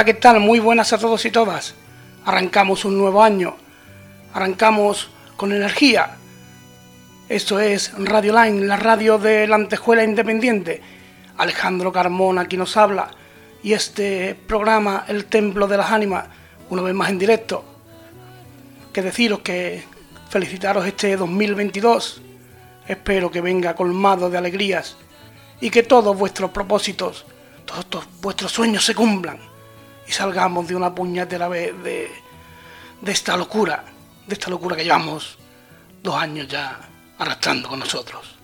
Hola, 0.00 0.06
¿qué 0.06 0.14
tal? 0.14 0.40
Muy 0.40 0.60
buenas 0.60 0.94
a 0.94 0.98
todos 0.98 1.26
y 1.26 1.30
todas. 1.30 1.74
Arrancamos 2.24 2.86
un 2.86 2.96
nuevo 2.96 3.22
año. 3.22 3.54
Arrancamos 4.32 5.10
con 5.36 5.52
energía. 5.52 6.16
Esto 7.28 7.60
es 7.60 7.92
Radio 7.98 8.32
Line, 8.42 8.66
la 8.66 8.78
radio 8.78 9.18
de 9.18 9.46
la 9.46 9.56
Antejuela 9.56 10.02
Independiente. 10.02 10.80
Alejandro 11.36 11.92
Carmona 11.92 12.40
aquí 12.40 12.56
nos 12.56 12.78
habla. 12.78 13.10
Y 13.62 13.74
este 13.74 14.34
programa, 14.34 15.04
El 15.06 15.26
Templo 15.26 15.66
de 15.68 15.76
las 15.76 15.90
Ánimas, 15.90 16.28
una 16.70 16.80
vez 16.80 16.94
más 16.94 17.10
en 17.10 17.18
directo. 17.18 17.62
Que 18.94 19.02
deciros 19.02 19.40
que 19.40 19.84
felicitaros 20.30 20.86
este 20.86 21.14
2022. 21.14 22.22
Espero 22.88 23.30
que 23.30 23.42
venga 23.42 23.74
colmado 23.74 24.30
de 24.30 24.38
alegrías 24.38 24.96
y 25.60 25.68
que 25.68 25.82
todos 25.82 26.16
vuestros 26.16 26.52
propósitos, 26.52 27.26
todos, 27.66 28.08
vuestros 28.22 28.50
sueños 28.50 28.82
se 28.82 28.94
cumplan 28.94 29.49
y 30.10 30.12
salgamos 30.12 30.66
de 30.66 30.74
una 30.74 30.92
puñetera 30.92 31.46
vez 31.46 31.72
de, 31.84 32.10
de 33.00 33.12
esta 33.12 33.36
locura, 33.36 33.84
de 34.26 34.34
esta 34.34 34.50
locura 34.50 34.74
que 34.74 34.82
llevamos 34.82 35.38
dos 36.02 36.16
años 36.16 36.48
ya 36.48 36.80
arrastrando 37.16 37.68
con 37.68 37.78
nosotros. 37.78 38.36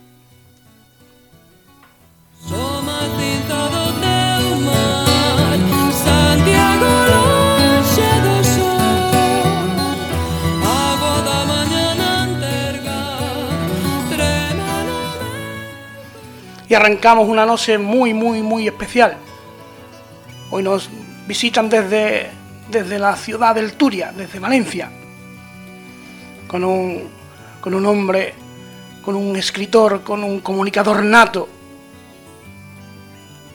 y 16.69 16.75
arrancamos 16.75 17.29
una 17.29 17.47
noche 17.47 17.79
muy, 17.79 18.13
muy, 18.13 18.43
muy 18.43 18.67
especial. 18.67 19.17
Hoy 20.51 20.65
nos 20.65 20.91
visitan 21.27 21.69
desde, 21.69 22.31
desde 22.71 22.99
la 22.99 23.17
ciudad 23.17 23.55
del 23.55 23.75
Turia, 23.75 24.13
desde 24.17 24.39
Valencia, 24.39 24.91
con 26.47 26.65
un, 26.65 27.09
con 27.61 27.75
un 27.75 27.85
hombre, 27.87 28.35
con 29.05 29.17
un 29.17 29.37
escritor, 29.37 30.03
con 30.03 30.23
un 30.23 30.41
comunicador 30.41 31.05
nato, 31.05 31.49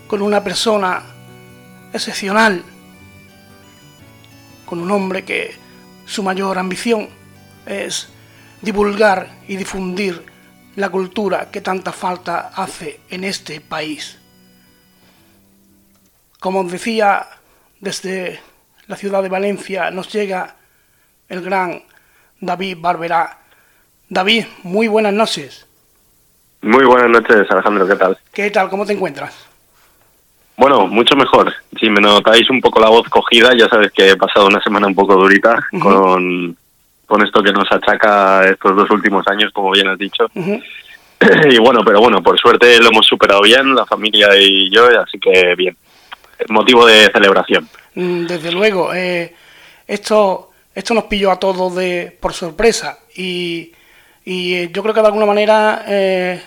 con 0.07 0.21
una 0.21 0.43
persona 0.43 1.01
excepcional, 1.93 2.63
con 4.65 4.79
un 4.79 4.91
hombre 4.91 5.23
que 5.23 5.55
su 6.05 6.23
mayor 6.23 6.57
ambición 6.57 7.07
es 7.65 8.09
divulgar 8.61 9.39
y 9.47 9.55
difundir 9.55 10.25
la 10.75 10.89
cultura 10.89 11.49
que 11.51 11.61
tanta 11.61 11.91
falta 11.91 12.51
hace 12.53 13.01
en 13.09 13.23
este 13.23 13.61
país. 13.61 14.17
Como 16.39 16.63
decía 16.63 17.27
desde 17.81 18.39
la 18.87 18.95
ciudad 18.95 19.21
de 19.21 19.29
Valencia 19.29 19.91
nos 19.91 20.11
llega 20.13 20.55
el 21.27 21.41
gran 21.41 21.81
David 22.39 22.77
Barberá. 22.79 23.37
David, 24.07 24.45
muy 24.63 24.87
buenas 24.87 25.13
noches. 25.13 25.67
Muy 26.61 26.85
buenas 26.85 27.09
noches, 27.09 27.49
Alejandro, 27.49 27.87
¿qué 27.87 27.95
tal? 27.95 28.17
¿Qué 28.31 28.51
tal? 28.51 28.69
¿Cómo 28.69 28.85
te 28.85 28.93
encuentras? 28.93 29.47
Bueno, 30.57 30.85
mucho 30.85 31.15
mejor. 31.15 31.51
Si 31.79 31.89
me 31.89 32.01
notáis 32.01 32.47
un 32.49 32.61
poco 32.61 32.79
la 32.79 32.89
voz 32.89 33.09
cogida, 33.09 33.51
ya 33.57 33.67
sabes 33.67 33.91
que 33.91 34.11
he 34.11 34.15
pasado 34.15 34.45
una 34.45 34.61
semana 34.61 34.85
un 34.85 34.93
poco 34.93 35.15
durita 35.15 35.57
con, 35.81 36.55
con 37.07 37.25
esto 37.25 37.41
que 37.41 37.51
nos 37.51 37.71
achaca 37.71 38.45
estos 38.45 38.75
dos 38.75 38.91
últimos 38.91 39.27
años, 39.27 39.51
como 39.53 39.71
bien 39.71 39.87
has 39.87 39.97
dicho. 39.97 40.27
Y 41.51 41.59
bueno, 41.59 41.81
pero 41.85 41.99
bueno, 41.99 42.23
por 42.23 42.39
suerte 42.39 42.79
lo 42.79 42.87
hemos 42.87 43.05
superado 43.05 43.43
bien, 43.43 43.75
la 43.75 43.85
familia 43.85 44.29
y 44.35 44.71
yo, 44.71 44.87
así 44.99 45.19
que 45.19 45.53
bien. 45.55 45.77
Motivo 46.49 46.85
de 46.85 47.09
celebración. 47.11 47.67
Mm, 47.95 48.25
desde 48.25 48.51
luego, 48.51 48.93
eh, 48.93 49.33
esto, 49.87 50.51
esto 50.73 50.93
nos 50.93 51.05
pilló 51.05 51.31
a 51.31 51.39
todos 51.39 51.75
de, 51.75 52.15
por 52.19 52.33
sorpresa 52.33 52.99
y, 53.15 53.71
y 54.25 54.53
eh, 54.55 54.69
yo 54.71 54.81
creo 54.81 54.93
que 54.93 55.01
de 55.01 55.07
alguna 55.07 55.25
manera 55.25 55.83
eh, 55.87 56.41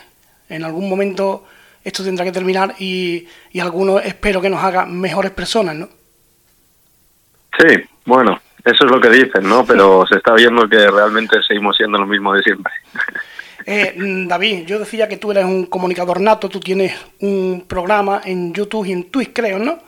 en 0.49 0.63
algún 0.63 0.89
momento 0.89 1.45
esto 1.83 2.03
tendrá 2.03 2.25
que 2.25 2.31
terminar 2.31 2.75
y, 2.79 3.27
y 3.51 3.59
algunos 3.59 4.03
espero 4.03 4.41
que 4.41 4.49
nos 4.49 4.63
haga 4.63 4.85
mejores 4.85 5.31
personas, 5.31 5.75
¿no? 5.75 5.89
Sí, 7.57 7.75
bueno, 8.05 8.39
eso 8.65 8.85
es 8.85 8.91
lo 8.91 8.99
que 8.99 9.09
dicen, 9.09 9.47
¿no? 9.47 9.63
Pero 9.65 10.05
se 10.09 10.17
está 10.17 10.33
viendo 10.33 10.67
que 10.67 10.87
realmente 10.87 11.37
seguimos 11.47 11.77
siendo 11.77 11.99
lo 11.99 12.07
mismo 12.07 12.33
de 12.33 12.43
siempre. 12.43 12.73
Eh, 13.67 13.95
mm, 13.97 14.27
David, 14.27 14.67
yo 14.67 14.77
decía 14.77 15.07
que 15.07 15.17
tú 15.17 15.31
eres 15.31 15.43
un 15.43 15.65
comunicador 15.65 16.21
nato, 16.21 16.49
tú 16.49 16.59
tienes 16.59 16.93
un 17.21 17.65
programa 17.67 18.21
en 18.23 18.53
YouTube 18.53 18.85
y 18.85 18.91
en 18.91 19.09
Twitch, 19.09 19.31
creo, 19.33 19.57
¿no? 19.57 19.79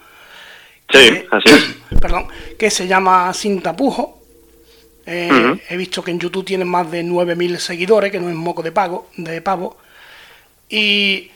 Sí, 0.90 1.26
así 1.32 1.50
es. 1.50 1.78
Perdón, 2.02 2.28
que 2.58 2.70
se 2.70 2.88
llama 2.88 3.34
Sin 3.34 3.62
Tapujo. 3.62 4.22
Eh, 5.06 5.62
he 5.70 5.78
visto 5.78 6.04
que 6.04 6.12
en 6.12 6.20
YouTube 6.20 6.46
tienen 6.46 6.68
más 6.68 6.92
de 6.92 7.04
9.000 7.04 7.58
seguidores, 7.58 8.12
que 8.12 8.20
no 8.20 8.28
es 8.30 8.36
moco 8.36 8.62
de 8.62 8.74
pago, 8.74 9.10
de 9.16 9.42
pavo. 9.42 9.78
Y 10.70 11.32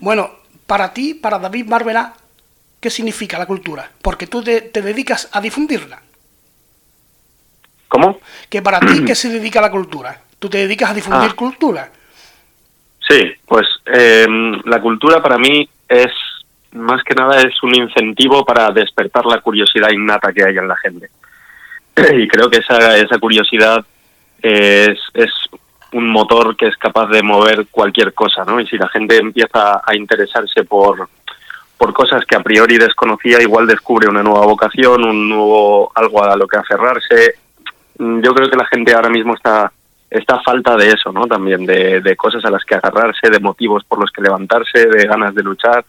bueno, 0.00 0.30
para 0.66 0.92
ti, 0.92 1.14
para 1.14 1.38
David 1.38 1.66
Barbera, 1.68 2.14
¿qué 2.80 2.88
significa 2.88 3.38
la 3.38 3.46
cultura? 3.46 3.90
Porque 4.00 4.26
tú 4.26 4.42
te, 4.42 4.70
dedicas 4.70 5.28
a 5.32 5.40
difundirla. 5.40 6.00
¿Cómo? 7.88 8.20
Que 8.48 8.62
para 8.62 8.80
ti, 8.80 9.04
¿qué 9.04 9.14
se 9.16 9.28
dedica 9.28 9.58
a 9.58 9.62
la 9.62 9.70
cultura? 9.70 10.22
¿Tú 10.38 10.48
te 10.48 10.58
dedicas 10.58 10.90
a 10.90 10.94
difundir 10.94 11.30
ah. 11.32 11.36
cultura? 11.36 11.92
Sí, 13.08 13.32
pues 13.46 13.66
em, 13.86 14.60
la 14.64 14.80
cultura 14.80 15.22
para 15.22 15.38
mí 15.38 15.68
es 15.88 16.12
más 16.76 17.02
que 17.02 17.14
nada 17.14 17.40
es 17.42 17.62
un 17.62 17.74
incentivo 17.74 18.44
para 18.44 18.70
despertar 18.70 19.24
la 19.26 19.40
curiosidad 19.40 19.90
innata 19.90 20.32
que 20.32 20.44
hay 20.44 20.56
en 20.56 20.68
la 20.68 20.76
gente. 20.76 21.08
Y 22.14 22.28
creo 22.28 22.50
que 22.50 22.58
esa, 22.58 22.96
esa 22.96 23.18
curiosidad 23.18 23.84
es, 24.42 24.98
es 25.14 25.30
un 25.92 26.10
motor 26.10 26.56
que 26.56 26.66
es 26.66 26.76
capaz 26.76 27.06
de 27.08 27.22
mover 27.22 27.66
cualquier 27.70 28.12
cosa, 28.12 28.44
¿no? 28.44 28.60
Y 28.60 28.66
si 28.66 28.76
la 28.76 28.88
gente 28.88 29.16
empieza 29.16 29.80
a 29.84 29.96
interesarse 29.96 30.64
por, 30.64 31.08
por 31.78 31.92
cosas 31.92 32.24
que 32.26 32.36
a 32.36 32.42
priori 32.42 32.76
desconocía, 32.76 33.40
igual 33.40 33.66
descubre 33.66 34.08
una 34.08 34.22
nueva 34.22 34.46
vocación, 34.46 35.04
un 35.04 35.28
nuevo 35.28 35.90
algo 35.94 36.22
a 36.22 36.36
lo 36.36 36.46
que 36.46 36.58
aferrarse. 36.58 37.34
Yo 37.98 38.34
creo 38.34 38.50
que 38.50 38.56
la 38.56 38.66
gente 38.66 38.94
ahora 38.94 39.08
mismo 39.08 39.34
está 39.34 39.72
esta 40.10 40.40
falta 40.40 40.76
de 40.76 40.90
eso, 40.90 41.12
¿no? 41.12 41.26
También 41.26 41.64
de, 41.64 42.00
de 42.00 42.16
cosas 42.16 42.44
a 42.44 42.50
las 42.50 42.64
que 42.64 42.74
agarrarse, 42.74 43.30
de 43.30 43.40
motivos 43.40 43.84
por 43.84 44.00
los 44.00 44.10
que 44.10 44.22
levantarse, 44.22 44.86
de 44.86 45.06
ganas 45.06 45.34
de 45.34 45.42
luchar, 45.42 45.84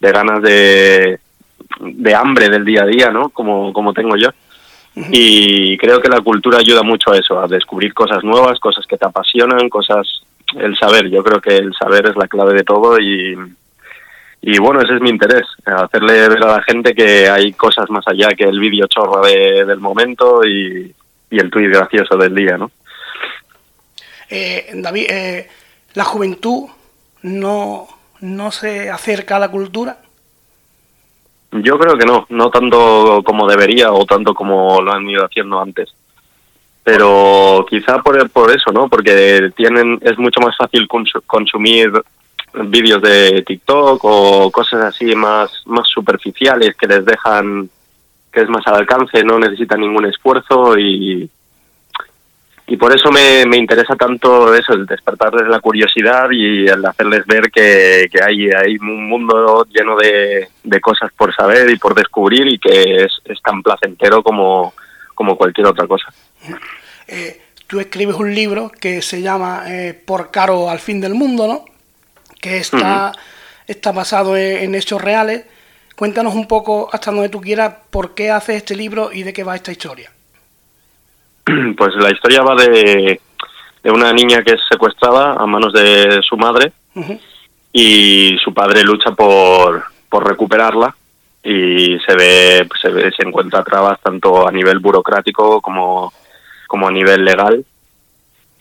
de 0.00 0.10
ganas 0.10 0.42
de, 0.42 1.20
de 1.80 2.14
hambre 2.14 2.48
del 2.48 2.64
día 2.64 2.82
a 2.82 2.86
día, 2.86 3.10
¿no? 3.10 3.28
Como, 3.28 3.72
como 3.72 3.92
tengo 3.92 4.16
yo. 4.16 4.30
Y 5.12 5.78
creo 5.78 6.00
que 6.00 6.08
la 6.08 6.20
cultura 6.20 6.58
ayuda 6.58 6.82
mucho 6.82 7.12
a 7.12 7.16
eso, 7.16 7.38
a 7.38 7.46
descubrir 7.46 7.94
cosas 7.94 8.24
nuevas, 8.24 8.58
cosas 8.58 8.84
que 8.86 8.96
te 8.96 9.06
apasionan, 9.06 9.68
cosas... 9.68 10.22
El 10.56 10.76
saber, 10.76 11.08
yo 11.08 11.22
creo 11.22 11.40
que 11.40 11.56
el 11.56 11.72
saber 11.74 12.08
es 12.08 12.16
la 12.16 12.26
clave 12.26 12.54
de 12.54 12.64
todo 12.64 12.98
y, 12.98 13.38
y 14.42 14.58
bueno, 14.58 14.80
ese 14.80 14.96
es 14.96 15.00
mi 15.00 15.10
interés, 15.10 15.44
hacerle 15.64 16.28
ver 16.28 16.42
a 16.42 16.56
la 16.56 16.62
gente 16.62 16.92
que 16.92 17.28
hay 17.28 17.52
cosas 17.52 17.88
más 17.88 18.04
allá 18.08 18.30
que 18.30 18.42
el 18.48 18.58
vídeo 18.58 18.88
chorro 18.88 19.22
de, 19.24 19.64
del 19.64 19.78
momento 19.78 20.44
y, 20.44 20.92
y 21.30 21.38
el 21.38 21.50
tuit 21.50 21.68
gracioso 21.68 22.16
del 22.16 22.34
día, 22.34 22.58
¿no? 22.58 22.72
Eh, 24.28 24.72
David, 24.74 25.06
eh, 25.08 25.48
¿la 25.94 26.02
juventud 26.02 26.68
no, 27.22 27.86
no 28.20 28.50
se 28.50 28.90
acerca 28.90 29.36
a 29.36 29.40
la 29.40 29.50
cultura? 29.50 29.98
Yo 31.52 31.78
creo 31.78 31.98
que 31.98 32.06
no, 32.06 32.26
no 32.28 32.50
tanto 32.50 33.22
como 33.24 33.48
debería 33.48 33.92
o 33.92 34.04
tanto 34.04 34.34
como 34.34 34.80
lo 34.80 34.92
han 34.92 35.08
ido 35.08 35.24
haciendo 35.24 35.60
antes. 35.60 35.92
Pero 36.84 37.66
quizá 37.68 37.98
por, 38.02 38.30
por 38.30 38.50
eso, 38.50 38.72
¿no? 38.72 38.88
Porque 38.88 39.50
tienen 39.56 39.98
es 40.02 40.18
mucho 40.18 40.40
más 40.40 40.56
fácil 40.56 40.88
consumir 41.26 41.92
vídeos 42.52 43.02
de 43.02 43.42
TikTok 43.42 44.00
o 44.02 44.50
cosas 44.50 44.84
así 44.84 45.14
más, 45.14 45.62
más 45.66 45.88
superficiales 45.88 46.74
que 46.76 46.86
les 46.86 47.04
dejan 47.04 47.68
que 48.32 48.42
es 48.42 48.48
más 48.48 48.64
al 48.66 48.76
alcance, 48.76 49.24
no 49.24 49.38
necesitan 49.38 49.80
ningún 49.80 50.06
esfuerzo 50.06 50.78
y, 50.78 51.28
y 52.70 52.76
por 52.76 52.94
eso 52.94 53.10
me, 53.10 53.44
me, 53.46 53.56
interesa 53.56 53.96
tanto 53.96 54.54
eso, 54.54 54.74
el 54.74 54.86
despertarles 54.86 55.48
la 55.48 55.58
curiosidad 55.58 56.30
y 56.30 56.68
el 56.68 56.86
hacerles 56.86 57.26
ver 57.26 57.50
que, 57.50 58.06
que 58.12 58.22
hay, 58.22 58.48
hay 58.48 58.76
un 58.76 59.08
mundo 59.08 59.66
lleno 59.68 59.96
de, 59.96 60.48
de, 60.62 60.80
cosas 60.80 61.10
por 61.16 61.34
saber 61.34 61.68
y 61.68 61.78
por 61.78 61.96
descubrir 61.96 62.46
y 62.46 62.60
que 62.60 63.04
es, 63.04 63.12
es 63.24 63.42
tan 63.42 63.60
placentero 63.60 64.22
como, 64.22 64.72
como 65.16 65.36
cualquier 65.36 65.66
otra 65.66 65.88
cosa. 65.88 66.12
Eh, 67.08 67.42
tú 67.66 67.80
escribes 67.80 68.14
un 68.14 68.32
libro 68.32 68.70
que 68.70 69.02
se 69.02 69.20
llama 69.20 69.64
eh, 69.66 69.92
Por 69.92 70.30
caro 70.30 70.70
al 70.70 70.78
fin 70.78 71.00
del 71.00 71.14
mundo, 71.14 71.48
¿no? 71.48 71.64
Que 72.40 72.58
está, 72.58 73.10
está 73.66 73.90
basado 73.90 74.36
en, 74.36 74.76
hechos 74.76 75.02
reales. 75.02 75.44
Cuéntanos 75.96 76.36
un 76.36 76.46
poco, 76.46 76.88
hasta 76.92 77.10
donde 77.10 77.30
tú 77.30 77.40
quieras, 77.40 77.74
por 77.90 78.14
qué 78.14 78.30
haces 78.30 78.58
este 78.58 78.76
libro 78.76 79.10
y 79.12 79.24
de 79.24 79.32
qué 79.32 79.42
va 79.42 79.56
esta 79.56 79.72
historia. 79.72 80.12
Pues 81.76 81.94
la 81.96 82.10
historia 82.10 82.42
va 82.42 82.54
de, 82.54 83.20
de 83.82 83.90
una 83.90 84.12
niña 84.12 84.42
que 84.42 84.52
es 84.52 84.60
secuestrada 84.68 85.34
a 85.34 85.46
manos 85.46 85.72
de 85.72 86.20
su 86.22 86.36
madre 86.36 86.72
y 87.72 88.36
su 88.42 88.52
padre 88.52 88.82
lucha 88.82 89.12
por, 89.12 89.84
por 90.08 90.28
recuperarla 90.28 90.94
y 91.42 91.98
se 92.00 92.14
ve, 92.16 92.68
se 92.80 92.90
ve, 92.90 93.10
se 93.16 93.26
encuentra 93.26 93.64
trabas 93.64 93.98
tanto 94.00 94.46
a 94.46 94.52
nivel 94.52 94.78
burocrático 94.78 95.60
como, 95.60 96.12
como 96.66 96.88
a 96.88 96.90
nivel 96.90 97.24
legal. 97.24 97.64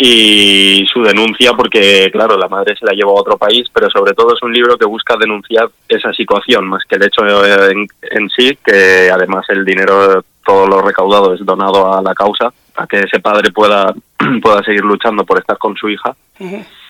Y 0.01 0.85
su 0.93 1.03
denuncia 1.03 1.51
porque 1.53 2.09
claro 2.09 2.37
la 2.37 2.47
madre 2.47 2.73
se 2.77 2.85
la 2.85 2.93
llevó 2.93 3.17
a 3.17 3.21
otro 3.21 3.37
país 3.37 3.67
pero 3.73 3.89
sobre 3.89 4.13
todo 4.13 4.33
es 4.33 4.41
un 4.41 4.53
libro 4.53 4.77
que 4.77 4.85
busca 4.85 5.17
denunciar 5.17 5.69
esa 5.89 6.13
situación 6.13 6.67
más 6.67 6.83
que 6.87 6.95
el 6.95 7.03
hecho 7.03 7.25
en, 7.45 7.85
en 8.03 8.29
sí 8.29 8.57
que 8.63 9.11
además 9.11 9.45
el 9.49 9.65
dinero 9.65 10.23
todo 10.45 10.67
lo 10.67 10.81
recaudado 10.81 11.33
es 11.33 11.45
donado 11.45 11.93
a 11.93 12.01
la 12.01 12.13
causa 12.13 12.53
a 12.79 12.87
que 12.87 12.99
ese 12.99 13.19
padre 13.19 13.51
pueda 13.51 13.93
pueda 14.41 14.63
seguir 14.63 14.83
luchando 14.83 15.25
por 15.25 15.37
estar 15.39 15.57
con 15.57 15.75
su 15.75 15.89
hija. 15.89 16.15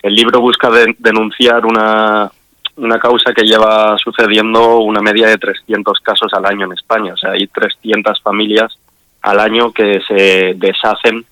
El 0.02 0.14
libro 0.14 0.40
busca 0.40 0.70
denunciar 0.98 1.66
una 1.66 2.30
una 2.76 2.98
causa 2.98 3.34
que 3.34 3.44
lleva 3.44 3.98
sucediendo 3.98 4.78
una 4.78 5.02
media 5.02 5.26
de 5.26 5.36
300 5.36 5.98
casos 6.00 6.32
al 6.32 6.46
año 6.46 6.66
en 6.66 6.72
España. 6.72 7.14
O 7.14 7.16
sea 7.16 7.32
hay 7.32 7.46
300 7.46 8.22
familias 8.22 8.78
al 9.22 9.40
año 9.40 9.72
que 9.72 10.00
se 10.06 10.54
deshacen 10.56 11.26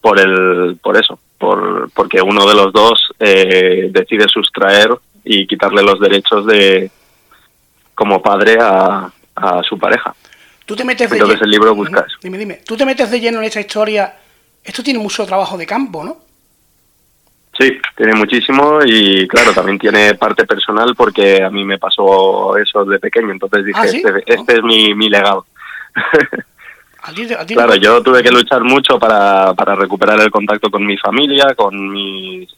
por 0.00 0.18
el 0.20 0.78
por 0.80 0.96
eso 0.96 1.18
por 1.36 1.90
porque 1.92 2.22
uno 2.22 2.46
de 2.46 2.54
los 2.54 2.72
dos 2.72 3.12
eh, 3.18 3.90
decide 3.90 4.28
sustraer 4.28 4.90
y 5.24 5.46
quitarle 5.46 5.82
los 5.82 5.98
derechos 5.98 6.46
de 6.46 6.90
como 7.94 8.22
padre 8.22 8.56
a, 8.58 9.10
a 9.34 9.62
su 9.64 9.78
pareja 9.78 10.14
tú 10.70 10.76
te 10.76 10.84
metes 10.84 11.10
de 11.10 11.16
entonces 11.16 11.42
el 11.42 11.50
libro 11.50 11.74
busca 11.74 12.04
eso 12.06 12.16
dime 12.22 12.38
dime 12.38 12.60
tú 12.64 12.76
te 12.76 12.84
metes 12.86 13.10
de 13.10 13.18
lleno 13.18 13.38
en 13.38 13.44
esa 13.44 13.58
historia 13.58 14.14
esto 14.62 14.84
tiene 14.84 15.00
mucho 15.00 15.26
trabajo 15.26 15.58
de 15.58 15.66
campo 15.66 16.04
no 16.04 16.16
Sí, 17.58 17.68
tiene 17.96 18.14
muchísimo 18.14 18.78
y 18.86 19.26
claro, 19.28 19.52
también 19.52 19.78
tiene 19.78 20.14
parte 20.14 20.46
personal 20.46 20.94
porque 20.96 21.42
a 21.42 21.50
mí 21.50 21.64
me 21.64 21.78
pasó 21.78 22.56
eso 22.56 22.84
de 22.86 22.98
pequeño, 23.00 23.32
entonces 23.32 23.64
dije, 23.66 23.78
¿Ah, 23.82 23.86
sí? 23.88 23.96
este, 24.02 24.22
este 24.34 24.52
es 24.54 24.62
mi, 24.62 24.94
mi 24.94 25.10
legado. 25.10 25.44
¿A 27.02 27.12
ti- 27.12 27.34
a 27.34 27.44
ti 27.44 27.54
Claro, 27.54 27.74
yo 27.74 28.02
tuve 28.02 28.22
que 28.22 28.30
luchar 28.30 28.62
mucho 28.62 28.98
para, 28.98 29.52
para 29.54 29.74
recuperar 29.74 30.18
el 30.20 30.30
contacto 30.30 30.70
con 30.70 30.86
mi 30.86 30.96
familia, 30.96 31.54
con 31.56 31.90
mis 31.92 32.48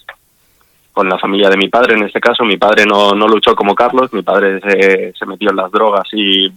con 0.92 1.08
la 1.08 1.18
familia 1.18 1.48
de 1.48 1.56
mi 1.56 1.68
padre 1.68 1.94
en 1.94 2.04
este 2.04 2.20
caso. 2.20 2.44
Mi 2.44 2.58
padre 2.58 2.84
no, 2.86 3.12
no 3.12 3.26
luchó 3.26 3.56
como 3.56 3.74
Carlos, 3.74 4.12
mi 4.12 4.22
padre 4.22 4.60
se, 4.60 5.14
se 5.18 5.26
metió 5.26 5.50
en 5.50 5.56
las 5.56 5.72
drogas 5.72 6.06
y, 6.12 6.52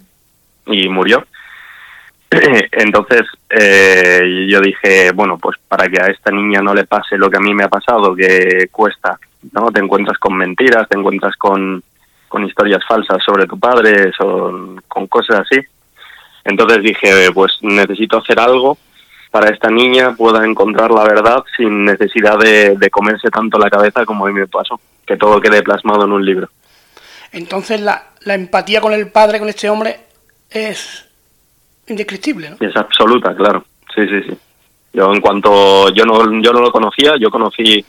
y 0.68 0.90
murió. 0.90 1.26
Entonces 2.72 3.22
eh, 3.50 4.48
yo 4.50 4.60
dije, 4.62 5.12
bueno, 5.12 5.38
pues 5.38 5.58
para 5.68 5.88
que 5.88 6.02
a 6.02 6.08
esta 6.08 6.32
niña 6.32 6.62
no 6.62 6.74
le 6.74 6.86
pase 6.86 7.18
lo 7.18 7.30
que 7.30 7.38
a 7.38 7.42
mí 7.42 7.54
me 7.54 7.64
ha 7.64 7.70
pasado, 7.70 8.16
que 8.16 8.68
cuesta, 8.72 9.20
¿no? 9.52 9.72
Te 9.72 9.80
encuentras 9.80 10.18
con 10.18 10.36
mentiras, 10.36 10.88
te 10.90 10.98
encuentras 10.98 11.36
con, 11.38 11.82
con 12.28 12.46
historias 12.46 12.84
falsas 12.88 13.24
sobre 13.24 13.46
tu 13.46 13.60
padre, 13.60 14.12
son, 14.18 14.82
con 14.88 15.08
cosas 15.08 15.42
así. 15.42 15.62
Entonces 16.44 16.84
dije, 16.84 17.32
pues 17.34 17.58
necesito 17.62 18.18
hacer 18.18 18.40
algo 18.40 18.78
para 19.36 19.50
esta 19.50 19.70
niña 19.70 20.16
pueda 20.16 20.46
encontrar 20.46 20.92
la 20.92 21.04
verdad 21.04 21.44
sin 21.58 21.84
necesidad 21.84 22.40
de, 22.40 22.78
de 22.78 22.90
comerse 22.90 23.30
tanto 23.30 23.58
la 23.60 23.70
cabeza 23.70 24.06
como 24.06 24.26
a 24.26 24.30
mí 24.30 24.34
me 24.34 24.48
pasó, 24.48 24.80
que 25.06 25.18
todo 25.18 25.42
quede 25.42 25.62
plasmado 25.62 26.06
en 26.06 26.14
un 26.14 26.26
libro. 26.26 26.48
entonces 27.34 27.82
la, 27.82 28.12
la 28.22 28.34
empatía 28.36 28.80
con 28.80 28.94
el 28.94 29.12
padre 29.12 29.40
con 29.40 29.50
este 29.50 29.70
hombre 29.70 30.00
es 30.50 31.05
indescriptible 31.88 32.56
Es 32.60 32.76
absoluta, 32.76 33.36
claro. 33.36 33.66
Sí, 33.94 34.02
sí, 34.08 34.22
sí. 34.28 34.38
Yo 34.94 35.14
en 35.14 35.22
cuanto 35.22 35.90
yo 35.90 36.06
no 36.06 36.20
yo 36.42 36.52
no 36.52 36.62
lo 36.62 36.72
conocía, 36.72 37.16
yo 37.20 37.30
conocí 37.30 37.86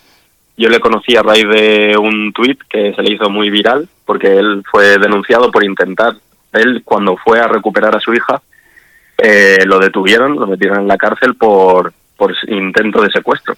yo 0.57 0.69
le 0.69 0.81
conocí 0.81 1.15
a 1.17 1.23
raíz 1.23 1.47
de 1.49 1.97
un 1.99 2.33
tuit 2.33 2.59
que 2.69 2.95
se 2.95 3.03
le 3.03 3.15
hizo 3.15 3.29
muy 3.29 3.51
viral 3.51 3.89
porque 4.05 4.39
él 4.39 4.63
fue 4.71 4.99
denunciado 4.99 5.51
por 5.51 5.65
intentar 5.65 6.15
él 6.53 6.83
cuando 6.85 7.17
fue 7.17 7.41
a 7.41 7.49
recuperar 7.49 7.95
a 7.95 8.01
su 8.01 8.15
hija 8.15 8.41
eh, 9.19 9.65
lo 9.65 9.79
detuvieron, 9.79 10.37
lo 10.37 10.47
metieron 10.47 10.81
en 10.81 10.89
la 10.89 10.97
cárcel 10.97 11.35
por 11.35 11.93
por 12.17 12.35
intento 12.49 13.03
de 13.03 13.11
secuestro. 13.11 13.55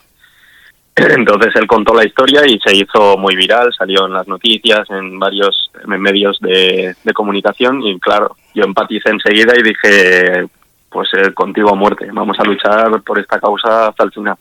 Entonces 1.16 1.54
él 1.56 1.66
contó 1.66 1.94
la 1.94 2.04
historia 2.04 2.42
y 2.46 2.58
se 2.58 2.74
hizo 2.76 3.16
muy 3.16 3.36
viral, 3.36 3.72
salió 3.76 4.06
en 4.06 4.12
las 4.12 4.26
noticias, 4.26 4.88
en 4.90 5.18
varios 5.18 5.70
en 5.82 6.00
medios 6.00 6.38
de, 6.40 6.94
de 7.02 7.12
comunicación 7.12 7.82
y 7.82 7.98
claro, 8.00 8.36
yo 8.54 8.64
empaticé 8.64 9.10
enseguida 9.10 9.54
y 9.56 9.62
dije, 9.62 10.46
pues 10.90 11.08
eh, 11.14 11.32
contigo 11.34 11.70
a 11.70 11.74
muerte, 11.74 12.08
vamos 12.12 12.38
a 12.40 12.44
luchar 12.44 13.02
por 13.02 13.18
esta 13.18 13.38
causa 13.38 13.88
hasta 13.88 14.04
el 14.04 14.12
final. 14.12 14.36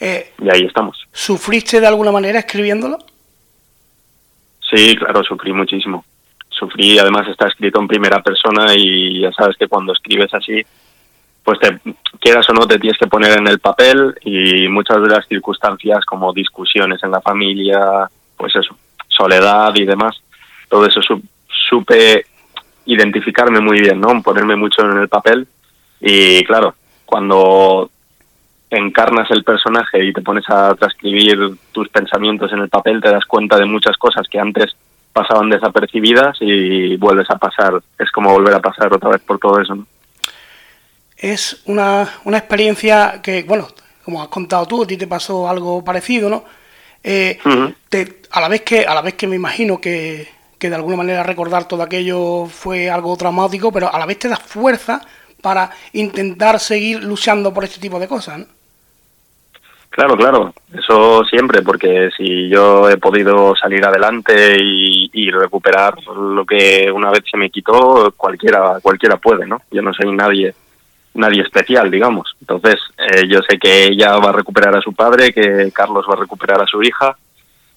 Eh, 0.00 0.32
Y 0.42 0.50
ahí 0.50 0.62
estamos. 0.64 0.98
¿Sufriste 1.12 1.80
de 1.80 1.86
alguna 1.86 2.10
manera 2.10 2.38
escribiéndolo? 2.40 2.98
Sí, 4.68 4.96
claro, 4.96 5.22
sufrí 5.22 5.52
muchísimo. 5.52 6.04
Sufrí, 6.48 6.98
además 6.98 7.28
está 7.28 7.48
escrito 7.48 7.80
en 7.80 7.88
primera 7.88 8.22
persona 8.22 8.74
y 8.74 9.20
ya 9.20 9.32
sabes 9.32 9.56
que 9.56 9.68
cuando 9.68 9.92
escribes 9.92 10.32
así, 10.32 10.62
pues 11.44 11.58
te 11.58 11.80
quieras 12.20 12.48
o 12.50 12.52
no 12.52 12.66
te 12.66 12.78
tienes 12.78 12.98
que 12.98 13.06
poner 13.08 13.38
en 13.38 13.48
el 13.48 13.58
papel 13.58 14.14
y 14.24 14.68
muchas 14.68 15.02
de 15.02 15.08
las 15.08 15.26
circunstancias 15.26 16.04
como 16.04 16.32
discusiones 16.32 17.02
en 17.02 17.10
la 17.10 17.20
familia, 17.20 18.08
pues 18.36 18.54
eso, 18.56 18.76
soledad 19.08 19.74
y 19.74 19.84
demás, 19.84 20.20
todo 20.68 20.86
eso 20.86 21.02
su- 21.02 21.22
supe 21.68 22.26
identificarme 22.86 23.60
muy 23.60 23.80
bien, 23.80 24.00
¿no? 24.00 24.22
Ponerme 24.22 24.56
mucho 24.56 24.82
en 24.82 24.98
el 24.98 25.08
papel 25.08 25.46
y 26.00 26.42
claro, 26.44 26.74
cuando 27.06 27.90
encarnas 28.70 29.30
el 29.30 29.44
personaje 29.44 30.04
y 30.04 30.12
te 30.12 30.22
pones 30.22 30.48
a 30.48 30.74
transcribir 30.74 31.38
tus 31.72 31.88
pensamientos 31.90 32.52
en 32.52 32.60
el 32.60 32.68
papel, 32.68 33.00
te 33.00 33.10
das 33.10 33.24
cuenta 33.26 33.58
de 33.58 33.66
muchas 33.66 33.96
cosas 33.98 34.26
que 34.28 34.38
antes 34.40 34.74
pasaban 35.12 35.50
desapercibidas 35.50 36.38
y 36.40 36.96
vuelves 36.96 37.28
a 37.30 37.36
pasar, 37.36 37.74
es 37.98 38.10
como 38.10 38.32
volver 38.32 38.54
a 38.54 38.60
pasar 38.60 38.92
otra 38.92 39.10
vez 39.10 39.20
por 39.22 39.38
todo 39.38 39.60
eso. 39.60 39.74
¿no? 39.74 39.86
Es 41.22 41.62
una, 41.66 42.14
una 42.24 42.38
experiencia 42.38 43.20
que, 43.22 43.44
bueno, 43.44 43.68
como 44.04 44.20
has 44.20 44.26
contado 44.28 44.66
tú, 44.66 44.82
a 44.82 44.86
ti 44.88 44.96
te 44.96 45.06
pasó 45.06 45.48
algo 45.48 45.84
parecido, 45.84 46.28
¿no? 46.28 46.42
Eh, 47.04 47.38
te- 47.88 48.22
a 48.32 48.40
la 48.40 48.48
vez 48.48 48.62
que 48.62 48.84
a 48.84 48.92
la 48.94 49.02
vez 49.02 49.14
que 49.14 49.28
me 49.28 49.36
imagino 49.36 49.80
que, 49.80 50.28
que 50.58 50.68
de 50.68 50.74
alguna 50.74 50.96
manera 50.96 51.22
recordar 51.22 51.66
todo 51.68 51.82
aquello 51.82 52.46
fue 52.46 52.90
algo 52.90 53.16
traumático, 53.16 53.70
pero 53.70 53.92
a 53.92 53.98
la 54.00 54.06
vez 54.06 54.18
te 54.18 54.28
da 54.28 54.36
fuerza 54.36 55.00
para 55.40 55.70
intentar 55.92 56.58
seguir 56.58 57.04
luchando 57.04 57.54
por 57.54 57.62
este 57.64 57.80
tipo 57.80 58.00
de 58.00 58.08
cosas, 58.08 58.40
¿no? 58.40 58.46
Claro, 59.90 60.16
claro, 60.16 60.54
eso 60.72 61.22
siempre, 61.24 61.60
porque 61.62 62.08
si 62.16 62.48
yo 62.48 62.88
he 62.88 62.96
podido 62.96 63.54
salir 63.54 63.84
adelante 63.84 64.56
y, 64.58 65.10
y 65.12 65.30
recuperar 65.30 65.94
lo 66.04 66.46
que 66.46 66.90
una 66.90 67.10
vez 67.10 67.22
se 67.30 67.36
me 67.36 67.50
quitó, 67.50 68.12
cualquiera 68.16 68.80
cualquiera 68.80 69.18
puede, 69.18 69.46
¿no? 69.46 69.60
Yo 69.70 69.82
no 69.82 69.92
soy 69.92 70.10
nadie 70.12 70.54
nadie 71.14 71.42
especial, 71.42 71.90
digamos. 71.90 72.34
Entonces, 72.40 72.76
eh, 72.98 73.26
yo 73.28 73.40
sé 73.48 73.58
que 73.58 73.86
ella 73.86 74.16
va 74.16 74.30
a 74.30 74.32
recuperar 74.32 74.76
a 74.76 74.80
su 74.80 74.92
padre, 74.92 75.32
que 75.32 75.70
Carlos 75.72 76.06
va 76.08 76.14
a 76.14 76.20
recuperar 76.20 76.62
a 76.62 76.66
su 76.66 76.82
hija 76.82 77.16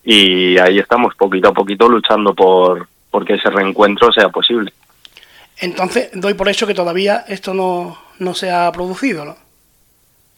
y 0.03 0.57
ahí 0.57 0.77
estamos 0.77 1.15
poquito 1.15 1.49
a 1.49 1.53
poquito 1.53 1.89
luchando 1.89 2.33
por 2.33 2.87
porque 3.09 3.35
ese 3.35 3.49
reencuentro 3.49 4.11
sea 4.11 4.29
posible. 4.29 4.73
Entonces 5.57 6.09
doy 6.13 6.33
por 6.33 6.49
hecho 6.49 6.67
que 6.67 6.73
todavía 6.73 7.23
esto 7.27 7.53
no, 7.53 7.97
no 8.19 8.33
se 8.33 8.51
ha 8.51 8.69
producido, 8.71 9.23
¿no? 9.23 9.35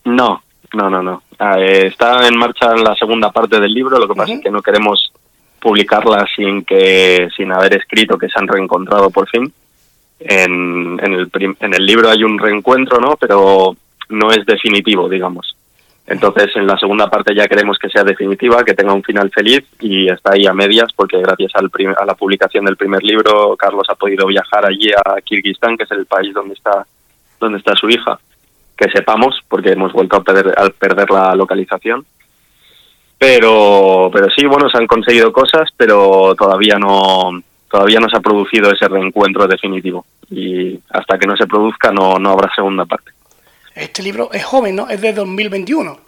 No, 0.06 0.44
no, 0.74 0.90
no, 0.90 1.02
no. 1.02 1.24
Ah, 1.40 1.60
eh, 1.60 1.88
está 1.88 2.28
en 2.28 2.38
marcha 2.38 2.76
la 2.76 2.96
segunda 2.96 3.32
parte 3.32 3.60
del 3.60 3.74
libro, 3.74 4.00
lo 4.00 4.08
que 4.08 4.14
pasa 4.14 4.34
es 4.34 4.42
que 4.42 4.52
no 4.52 4.62
queremos 4.62 5.12
publicarla 5.60 6.26
sin 6.36 6.64
que 6.64 7.30
sin 7.36 7.52
haber 7.52 7.78
escrito 7.78 8.18
que 8.18 8.30
se 8.30 8.40
han 8.40 8.48
reencontrado 8.48 9.10
por 9.10 9.28
fin. 9.28 9.52
En, 10.20 11.00
en, 11.00 11.14
el, 11.14 11.32
en 11.60 11.74
el 11.74 11.86
libro 11.86 12.10
hay 12.10 12.24
un 12.24 12.40
reencuentro, 12.40 13.00
¿no? 13.00 13.16
Pero 13.20 13.76
no 14.10 14.32
es 14.32 14.46
definitivo, 14.46 15.08
digamos. 15.10 15.56
Entonces, 16.08 16.56
en 16.56 16.66
la 16.66 16.78
segunda 16.78 17.10
parte 17.10 17.36
ya 17.36 17.48
queremos 17.48 17.78
que 17.78 17.90
sea 17.90 18.04
definitiva, 18.04 18.64
que 18.64 18.74
tenga 18.74 18.94
un 18.94 19.04
final 19.04 19.30
feliz 19.30 19.66
y 19.82 20.10
está 20.10 20.34
ahí 20.34 20.46
a 20.46 20.54
medias 20.54 20.88
porque 20.96 21.20
gracias 21.20 21.52
al 21.56 21.70
a 22.00 22.06
la 22.06 22.16
publicación 22.16 22.64
del 22.64 22.78
primer 22.78 23.04
libro, 23.04 23.58
Carlos 23.58 23.86
ha 23.90 23.96
podido 23.96 24.26
viajar 24.26 24.66
allí 24.66 24.90
a 24.94 25.20
Kirguistán, 25.22 25.76
que 25.76 25.84
es 25.84 25.92
el 25.92 26.06
país 26.06 26.34
donde 26.34 26.54
está 26.54 26.86
donde 27.40 27.60
está 27.60 27.76
su 27.76 27.90
hija, 27.90 28.18
que 28.76 28.90
sepamos, 28.90 29.42
porque 29.48 29.72
hemos 29.72 29.92
vuelto 29.92 30.16
a 30.16 30.24
perder, 30.24 30.58
a 30.58 30.70
perder 30.70 31.12
la 31.12 31.36
localización. 31.36 32.06
Pero, 33.20 34.10
pero 34.14 34.28
sí, 34.36 34.46
bueno, 34.46 34.70
se 34.70 34.78
han 34.78 34.88
conseguido 34.88 35.32
cosas, 35.34 35.70
pero 35.76 36.36
todavía 36.36 36.78
no, 36.80 37.32
todavía 37.70 38.00
no 38.00 38.10
se 38.10 38.18
ha 38.18 38.22
producido 38.22 38.72
ese 38.72 38.88
reencuentro 38.88 39.48
definitivo. 39.48 40.06
Y 40.30 40.80
hasta 40.90 41.18
que 41.18 41.28
no 41.28 41.36
se 41.36 41.48
produzca 41.48 41.92
no, 41.92 42.18
no 42.20 42.32
habrá 42.32 42.54
segunda 42.54 42.86
parte. 42.86 43.12
Este 43.76 44.02
libro 44.02 44.30
es 44.32 44.44
joven, 44.44 44.76
¿no? 44.76 44.90
Es 44.90 45.02
de 45.02 45.14
2021. 45.14 46.00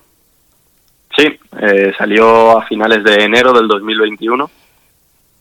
Sí, 1.15 1.39
eh, 1.61 1.93
salió 1.97 2.57
a 2.57 2.65
finales 2.65 3.03
de 3.03 3.23
enero 3.23 3.53
del 3.53 3.67
2021 3.67 4.49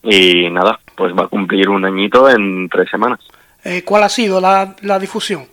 y 0.02 0.50
nada, 0.50 0.78
pues 0.94 1.12
va 1.12 1.24
a 1.24 1.28
cumplir 1.28 1.68
un 1.68 1.84
añito 1.84 2.28
en 2.28 2.68
tres 2.68 2.88
semanas. 2.90 3.20
Eh, 3.64 3.82
¿Cuál 3.84 4.04
ha 4.04 4.08
sido 4.08 4.40
la, 4.40 4.74
la 4.82 4.98
difusión? 4.98 5.46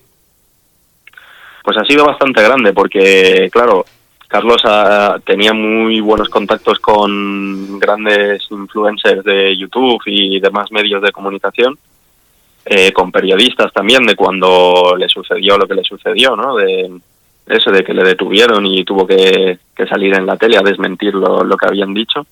Pues 1.63 1.77
ha 1.77 1.85
sido 1.85 2.05
bastante 2.05 2.43
grande 2.43 2.73
porque, 2.73 3.49
claro, 3.51 3.85
Carlos 4.35 4.61
ah, 4.65 5.17
tenía 5.25 5.53
muy 5.53 6.01
buenos 6.01 6.27
contactos 6.27 6.79
con 6.79 7.79
grandes 7.79 8.45
influencers 8.51 9.23
de 9.23 9.55
YouTube 9.55 10.01
y 10.07 10.41
demás 10.41 10.69
medios 10.73 11.01
de 11.01 11.13
comunicación 11.13 11.77
eh, 12.65 12.91
con 12.91 13.13
periodistas 13.13 13.71
también 13.71 14.05
de 14.05 14.13
cuando 14.13 14.93
le 14.97 15.07
sucedió 15.07 15.57
lo 15.57 15.65
que 15.65 15.75
le 15.75 15.85
sucedió, 15.85 16.35
¿no? 16.35 16.57
De 16.57 16.99
eso, 17.47 17.71
de 17.71 17.81
que 17.85 17.93
le 17.93 18.03
detuvieron 18.03 18.65
y 18.65 18.83
tuvo 18.83 19.07
que, 19.07 19.57
salir 19.87 20.13
en 20.13 20.25
la 20.25 20.35
tele 20.35 20.57
a 20.57 20.63
desmentir 20.63 21.13
lo, 21.13 21.45
lo 21.45 21.55
que 21.55 21.67
habían 21.67 21.93
dicho. 21.93 22.27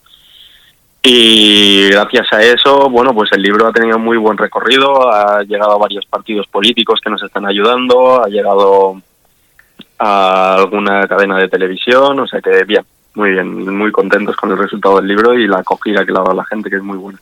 Y 1.01 1.87
gracias 1.87 2.27
a 2.33 2.43
eso, 2.43 2.89
bueno, 2.89 3.13
pues 3.13 3.31
el 3.31 3.41
libro 3.41 3.65
ha 3.65 3.71
tenido 3.71 3.97
muy 3.97 4.17
buen 4.17 4.37
recorrido, 4.37 5.09
ha 5.09 5.41
llegado 5.43 5.71
a 5.71 5.77
varios 5.77 6.05
partidos 6.05 6.47
políticos 6.47 6.99
que 7.01 7.09
nos 7.09 7.23
están 7.23 7.45
ayudando, 7.45 8.21
ha 8.21 8.27
llegado 8.27 9.01
a 10.03 10.55
alguna 10.55 11.07
cadena 11.07 11.37
de 11.37 11.47
televisión, 11.47 12.19
o 12.19 12.27
sea 12.27 12.41
que 12.41 12.63
bien, 12.65 12.83
muy 13.15 13.31
bien, 13.31 13.77
muy 13.77 13.91
contentos 13.91 14.35
con 14.35 14.51
el 14.51 14.57
resultado 14.57 14.97
del 14.97 15.07
libro 15.07 15.33
y 15.33 15.47
la 15.47 15.59
acogida 15.59 16.05
que 16.05 16.11
le 16.11 16.19
ha 16.19 16.23
dado 16.23 16.35
la 16.35 16.45
gente, 16.45 16.69
que 16.69 16.75
es 16.75 16.83
muy 16.83 16.97
buena. 16.97 17.19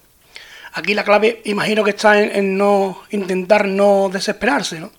Aquí 0.74 0.94
la 0.94 1.04
clave, 1.04 1.42
imagino 1.46 1.84
que 1.84 1.92
está 1.92 2.20
en, 2.20 2.58
no 2.58 3.00
intentar 3.12 3.68
no 3.68 4.10
desesperarse, 4.12 4.80
¿no? 4.80 4.90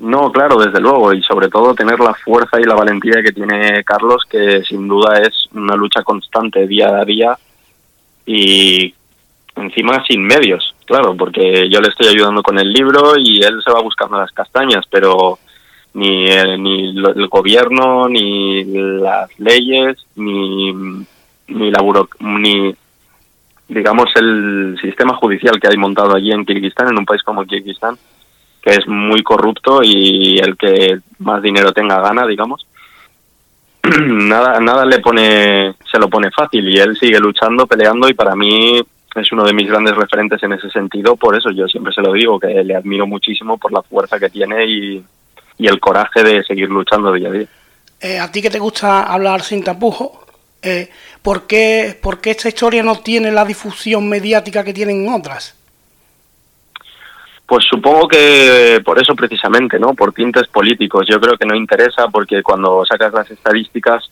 No, 0.00 0.32
claro, 0.32 0.56
desde 0.58 0.80
luego, 0.80 1.12
y 1.12 1.22
sobre 1.22 1.48
todo 1.48 1.74
tener 1.74 2.00
la 2.00 2.14
fuerza 2.14 2.58
y 2.58 2.64
la 2.64 2.74
valentía 2.74 3.22
que 3.22 3.32
tiene 3.32 3.84
Carlos, 3.84 4.24
que 4.28 4.62
sin 4.62 4.88
duda 4.88 5.18
es 5.20 5.48
una 5.52 5.76
lucha 5.76 6.02
constante 6.02 6.66
día 6.66 6.88
a 6.88 7.04
día 7.04 7.38
y 8.26 8.94
encima 9.56 10.02
sin 10.06 10.22
medios, 10.22 10.74
claro, 10.86 11.14
porque 11.16 11.68
yo 11.70 11.80
le 11.80 11.88
estoy 11.88 12.08
ayudando 12.08 12.42
con 12.42 12.58
el 12.58 12.72
libro 12.72 13.12
y 13.18 13.42
él 13.42 13.60
se 13.64 13.72
va 13.72 13.82
buscando 13.82 14.18
las 14.18 14.32
castañas, 14.32 14.84
pero 14.90 15.38
ni 15.94 16.28
el, 16.28 16.62
ni 16.62 16.88
el 16.88 17.28
gobierno, 17.28 18.08
ni 18.08 18.64
las 18.64 19.38
leyes, 19.38 19.96
ni, 20.16 20.72
ni 21.48 21.70
la 21.70 21.82
ni 22.20 22.74
digamos 23.68 24.10
el 24.16 24.76
sistema 24.80 25.14
judicial 25.14 25.60
que 25.60 25.68
hay 25.68 25.76
montado 25.76 26.14
allí 26.14 26.32
en 26.32 26.44
Kirguistán, 26.44 26.88
en 26.88 26.98
un 26.98 27.06
país 27.06 27.22
como 27.22 27.44
Kirguistán, 27.44 27.96
que 28.62 28.70
es 28.70 28.86
muy 28.86 29.22
corrupto 29.22 29.80
y 29.82 30.38
el 30.38 30.56
que 30.56 30.98
más 31.18 31.42
dinero 31.42 31.72
tenga 31.72 32.00
gana, 32.00 32.26
digamos, 32.26 32.66
nada 33.82 34.60
nada 34.60 34.84
le 34.84 34.98
pone 34.98 35.74
se 35.90 35.98
lo 35.98 36.08
pone 36.08 36.30
fácil 36.30 36.68
y 36.68 36.78
él 36.78 36.96
sigue 36.96 37.18
luchando, 37.18 37.66
peleando 37.66 38.08
y 38.08 38.14
para 38.14 38.34
mí 38.34 38.80
es 39.14 39.32
uno 39.32 39.44
de 39.44 39.54
mis 39.54 39.68
grandes 39.68 39.96
referentes 39.96 40.42
en 40.42 40.52
ese 40.52 40.70
sentido, 40.70 41.16
por 41.16 41.36
eso 41.36 41.50
yo 41.50 41.66
siempre 41.66 41.92
se 41.92 42.02
lo 42.02 42.12
digo 42.12 42.38
que 42.38 42.62
le 42.62 42.76
admiro 42.76 43.06
muchísimo 43.06 43.58
por 43.58 43.72
la 43.72 43.82
fuerza 43.82 44.18
que 44.18 44.30
tiene 44.30 44.66
y, 44.66 45.04
y 45.60 45.68
el 45.68 45.78
coraje 45.78 46.22
de 46.22 46.42
seguir 46.44 46.70
luchando 46.70 47.12
día 47.12 47.28
a 47.28 47.32
día. 47.32 47.46
Eh, 48.00 48.18
a 48.18 48.32
ti 48.32 48.40
que 48.40 48.48
te 48.48 48.58
gusta 48.58 49.02
hablar 49.02 49.42
sin 49.42 49.62
tapujo, 49.62 50.24
eh, 50.62 50.88
¿por, 51.20 51.46
qué, 51.46 51.98
¿por 52.00 52.18
qué 52.18 52.30
esta 52.30 52.48
historia 52.48 52.82
no 52.82 53.00
tiene 53.00 53.30
la 53.30 53.44
difusión 53.44 54.08
mediática 54.08 54.64
que 54.64 54.72
tienen 54.72 55.06
otras? 55.12 55.54
Pues 57.44 57.66
supongo 57.68 58.08
que 58.08 58.80
por 58.82 58.98
eso 58.98 59.14
precisamente, 59.14 59.78
¿no? 59.78 59.92
Por 59.92 60.14
tintes 60.14 60.46
políticos. 60.46 61.06
Yo 61.10 61.20
creo 61.20 61.36
que 61.36 61.46
no 61.46 61.54
interesa 61.54 62.08
porque 62.08 62.42
cuando 62.42 62.86
sacas 62.86 63.12
las 63.12 63.30
estadísticas, 63.30 64.10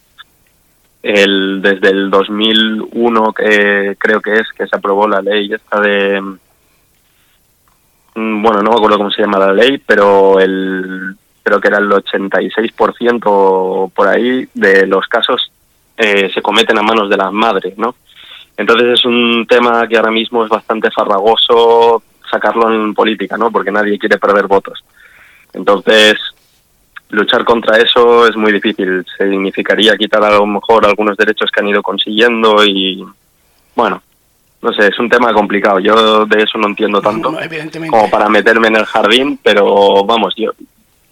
el, 1.03 1.63
desde 1.63 1.89
el 1.89 2.11
2001 2.11 3.33
que 3.33 3.97
creo 3.99 4.21
que 4.21 4.35
es 4.35 4.49
que 4.55 4.67
se 4.67 4.77
aprobó 4.77 5.09
la 5.09 5.23
ley 5.23 5.51
esta 5.51 5.81
de 5.81 6.21
mm, 6.21 8.43
bueno, 8.43 8.63
no 8.63 8.71
me 8.71 8.77
acuerdo 8.77 8.99
cómo 8.99 9.11
se 9.13 9.23
llama 9.23 9.39
la 9.39 9.53
ley, 9.53 9.79
pero 9.79 10.41
el 10.41 11.17
creo 11.49 11.61
que 11.61 11.69
era 11.69 11.79
el 11.79 11.89
86% 11.89 13.93
por 13.93 14.07
ahí 14.07 14.47
de 14.53 14.87
los 14.87 15.07
casos 15.07 15.51
eh, 15.97 16.31
se 16.33 16.43
cometen 16.43 16.77
a 16.79 16.83
manos 16.83 17.09
de 17.09 17.17
las 17.17 17.33
madres, 17.33 17.77
¿no? 17.79 17.95
Entonces 18.57 18.99
es 18.99 19.05
un 19.07 19.47
tema 19.49 19.87
que 19.89 19.97
ahora 19.97 20.11
mismo 20.11 20.45
es 20.45 20.51
bastante 20.51 20.91
farragoso, 20.91 22.03
sacarlo 22.31 22.71
en 22.73 22.93
política, 22.93 23.39
¿no? 23.39 23.51
Porque 23.51 23.71
nadie 23.71 23.99
quiere 23.99 24.19
perder 24.19 24.47
votos. 24.47 24.85
Entonces, 25.55 26.19
luchar 27.09 27.45
contra 27.45 27.79
eso 27.79 28.27
es 28.27 28.37
muy 28.37 28.53
difícil. 28.53 29.07
Significaría 29.17 29.97
quitar 29.97 30.23
a 30.23 30.31
lo 30.31 30.47
mejor 30.47 30.85
algunos 30.85 31.17
derechos 31.17 31.51
que 31.51 31.61
han 31.61 31.69
ido 31.69 31.83
consiguiendo 31.83 32.63
y, 32.65 33.07
bueno, 33.75 34.03
no 34.61 34.73
sé, 34.73 34.89
es 34.89 34.99
un 34.99 35.09
tema 35.09 35.33
complicado. 35.33 35.79
Yo 35.79 36.27
de 36.27 36.43
eso 36.43 36.59
no 36.59 36.67
entiendo 36.67 37.01
tanto 37.01 37.35
como 37.89 38.11
para 38.11 38.29
meterme 38.29 38.69
en 38.69 38.77
el 38.77 38.85
jardín, 38.85 39.39
pero 39.43 40.05
vamos, 40.05 40.35
yo 40.37 40.53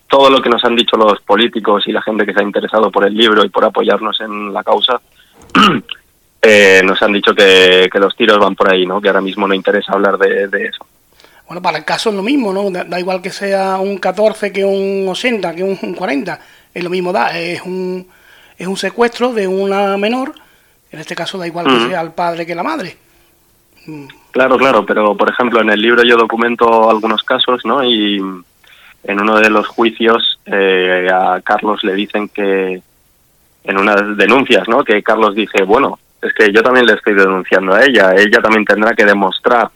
todo 0.08 0.30
lo 0.30 0.40
que 0.40 0.48
nos 0.48 0.64
han 0.64 0.76
dicho 0.76 0.96
los 0.96 1.20
políticos 1.20 1.84
y 1.86 1.92
la 1.92 2.02
gente 2.02 2.24
que 2.24 2.32
se 2.32 2.40
ha 2.40 2.44
interesado 2.44 2.90
por 2.90 3.06
el 3.06 3.14
libro 3.14 3.44
y 3.44 3.48
por 3.48 3.64
apoyarnos 3.64 4.20
en 4.20 4.52
la 4.52 4.62
causa, 4.62 5.00
eh, 6.42 6.80
nos 6.84 7.02
han 7.02 7.12
dicho 7.12 7.34
que, 7.34 7.88
los 7.94 8.16
tiros 8.16 8.38
van 8.38 8.54
por 8.54 8.72
ahí, 8.72 8.86
¿no? 8.86 9.00
Que 9.00 9.08
ahora 9.08 9.20
mismo 9.20 9.46
no 9.48 9.54
interesa 9.54 9.92
hablar 9.92 10.18
de 10.18 10.66
eso. 10.66 10.86
Bueno, 11.46 11.62
para 11.62 11.78
el 11.78 11.84
caso 11.84 12.10
es 12.10 12.16
lo 12.16 12.22
mismo, 12.22 12.52
¿no? 12.52 12.70
Da, 12.70 12.98
igual 12.98 13.22
que 13.22 13.30
sea 13.30 13.78
un 13.78 13.98
14 13.98 14.52
que 14.52 14.64
un 14.64 15.06
80, 15.08 15.54
que 15.54 15.62
un 15.62 15.94
40, 15.94 16.40
es 16.74 16.84
lo 16.84 16.90
mismo 16.90 17.12
da, 17.12 17.38
es 17.38 17.62
un, 17.62 18.06
es 18.58 18.66
un 18.66 18.76
secuestro 18.76 19.32
de 19.32 19.46
una 19.46 19.96
menor, 19.96 20.32
en 20.90 20.98
este 20.98 21.14
caso 21.14 21.38
da 21.38 21.46
igual 21.46 21.66
que 21.66 21.88
sea 21.88 22.00
el 22.00 22.10
padre 22.12 22.44
que 22.44 22.54
la 22.54 22.64
madre. 22.64 22.96
Mm. 23.86 24.06
Claro, 24.32 24.58
claro, 24.58 24.84
pero 24.84 25.16
por 25.16 25.30
ejemplo 25.30 25.60
en 25.60 25.70
el 25.70 25.80
libro 25.80 26.02
yo 26.02 26.16
documento 26.16 26.90
algunos 26.90 27.22
casos, 27.22 27.64
¿no? 27.64 27.84
Y 27.84 28.20
en 29.06 29.20
uno 29.20 29.38
de 29.38 29.50
los 29.50 29.66
juicios 29.68 30.38
eh, 30.46 31.08
a 31.12 31.40
Carlos 31.40 31.82
le 31.84 31.94
dicen 31.94 32.28
que 32.28 32.82
en 33.64 33.78
unas 33.78 34.16
denuncias, 34.16 34.68
¿no? 34.68 34.84
Que 34.84 35.02
Carlos 35.02 35.34
dice, 35.34 35.62
bueno, 35.64 35.98
es 36.22 36.32
que 36.34 36.52
yo 36.52 36.62
también 36.62 36.86
le 36.86 36.94
estoy 36.94 37.14
denunciando 37.14 37.74
a 37.74 37.84
ella, 37.84 38.14
ella 38.16 38.40
también 38.40 38.64
tendrá 38.64 38.94
que 38.94 39.04
demostrar 39.04 39.68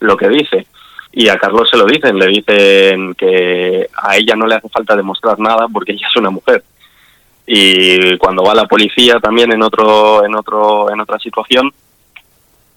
lo 0.00 0.16
que 0.16 0.28
dice. 0.28 0.66
Y 1.12 1.28
a 1.28 1.38
Carlos 1.38 1.68
se 1.70 1.76
lo 1.76 1.86
dicen, 1.86 2.18
le 2.18 2.26
dicen 2.26 3.14
que 3.14 3.88
a 3.96 4.16
ella 4.16 4.36
no 4.36 4.46
le 4.46 4.56
hace 4.56 4.68
falta 4.68 4.94
demostrar 4.94 5.38
nada 5.38 5.66
porque 5.72 5.92
ella 5.92 6.06
es 6.08 6.16
una 6.16 6.30
mujer. 6.30 6.62
Y 7.46 8.16
cuando 8.18 8.42
va 8.42 8.54
la 8.54 8.66
policía 8.66 9.18
también 9.20 9.52
en 9.52 9.62
otro 9.62 10.24
en 10.24 10.34
otro 10.34 10.90
en 10.90 11.00
otra 11.00 11.18
situación 11.20 11.72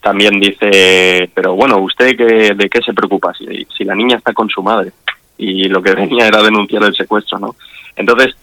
también 0.02 0.40
dice, 0.40 1.30
pero 1.34 1.56
bueno, 1.56 1.78
¿usted 1.80 2.16
qué, 2.16 2.54
de 2.56 2.70
qué 2.70 2.82
se 2.82 2.94
preocupa 2.94 3.34
si, 3.34 3.66
si 3.76 3.84
la 3.84 3.96
niña 3.96 4.18
está 4.18 4.32
con 4.34 4.48
su 4.48 4.64
madre? 4.64 4.92
Y 5.40 5.64
lo 5.70 5.82
que 5.82 5.96
venía 5.96 6.28
era 6.28 6.44
denunciar 6.44 6.84
el 6.84 6.96
secuestro, 6.96 7.40
¿no? 7.40 7.56
Entonces, 7.96 8.36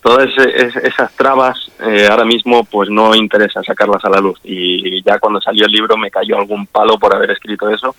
todas 0.00 0.28
esas 0.38 1.12
trabas 1.16 1.70
eh, 1.80 2.06
ahora 2.08 2.24
mismo 2.24 2.64
pues 2.64 2.88
no 2.88 3.14
interesa 3.14 3.62
sacarlas 3.62 4.04
a 4.04 4.08
la 4.08 4.20
luz 4.20 4.38
y 4.44 5.02
ya 5.02 5.18
cuando 5.18 5.40
salió 5.40 5.66
el 5.66 5.72
libro 5.72 5.96
me 5.96 6.12
cayó 6.12 6.38
algún 6.38 6.68
palo 6.68 6.96
por 6.96 7.12
haber 7.12 7.32
escrito 7.32 7.68
eso 7.68 7.94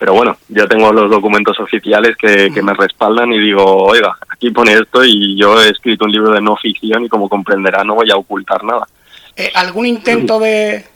pero 0.00 0.14
bueno, 0.14 0.38
ya 0.48 0.66
tengo 0.66 0.90
los 0.94 1.10
documentos 1.10 1.60
oficiales 1.60 2.16
que, 2.16 2.50
me 2.62 2.72
respaldan 2.72 3.30
y 3.34 3.38
digo, 3.38 3.62
oiga, 3.62 4.16
aquí 4.30 4.50
pone 4.50 4.72
esto 4.72 5.04
y 5.04 5.38
yo 5.38 5.62
he 5.62 5.68
escrito 5.68 6.06
un 6.06 6.10
libro 6.10 6.32
de 6.32 6.40
no 6.40 6.56
ficción 6.56 7.04
y 7.04 7.08
como 7.10 7.28
comprenderá 7.28 7.84
no 7.84 7.96
voy 7.96 8.10
a 8.10 8.16
ocultar 8.16 8.64
nada. 8.64 8.88
Eh, 9.36 9.52
¿Algún 9.54 9.84
intento 9.84 10.38
de 10.38 10.86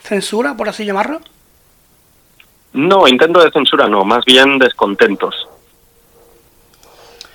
censura, 0.00 0.56
por 0.56 0.70
así 0.70 0.86
llamarlo? 0.86 1.20
No, 2.72 3.06
intento 3.06 3.44
de 3.44 3.50
censura 3.50 3.86
no, 3.86 4.06
más 4.06 4.24
bien 4.24 4.58
descontentos. 4.58 5.47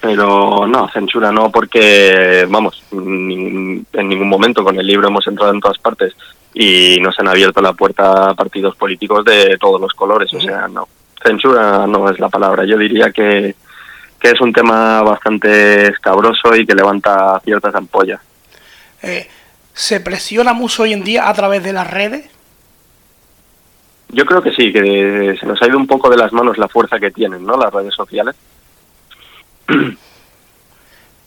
Pero 0.04 0.68
no, 0.68 0.90
censura 0.90 1.32
no, 1.32 1.50
porque, 1.50 2.46
vamos, 2.50 2.84
en 2.92 3.86
ningún 3.94 4.28
momento 4.28 4.62
con 4.62 4.78
el 4.78 4.86
libro 4.86 5.08
hemos 5.08 5.26
entrado 5.28 5.54
en 5.54 5.62
todas 5.62 5.78
partes 5.78 6.14
y 6.54 6.98
nos 7.00 7.18
han 7.20 7.30
abierto 7.30 7.62
la 7.62 7.72
puerta 7.72 8.32
a 8.32 8.34
partidos 8.34 8.76
políticos 8.76 9.24
de 9.24 9.58
todos 9.58 9.80
los 9.80 9.94
colores, 9.94 10.34
o 10.34 10.42
sea, 10.42 10.68
no 10.68 10.88
censura 11.24 11.88
no 11.88 12.10
es 12.10 12.20
la 12.20 12.30
palabra. 12.30 12.66
Yo 12.66 12.78
diría 12.78 13.12
que, 13.12 13.56
es 14.22 14.42
un 14.42 14.54
tema 14.54 15.02
bastante 15.02 15.88
escabroso 15.88 16.56
y 16.56 16.66
que 16.66 16.76
levanta 16.76 17.40
ciertas 17.44 17.76
ampollas. 17.76 18.22
Eh, 19.02 19.28
¿Se 19.74 20.00
presiona 20.00 20.54
mucho 20.54 20.84
hoy 20.84 20.94
en 20.94 21.04
día 21.04 21.28
a 21.28 21.34
través 21.34 21.64
de 21.64 21.74
las 21.74 21.90
redes? 21.90 22.30
Yo 24.10 24.26
creo 24.26 24.42
que 24.42 24.52
sí, 24.52 24.72
que 24.72 25.36
se 25.40 25.46
nos 25.46 25.62
ha 25.62 25.68
ido 25.68 25.78
un 25.78 25.88
poco 25.88 26.10
de 26.10 26.18
las 26.18 26.32
manos 26.32 26.58
la 26.58 26.68
fuerza 26.68 27.00
que 27.00 27.12
tienen, 27.12 27.44
¿no? 27.46 27.58
Las 27.58 27.74
redes 27.74 27.94
sociales. 27.96 28.36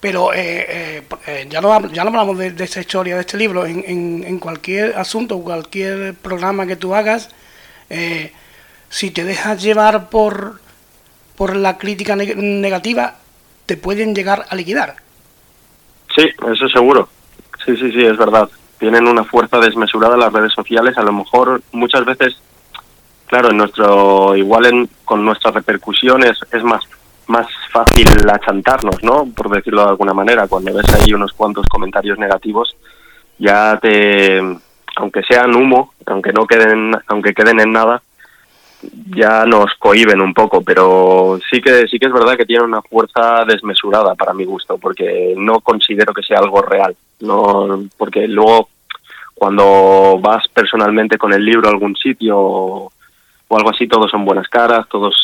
Pero 0.00 0.32
eh, 0.32 1.02
eh, 1.26 1.46
ya, 1.48 1.60
no, 1.60 1.90
ya 1.90 2.04
no 2.04 2.10
hablamos 2.10 2.38
de, 2.38 2.54
esta 2.58 2.80
historia, 2.80 3.14
de 3.14 3.22
este 3.22 3.36
libro. 3.36 3.66
En, 3.66 3.82
en, 3.86 4.24
en 4.24 4.38
cualquier 4.38 4.96
asunto, 4.96 5.40
cualquier 5.40 6.14
programa 6.14 6.66
que 6.66 6.76
tú 6.76 6.94
hagas, 6.94 7.30
eh, 7.90 8.32
si 8.88 9.10
te 9.10 9.24
dejas 9.24 9.62
llevar 9.62 10.10
por, 10.10 10.60
por 11.34 11.56
la 11.56 11.78
crítica 11.78 12.14
negativa, 12.14 13.16
te 13.64 13.76
pueden 13.76 14.14
llegar 14.14 14.44
a 14.48 14.54
liquidar. 14.54 14.96
Sí, 16.14 16.28
eso 16.52 16.68
seguro. 16.68 17.08
Sí, 17.64 17.76
sí, 17.76 17.90
sí, 17.90 18.04
es 18.04 18.16
verdad. 18.16 18.48
Tienen 18.78 19.08
una 19.08 19.24
fuerza 19.24 19.58
desmesurada 19.58 20.16
las 20.16 20.32
redes 20.32 20.52
sociales. 20.52 20.96
A 20.98 21.02
lo 21.02 21.12
mejor 21.12 21.62
muchas 21.72 22.04
veces, 22.04 22.38
claro, 23.26 23.50
en 23.50 23.56
nuestro, 23.56 24.36
igual 24.36 24.66
en, 24.66 24.88
con 25.04 25.24
nuestras 25.24 25.54
repercusiones 25.54 26.38
es 26.52 26.62
más 26.62 26.84
más 27.28 27.46
fácil 27.70 28.08
achantarnos, 28.30 29.02
¿no? 29.02 29.26
Por 29.34 29.50
decirlo 29.50 29.82
de 29.82 29.90
alguna 29.90 30.14
manera. 30.14 30.48
Cuando 30.48 30.74
ves 30.74 30.86
ahí 30.94 31.12
unos 31.12 31.32
cuantos 31.32 31.66
comentarios 31.66 32.18
negativos, 32.18 32.76
ya 33.38 33.78
te, 33.80 34.40
aunque 34.96 35.22
sean 35.22 35.54
humo, 35.54 35.92
aunque 36.06 36.32
no 36.32 36.46
queden, 36.46 36.92
aunque 37.08 37.34
queden 37.34 37.60
en 37.60 37.72
nada, 37.72 38.02
ya 39.10 39.44
nos 39.46 39.74
cohiben 39.78 40.20
un 40.20 40.34
poco, 40.34 40.62
pero 40.62 41.38
sí 41.50 41.60
que 41.60 41.86
sí 41.88 41.98
que 41.98 42.06
es 42.06 42.12
verdad 42.12 42.36
que 42.36 42.44
tiene 42.44 42.64
una 42.64 42.82
fuerza 42.82 43.44
desmesurada 43.46 44.14
para 44.14 44.34
mi 44.34 44.44
gusto, 44.44 44.78
porque 44.78 45.34
no 45.36 45.60
considero 45.60 46.12
que 46.12 46.22
sea 46.22 46.38
algo 46.38 46.62
real, 46.62 46.94
no 47.20 47.84
porque 47.96 48.28
luego 48.28 48.68
cuando 49.34 50.18
vas 50.20 50.46
personalmente 50.48 51.18
con 51.18 51.32
el 51.32 51.44
libro 51.44 51.68
a 51.68 51.72
algún 51.72 51.96
sitio 51.96 52.90
o, 53.48 53.56
algo 53.56 53.70
así, 53.70 53.86
todos 53.86 54.10
son 54.10 54.24
buenas 54.24 54.48
caras, 54.48 54.86
todos 54.88 55.14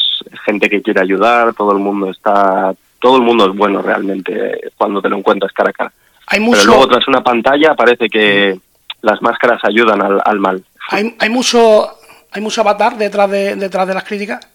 gente 0.45 0.69
que 0.69 0.83
quiere 0.83 1.01
ayudar, 1.01 1.55
todo 1.55 1.73
el 1.73 1.79
mundo 1.79 2.11
está, 2.11 2.75
todo 3.01 3.17
el 3.17 3.23
mundo 3.23 3.51
es 3.51 3.57
bueno 3.57 3.83
realmente 3.83 4.71
cuando 4.77 5.01
te 5.03 5.09
lo 5.09 5.17
encuentras 5.17 5.53
cara 5.53 5.71
a 5.71 5.73
cara. 5.73 5.93
Hay 6.29 6.41
mucho... 6.41 6.61
Pero 6.61 6.73
luego 6.73 6.89
tras 6.89 7.09
una 7.09 7.23
pantalla 7.23 7.75
parece 7.75 8.09
que 8.09 8.59
las 9.03 9.21
máscaras 9.21 9.61
ayudan 9.65 10.03
al, 10.03 10.21
al 10.25 10.39
mal. 10.39 10.65
Hay, 10.91 11.15
hay 11.19 11.29
mucho 11.29 11.91
hay 12.33 12.41
mucho 12.41 12.63
avatar 12.63 12.97
detrás 12.97 13.31
de 13.31 13.57
detrás 13.57 13.87
de 13.87 13.95
las 13.95 14.05
críticas. 14.05 14.49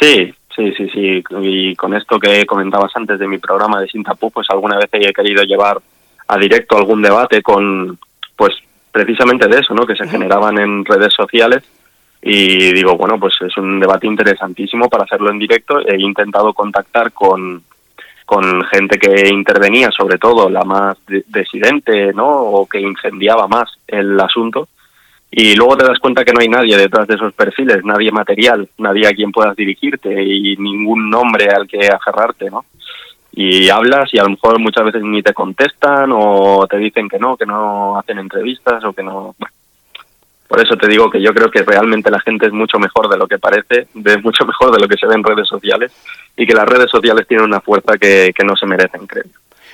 Sí, 0.00 0.34
sí, 0.56 0.72
sí, 0.76 0.88
sí. 0.88 1.22
Y 1.42 1.76
con 1.76 1.94
esto 1.94 2.18
que 2.18 2.46
comentabas 2.46 2.92
antes 2.94 3.18
de 3.18 3.28
mi 3.28 3.38
programa 3.38 3.80
de 3.80 3.88
Sintapú, 3.88 4.30
pues 4.30 4.48
alguna 4.50 4.78
vez 4.78 4.88
he 4.92 5.12
querido 5.12 5.44
llevar 5.44 5.78
a 6.28 6.38
directo 6.38 6.76
algún 6.76 7.02
debate 7.02 7.42
con 7.42 7.98
pues 8.36 8.54
precisamente 8.90 9.48
de 9.48 9.58
eso, 9.60 9.74
¿no? 9.74 9.86
Que 9.86 9.96
se 9.96 10.08
generaban 10.08 10.58
en 10.58 10.84
redes 10.84 11.12
sociales 11.12 11.62
y 12.22 12.72
digo, 12.72 12.96
bueno, 12.96 13.18
pues 13.18 13.34
es 13.40 13.56
un 13.56 13.80
debate 13.80 14.06
interesantísimo 14.06 14.88
para 14.88 15.04
hacerlo 15.04 15.30
en 15.30 15.38
directo. 15.38 15.80
He 15.80 16.00
intentado 16.00 16.54
contactar 16.54 17.12
con, 17.12 17.62
con 18.24 18.62
gente 18.64 18.98
que 18.98 19.28
intervenía, 19.28 19.90
sobre 19.90 20.18
todo 20.18 20.48
la 20.48 20.62
más 20.62 20.96
desidente, 21.26 22.12
¿no? 22.14 22.28
O 22.28 22.66
que 22.66 22.80
incendiaba 22.80 23.48
más 23.48 23.70
el 23.88 24.18
asunto. 24.20 24.68
Y 25.30 25.56
luego 25.56 25.76
te 25.76 25.86
das 25.86 25.98
cuenta 25.98 26.24
que 26.24 26.32
no 26.32 26.40
hay 26.40 26.48
nadie 26.48 26.76
detrás 26.76 27.08
de 27.08 27.14
esos 27.14 27.32
perfiles, 27.32 27.84
nadie 27.84 28.12
material, 28.12 28.68
nadie 28.78 29.08
a 29.08 29.12
quien 29.12 29.32
puedas 29.32 29.56
dirigirte 29.56 30.22
y 30.22 30.56
ningún 30.56 31.10
nombre 31.10 31.48
al 31.48 31.66
que 31.66 31.88
aferrarte, 31.88 32.50
¿no? 32.50 32.64
y 33.34 33.70
hablas 33.70 34.12
y 34.12 34.18
a 34.18 34.24
lo 34.24 34.30
mejor 34.30 34.58
muchas 34.58 34.84
veces 34.84 35.02
ni 35.02 35.22
te 35.22 35.32
contestan 35.32 36.10
o 36.12 36.66
te 36.68 36.76
dicen 36.76 37.08
que 37.08 37.18
no, 37.18 37.36
que 37.36 37.46
no 37.46 37.98
hacen 37.98 38.18
entrevistas 38.18 38.84
o 38.84 38.92
que 38.92 39.02
no... 39.02 39.34
Por 40.52 40.60
eso 40.62 40.76
te 40.76 40.86
digo 40.86 41.08
que 41.08 41.22
yo 41.22 41.32
creo 41.32 41.50
que 41.50 41.62
realmente 41.62 42.10
la 42.10 42.20
gente 42.20 42.44
es 42.44 42.52
mucho 42.52 42.78
mejor 42.78 43.08
de 43.08 43.16
lo 43.16 43.26
que 43.26 43.38
parece, 43.38 43.88
de 43.94 44.18
mucho 44.18 44.44
mejor 44.44 44.70
de 44.70 44.82
lo 44.82 44.86
que 44.86 44.98
se 44.98 45.06
ve 45.06 45.14
en 45.14 45.24
redes 45.24 45.48
sociales 45.48 45.90
y 46.36 46.46
que 46.46 46.52
las 46.52 46.68
redes 46.68 46.90
sociales 46.90 47.26
tienen 47.26 47.46
una 47.46 47.62
fuerza 47.62 47.96
que, 47.96 48.34
que 48.36 48.44
no 48.44 48.54
se 48.54 48.66
merecen, 48.66 49.06
creo. 49.06 49.24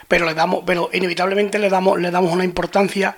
Pero 0.07 0.25
le 0.25 0.35
damos, 0.35 0.63
pero 0.65 0.89
inevitablemente 0.93 1.59
le 1.59 1.69
damos, 1.69 2.01
le 2.01 2.13
damos 2.13 2.33
una 2.33 2.45
importancia 2.45 3.17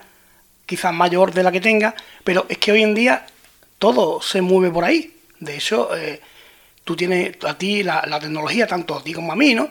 quizás 0.64 0.94
mayor 0.94 1.34
de 1.34 1.42
la 1.42 1.52
que 1.52 1.60
tenga, 1.60 1.94
pero 2.24 2.46
es 2.48 2.56
que 2.56 2.72
hoy 2.72 2.82
en 2.82 2.94
día 2.94 3.26
todo 3.78 4.22
se 4.22 4.40
mueve 4.40 4.70
por 4.70 4.84
ahí. 4.84 5.14
De 5.38 5.56
hecho, 5.56 5.94
eh, 5.94 6.18
tú 6.82 6.96
tienes 6.96 7.36
a 7.44 7.58
ti 7.58 7.82
la, 7.82 8.02
la 8.08 8.18
tecnología, 8.18 8.66
tanto 8.66 8.96
a 8.96 9.02
ti 9.02 9.12
como 9.12 9.34
a 9.34 9.36
mí, 9.36 9.54
¿no? 9.54 9.68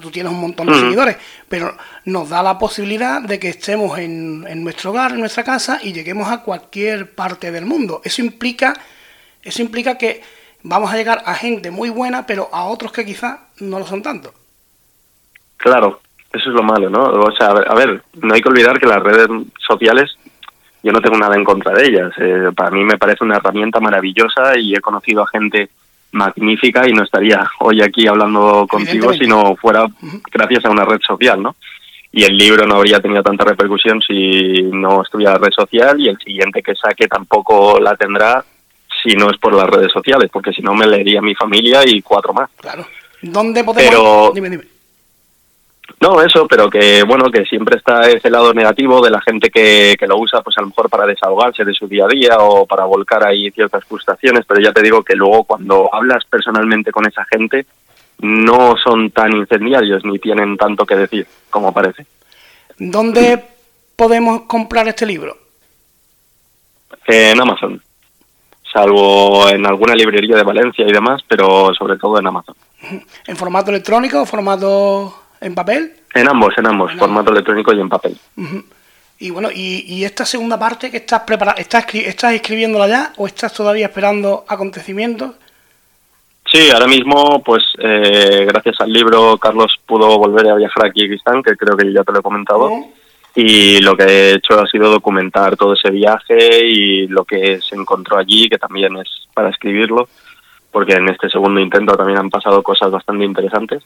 Tú 0.00 0.10
tienes 0.10 0.32
un 0.32 0.40
montón 0.40 0.68
de 0.68 0.74
seguidores, 0.74 1.16
pero 1.48 1.76
nos 2.04 2.28
da 2.28 2.42
la 2.42 2.58
posibilidad 2.58 3.20
de 3.20 3.38
que 3.38 3.48
estemos 3.48 3.98
en, 3.98 4.44
en, 4.48 4.62
nuestro 4.62 4.90
hogar, 4.90 5.12
en 5.12 5.20
nuestra 5.20 5.42
casa 5.42 5.80
y 5.82 5.92
lleguemos 5.92 6.28
a 6.28 6.42
cualquier 6.42 7.14
parte 7.14 7.50
del 7.50 7.66
mundo. 7.66 8.00
Eso 8.04 8.22
implica, 8.22 8.74
eso 9.42 9.62
implica 9.62 9.98
que 9.98 10.22
vamos 10.62 10.92
a 10.92 10.96
llegar 10.96 11.22
a 11.24 11.34
gente 11.34 11.70
muy 11.70 11.90
buena, 11.90 12.26
pero 12.26 12.48
a 12.52 12.64
otros 12.64 12.92
que 12.92 13.04
quizás 13.04 13.38
no 13.60 13.78
lo 13.78 13.86
son 13.86 14.02
tanto. 14.02 14.32
Claro, 15.56 16.00
eso 16.32 16.50
es 16.50 16.54
lo 16.54 16.62
malo, 16.62 16.88
¿no? 16.88 17.02
O 17.02 17.32
sea, 17.32 17.48
a 17.48 17.74
ver, 17.74 18.02
no 18.14 18.34
hay 18.34 18.40
que 18.40 18.48
olvidar 18.48 18.78
que 18.78 18.86
las 18.86 19.02
redes 19.02 19.28
sociales, 19.58 20.16
yo 20.82 20.92
no 20.92 21.00
tengo 21.00 21.18
nada 21.18 21.36
en 21.36 21.44
contra 21.44 21.74
de 21.74 21.86
ellas. 21.86 22.12
Eh, 22.18 22.50
para 22.54 22.70
mí 22.70 22.84
me 22.84 22.98
parece 22.98 23.24
una 23.24 23.36
herramienta 23.36 23.80
maravillosa 23.80 24.56
y 24.56 24.74
he 24.74 24.80
conocido 24.80 25.22
a 25.22 25.28
gente 25.28 25.70
magnífica 26.12 26.88
y 26.88 26.92
no 26.92 27.04
estaría 27.04 27.48
hoy 27.60 27.82
aquí 27.82 28.06
hablando 28.06 28.66
contigo 28.68 29.12
si 29.12 29.26
no 29.26 29.56
fuera 29.56 29.86
gracias 30.32 30.64
a 30.64 30.70
una 30.70 30.84
red 30.84 31.00
social, 31.06 31.42
¿no? 31.42 31.56
Y 32.12 32.24
el 32.24 32.36
libro 32.36 32.66
no 32.66 32.76
habría 32.76 33.00
tenido 33.00 33.22
tanta 33.22 33.44
repercusión 33.44 34.00
si 34.02 34.62
no 34.62 35.02
estuviera 35.02 35.34
la 35.34 35.38
red 35.38 35.52
social 35.52 36.00
y 36.00 36.08
el 36.08 36.18
siguiente 36.18 36.62
que 36.62 36.74
saque 36.74 37.06
tampoco 37.06 37.78
la 37.78 37.94
tendrá 37.96 38.44
si 39.02 39.14
no 39.14 39.30
es 39.30 39.38
por 39.38 39.54
las 39.54 39.66
redes 39.66 39.92
sociales, 39.92 40.28
porque 40.32 40.52
si 40.52 40.60
no 40.60 40.74
me 40.74 40.86
leería 40.86 41.22
mi 41.22 41.34
familia 41.34 41.82
y 41.86 42.02
cuatro 42.02 42.32
más. 42.32 42.50
Claro. 42.56 42.84
¿Dónde 43.22 43.62
podemos...? 43.62 44.34
Dime, 44.34 44.50
dime. 44.50 44.79
No, 46.00 46.22
eso, 46.22 46.48
pero 46.48 46.70
que 46.70 47.02
bueno, 47.02 47.30
que 47.30 47.44
siempre 47.44 47.76
está 47.76 48.08
ese 48.08 48.30
lado 48.30 48.54
negativo 48.54 49.02
de 49.02 49.10
la 49.10 49.20
gente 49.20 49.50
que, 49.50 49.96
que, 49.98 50.06
lo 50.06 50.18
usa, 50.18 50.40
pues 50.40 50.56
a 50.56 50.62
lo 50.62 50.68
mejor 50.68 50.88
para 50.88 51.04
desahogarse 51.04 51.62
de 51.62 51.74
su 51.74 51.86
día 51.86 52.06
a 52.06 52.08
día 52.08 52.36
o 52.38 52.64
para 52.64 52.86
volcar 52.86 53.26
ahí 53.26 53.50
ciertas 53.50 53.84
frustraciones, 53.84 54.46
pero 54.46 54.62
ya 54.62 54.72
te 54.72 54.80
digo 54.80 55.02
que 55.02 55.14
luego 55.14 55.44
cuando 55.44 55.90
hablas 55.92 56.24
personalmente 56.24 56.90
con 56.90 57.06
esa 57.06 57.26
gente, 57.26 57.66
no 58.20 58.76
son 58.82 59.10
tan 59.10 59.36
incendiarios 59.36 60.02
ni 60.04 60.18
tienen 60.18 60.56
tanto 60.56 60.86
que 60.86 60.96
decir 60.96 61.26
como 61.50 61.72
parece. 61.72 62.06
¿Dónde 62.78 63.44
podemos 63.94 64.42
comprar 64.42 64.88
este 64.88 65.04
libro? 65.04 65.36
En 67.06 67.38
Amazon, 67.38 67.82
salvo 68.72 69.50
en 69.50 69.66
alguna 69.66 69.94
librería 69.94 70.36
de 70.36 70.44
Valencia 70.44 70.86
y 70.86 70.92
demás, 70.92 71.20
pero 71.28 71.74
sobre 71.74 71.98
todo 71.98 72.18
en 72.18 72.26
Amazon. 72.26 72.54
¿En 73.26 73.36
formato 73.36 73.70
electrónico 73.70 74.22
o 74.22 74.26
formato 74.26 75.14
¿En 75.40 75.54
papel? 75.54 75.92
En 76.14 76.28
ambos, 76.28 76.54
en 76.58 76.66
ambos, 76.66 76.92
formato 76.94 77.32
electrónico 77.32 77.72
y 77.72 77.80
en 77.80 77.88
papel. 77.88 78.18
Y 79.18 79.30
bueno, 79.30 79.48
y, 79.54 80.04
esta 80.04 80.24
segunda 80.24 80.58
parte 80.58 80.90
que 80.90 80.98
estás 80.98 81.20
preparando, 81.20 81.60
¿estás, 81.60 81.86
¿estás 81.94 82.34
escribiéndola 82.34 82.88
ya 82.88 83.12
o 83.16 83.26
estás 83.26 83.52
todavía 83.52 83.86
esperando 83.86 84.44
acontecimientos? 84.48 85.32
Sí, 86.50 86.70
ahora 86.70 86.86
mismo, 86.86 87.42
pues 87.44 87.62
eh, 87.78 88.44
gracias 88.48 88.80
al 88.80 88.92
libro, 88.92 89.38
Carlos 89.38 89.78
pudo 89.86 90.18
volver 90.18 90.48
a 90.48 90.56
viajar 90.56 90.86
aquí 90.86 91.02
a 91.02 91.04
Kirguistán, 91.04 91.42
que 91.42 91.56
creo 91.56 91.76
que 91.76 91.92
ya 91.92 92.02
te 92.02 92.12
lo 92.12 92.18
he 92.20 92.22
comentado. 92.22 92.70
Y 93.34 93.80
lo 93.80 93.96
que 93.96 94.04
he 94.04 94.34
hecho 94.34 94.58
ha 94.58 94.66
sido 94.66 94.90
documentar 94.90 95.56
todo 95.56 95.74
ese 95.74 95.90
viaje 95.90 96.66
y 96.66 97.06
lo 97.06 97.24
que 97.24 97.60
se 97.60 97.76
encontró 97.76 98.18
allí, 98.18 98.48
que 98.48 98.58
también 98.58 98.96
es 98.96 99.28
para 99.32 99.50
escribirlo, 99.50 100.08
porque 100.72 100.94
en 100.94 101.08
este 101.08 101.28
segundo 101.28 101.60
intento 101.60 101.96
también 101.96 102.18
han 102.18 102.30
pasado 102.30 102.62
cosas 102.62 102.90
bastante 102.90 103.24
interesantes. 103.24 103.84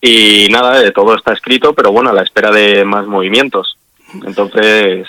Y 0.00 0.48
nada, 0.50 0.80
de 0.80 0.92
todo 0.92 1.16
está 1.16 1.32
escrito, 1.32 1.72
pero 1.72 1.90
bueno, 1.92 2.10
a 2.10 2.12
la 2.12 2.22
espera 2.22 2.50
de 2.50 2.84
más 2.84 3.06
movimientos. 3.06 3.76
Entonces, 4.24 5.06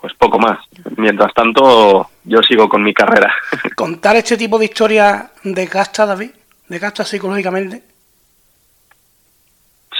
pues 0.00 0.14
poco 0.14 0.38
más. 0.38 0.58
Mientras 0.96 1.32
tanto, 1.34 2.08
yo 2.24 2.40
sigo 2.42 2.68
con 2.68 2.82
mi 2.82 2.94
carrera. 2.94 3.32
¿Contar 3.76 4.16
este 4.16 4.36
tipo 4.36 4.58
de 4.58 4.66
historias 4.66 5.30
desgasta, 5.44 6.06
David? 6.06 6.30
¿Desgasta 6.68 7.04
psicológicamente? 7.04 7.82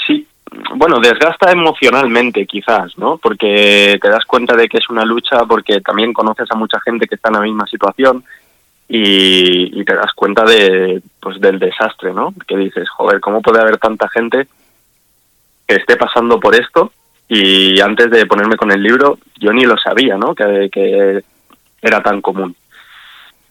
Sí, 0.07 0.26
bueno, 0.74 0.98
desgasta 1.00 1.50
emocionalmente 1.53 2.46
quizás, 2.46 2.96
¿no? 2.96 3.18
Porque 3.18 3.98
te 4.00 4.09
das 4.09 4.24
cuenta 4.24 4.57
de 4.57 4.68
que 4.68 4.79
es 4.79 4.88
una 4.88 5.05
lucha, 5.05 5.44
porque 5.46 5.81
también 5.81 6.12
conoces 6.12 6.48
a 6.50 6.57
mucha 6.57 6.81
gente 6.81 7.07
que 7.07 7.16
está 7.16 7.29
en 7.29 7.35
la 7.35 7.42
misma 7.42 7.66
situación 7.66 8.24
y, 8.92 9.85
te 9.85 9.94
das 9.94 10.12
cuenta 10.14 10.44
de 10.44 11.00
pues 11.20 11.40
del 11.40 11.61
desastre, 11.61 12.12
¿no? 12.12 12.35
Que 12.46 12.57
dices, 12.57 12.88
joder, 12.90 13.20
¿cómo 13.20 13.40
puede 13.40 13.61
haber 13.61 13.79
tanta 13.79 14.09
gente 14.09 14.48
que 15.66 15.76
esté 15.76 15.96
pasando 15.96 16.40
por 16.40 16.57
esto? 16.57 16.92
Y 17.29 17.81
antes 17.81 18.11
de 18.11 18.26
ponerme 18.26 18.57
con 18.57 18.72
el 18.72 18.83
libro, 18.83 19.18
yo 19.38 19.53
ni 19.53 19.62
lo 19.62 19.76
sabía, 19.79 20.16
¿no? 20.16 20.35
Que, 20.35 20.68
que 20.72 21.22
era 21.81 22.03
tan 22.03 22.20
común. 22.20 22.57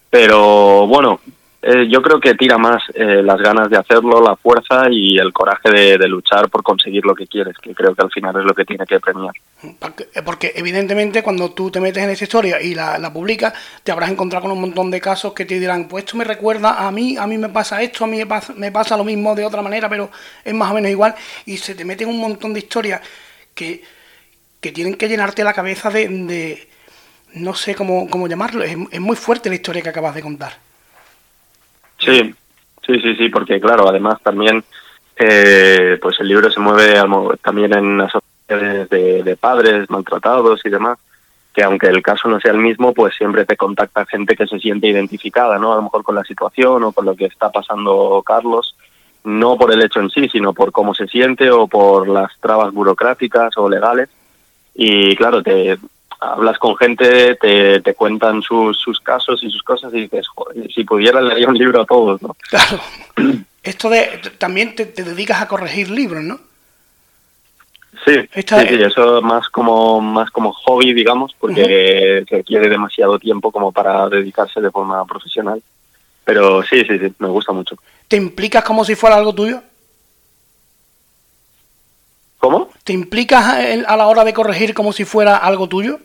Pero 0.10 0.86
bueno, 0.88 1.22
eh, 1.62 1.90
yo 1.90 2.02
creo 2.02 2.22
que 2.22 2.36
tira 2.36 2.58
más 2.58 2.82
eh, 2.94 3.22
las 3.22 3.38
ganas 3.38 3.70
de 3.70 3.78
hacerlo, 3.78 4.22
la 4.22 4.38
fuerza 4.38 4.88
y 4.90 5.18
el 5.18 5.34
coraje 5.34 5.70
de, 5.70 6.08
luchar 6.08 6.50
por 6.50 6.64
conseguir 6.64 7.06
lo 7.06 7.14
que 7.14 7.28
quieres, 7.28 7.58
que 7.58 7.76
creo 7.76 7.94
que 7.94 8.02
al 8.02 8.12
final 8.12 8.34
es 8.40 8.46
lo 8.46 8.54
que 8.54 8.64
tiene 8.64 8.86
que 8.86 8.98
premiar. 9.02 9.34
Porque, 9.78 10.48
eh, 10.48 10.54
evidentemente 10.56 11.22
cuando 11.22 11.52
tú 11.52 11.70
te 11.70 11.82
metes 11.82 12.02
en 12.02 12.12
esa 12.12 12.24
historia 12.24 12.62
y 12.62 12.74
la, 12.74 12.98
la 12.98 13.12
publicas, 13.12 13.54
te 13.84 13.92
habrás 13.92 14.10
encontrado 14.10 14.44
con 14.44 14.54
un 14.54 14.62
montón 14.62 14.90
de 14.90 15.02
casos 15.02 15.34
que 15.34 15.44
te 15.44 15.60
dirán, 15.60 15.90
pues 15.90 16.06
esto 16.06 16.16
me 16.16 16.24
recuerda 16.24 16.88
a 16.88 16.92
mí, 16.92 17.18
a 17.18 17.28
mí 17.28 17.38
me 17.38 17.50
pasa 17.50 17.82
esto, 17.82 18.06
a 18.06 18.08
mí 18.08 18.18
me 18.56 18.72
pasa, 18.72 18.96
lo 18.96 19.04
mismo 19.04 19.36
de 19.36 19.44
otra 19.44 19.62
manera, 19.62 19.90
pero 19.90 20.10
es 20.46 20.54
más 20.54 20.72
o 20.72 20.76
menos 20.76 20.90
igual, 20.90 21.14
y 21.46 21.58
se 21.58 21.76
te 21.76 21.84
meten 21.84 22.08
un 22.08 22.22
montón 22.22 22.54
de 22.54 22.60
historias 22.60 23.02
que, 23.54 23.84
que 24.62 24.72
tienen 24.72 24.96
que 24.96 25.10
llenarte 25.10 25.44
la 25.44 25.54
cabeza 25.54 25.90
de, 25.90 26.70
no 27.34 27.54
sé 27.54 27.76
cómo, 27.76 28.10
cómo 28.10 28.30
llamarlo, 28.30 28.64
es 28.64 29.02
muy 29.02 29.18
fuerte 29.18 29.50
la 29.50 29.56
historia 29.56 29.82
que 29.82 29.90
acabas 29.90 30.16
de 30.16 30.22
contar. 30.22 30.69
Sí, 32.00 32.34
sí, 32.86 33.00
sí, 33.00 33.16
sí, 33.16 33.30
porque 33.30 33.60
claro, 33.60 33.88
además 33.88 34.22
también 34.24 34.64
eh, 35.16 35.98
pues 36.02 36.20
el 36.20 36.28
libro 36.28 36.50
se 36.50 36.60
mueve 36.60 36.96
también 37.44 37.74
en 37.74 38.02
asociaciones 38.02 38.90
de, 38.90 39.22
de 39.24 39.36
padres 39.36 39.90
maltratados 39.90 40.66
y 40.66 40.70
demás, 40.70 40.98
que 41.54 41.64
aunque 41.64 41.88
el 41.88 42.02
caso 42.02 42.30
no 42.30 42.40
sea 42.40 42.52
el 42.52 42.60
mismo, 42.60 42.94
pues 42.94 43.16
siempre 43.16 43.46
te 43.46 43.58
contacta 43.58 44.06
gente 44.06 44.36
que 44.36 44.48
se 44.48 44.60
siente 44.60 44.88
identificada, 44.88 45.60
¿no? 45.60 45.74
A 45.74 45.76
lo 45.76 45.82
mejor 45.84 46.04
con 46.04 46.16
la 46.16 46.24
situación 46.24 46.84
o 46.84 46.92
con 46.94 47.06
lo 47.06 47.16
que 47.16 47.26
está 47.26 47.52
pasando 47.52 48.24
Carlos, 48.26 48.76
no 49.24 49.58
por 49.58 49.74
el 49.74 49.82
hecho 49.82 50.00
en 50.00 50.10
sí, 50.10 50.30
sino 50.30 50.54
por 50.54 50.72
cómo 50.72 50.94
se 50.94 51.08
siente 51.08 51.52
o 51.52 51.68
por 51.68 52.08
las 52.08 52.32
trabas 52.40 52.74
burocráticas 52.74 53.58
o 53.58 53.70
legales. 53.70 54.10
Y 54.74 55.16
claro, 55.18 55.44
te, 55.44 55.78
hablas 56.20 56.58
con 56.58 56.76
gente, 56.76 57.36
te, 57.36 57.82
te 57.82 57.94
cuentan 57.94 58.42
sus, 58.42 58.78
sus 58.78 59.00
casos 59.00 59.44
y 59.44 59.50
sus 59.50 59.64
cosas 59.64 59.94
y 59.94 60.02
dices, 60.02 60.28
joder, 60.28 60.72
si 60.72 60.84
pudiera 60.84 61.22
leer 61.22 61.48
un 61.48 61.58
libro 61.58 61.82
a 61.82 61.86
todos, 61.86 62.22
¿no? 62.22 62.36
Claro. 62.50 62.80
Esto 63.64 63.90
de, 63.90 64.22
también 64.38 64.76
te, 64.76 64.86
dedicas 64.86 65.42
a 65.42 65.48
corregir 65.48 65.90
libros, 65.90 66.24
¿no? 66.24 66.40
Sí, 68.06 68.14
sí, 68.34 68.44
eso 68.82 69.22
más 69.22 69.50
como 69.50 70.00
más 70.00 70.32
como 70.32 70.54
hobby, 70.54 70.94
digamos, 70.94 71.36
porque 71.38 72.24
requiere 72.30 72.70
demasiado 72.70 73.20
tiempo 73.20 73.52
como 73.52 73.74
para 73.74 74.08
dedicarse 74.08 74.62
de 74.62 74.72
forma 74.72 75.04
profesional. 75.06 75.62
Pero 76.24 76.64
sí, 76.64 76.86
sí, 76.88 76.98
sí, 76.98 77.14
me 77.20 77.28
gusta 77.28 77.52
mucho. 77.52 77.76
¿Te 78.08 78.16
implicas 78.16 78.64
como 78.64 78.86
si 78.86 78.96
fuera 78.96 79.18
algo 79.18 79.34
tuyo? 79.34 79.62
¿Cómo? 82.38 82.70
¿Te 82.86 82.94
implicas 82.94 83.84
a 83.86 83.98
la 83.98 84.08
hora 84.08 84.24
de 84.24 84.34
corregir 84.34 84.74
como 84.74 84.94
si 84.94 85.04
fuera 85.04 85.36
algo 85.36 85.68
tuyo? 85.68 86.00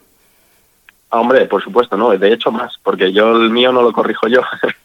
Ah, 1.14 1.20
hombre, 1.20 1.46
por 1.46 1.62
supuesto, 1.62 1.96
no. 1.96 2.10
De 2.10 2.32
hecho, 2.32 2.50
más, 2.50 2.76
porque 2.82 3.12
yo 3.12 3.36
el 3.36 3.48
mío 3.48 3.70
no 3.70 3.82
lo 3.82 3.92
corrijo 3.92 4.26
yo. 4.26 4.40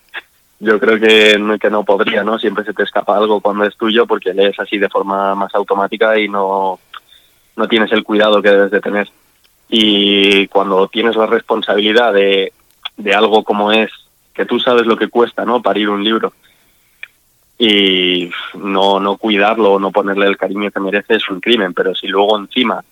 yo 0.60 0.80
creo 0.80 1.00
que 1.00 1.58
que 1.60 1.70
no 1.72 1.84
podría, 1.84 2.24
¿no? 2.24 2.38
Siempre 2.38 2.64
se 2.64 2.74
te 2.74 2.84
escapa 2.84 3.18
algo 3.18 3.42
cuando 3.42 3.64
es 3.64 3.76
tuyo 3.76 4.06
porque 4.06 4.36
lees 4.36 4.60
así 4.60 4.78
de 4.78 4.90
forma 4.90 5.34
más 5.34 5.56
automática 5.56 6.20
y 6.20 6.30
no, 6.30 6.80
no 7.56 7.68
tienes 7.68 7.92
el 7.94 8.04
cuidado 8.04 8.44
que 8.44 8.52
debes 8.52 8.70
de 8.70 8.80
tener. 8.80 9.10
Y 9.70 10.46
cuando 10.50 10.88
tienes 10.88 11.16
la 11.16 11.26
responsabilidad 11.26 12.14
de, 12.14 12.54
de 12.96 13.14
algo 13.16 13.44
como 13.44 13.72
es, 13.72 13.90
que 14.32 14.46
tú 14.46 14.60
sabes 14.60 14.86
lo 14.86 14.98
que 14.98 15.08
cuesta, 15.08 15.46
¿no? 15.46 15.64
Parir 15.64 15.90
un 15.90 16.04
libro 16.04 16.32
y 17.58 18.30
no, 18.54 19.00
no 19.00 19.18
cuidarlo 19.18 19.74
o 19.74 19.80
no 19.80 19.92
ponerle 19.92 20.28
el 20.28 20.38
cariño 20.38 20.70
que 20.70 20.80
merece 20.80 21.16
es 21.16 21.28
un 21.28 21.42
crimen, 21.42 21.74
pero 21.74 21.96
si 21.96 22.06
luego 22.06 22.38
encima 22.38 22.84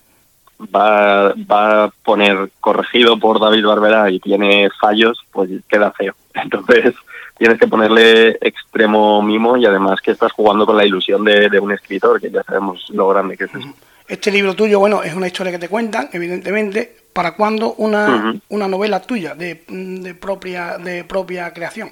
va, 0.60 1.34
va 1.50 1.84
a 1.84 1.90
poner 2.04 2.50
corregido 2.60 3.18
por 3.18 3.40
David 3.40 3.64
Barbera 3.64 4.10
y 4.10 4.20
tiene 4.20 4.68
fallos, 4.80 5.18
pues 5.32 5.50
queda 5.68 5.92
feo. 5.92 6.14
Entonces 6.34 6.94
tienes 7.36 7.58
que 7.58 7.68
ponerle 7.68 8.38
extremo 8.40 9.22
mimo 9.22 9.56
y 9.56 9.66
además 9.66 10.00
que 10.00 10.10
estás 10.10 10.32
jugando 10.32 10.66
con 10.66 10.76
la 10.76 10.84
ilusión 10.84 11.24
de, 11.24 11.48
de 11.48 11.60
un 11.60 11.72
escritor, 11.72 12.20
que 12.20 12.30
ya 12.30 12.42
sabemos 12.42 12.84
lo 12.90 13.08
grande 13.08 13.36
que 13.36 13.44
es 13.44 13.54
eso. 13.54 13.74
Este 14.08 14.32
libro 14.32 14.54
tuyo, 14.54 14.80
bueno, 14.80 15.02
es 15.02 15.14
una 15.14 15.26
historia 15.26 15.52
que 15.52 15.58
te 15.58 15.68
cuentan, 15.68 16.08
evidentemente. 16.12 16.96
¿Para 17.12 17.34
cuándo 17.34 17.74
una, 17.74 18.40
una 18.48 18.68
novela 18.68 19.02
tuya 19.02 19.34
de, 19.34 19.64
de, 19.68 20.14
propia, 20.14 20.78
de 20.78 21.04
propia 21.04 21.52
creación? 21.52 21.90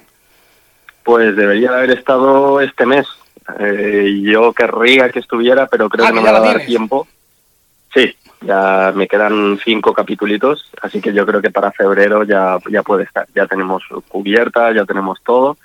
Pues 1.03 1.35
debería 1.35 1.69
haber 1.69 1.91
estado 1.91 2.61
este 2.61 2.85
mes. 2.85 3.05
Eh, 3.59 4.21
yo 4.23 4.53
querría 4.53 5.09
que 5.09 5.19
estuviera, 5.19 5.67
pero 5.67 5.89
creo 5.89 6.05
ah, 6.05 6.09
que 6.09 6.15
no 6.15 6.21
me 6.21 6.31
va 6.31 6.37
a 6.37 6.41
dar 6.41 6.65
tiempo. 6.65 7.07
Sí, 7.93 8.15
ya 8.41 8.91
me 8.95 9.07
quedan 9.07 9.59
cinco 9.63 9.93
capítulos, 9.93 10.69
así 10.81 11.01
que 11.01 11.13
yo 11.13 11.25
creo 11.25 11.41
que 11.41 11.51
para 11.51 11.71
febrero 11.71 12.23
ya, 12.23 12.57
ya 12.69 12.83
puede 12.83 13.03
estar. 13.03 13.27
Ya 13.35 13.47
tenemos 13.47 13.83
cubierta, 14.07 14.73
ya 14.73 14.85
tenemos 14.85 15.19
todo, 15.23 15.57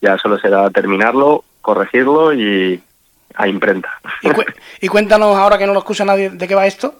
ya 0.00 0.18
solo 0.18 0.38
será 0.38 0.70
terminarlo, 0.70 1.44
corregirlo 1.60 2.32
y 2.32 2.80
a 3.34 3.48
imprenta. 3.48 3.90
Y, 4.80 4.88
cuéntanos 4.88 5.36
ahora 5.36 5.58
que 5.58 5.66
no 5.66 5.72
lo 5.72 5.80
escucha 5.80 6.04
nadie, 6.04 6.30
¿de 6.30 6.48
qué 6.48 6.54
va 6.54 6.66
esto? 6.66 6.94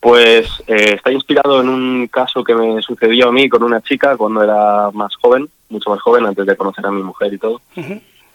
Pues 0.00 0.48
eh, 0.66 0.94
está 0.94 1.12
inspirado 1.12 1.60
en 1.60 1.68
un 1.68 2.08
caso 2.08 2.42
que 2.42 2.54
me 2.54 2.82
sucedió 2.82 3.28
a 3.28 3.32
mí 3.32 3.48
con 3.48 3.62
una 3.62 3.80
chica 3.80 4.16
cuando 4.16 4.42
era 4.42 4.90
más 4.92 5.14
joven 5.16 5.48
mucho 5.72 5.90
más 5.90 6.00
joven 6.00 6.26
antes 6.26 6.46
de 6.46 6.56
conocer 6.56 6.86
a 6.86 6.92
mi 6.92 7.02
mujer 7.02 7.32
y 7.32 7.38
todo. 7.38 7.60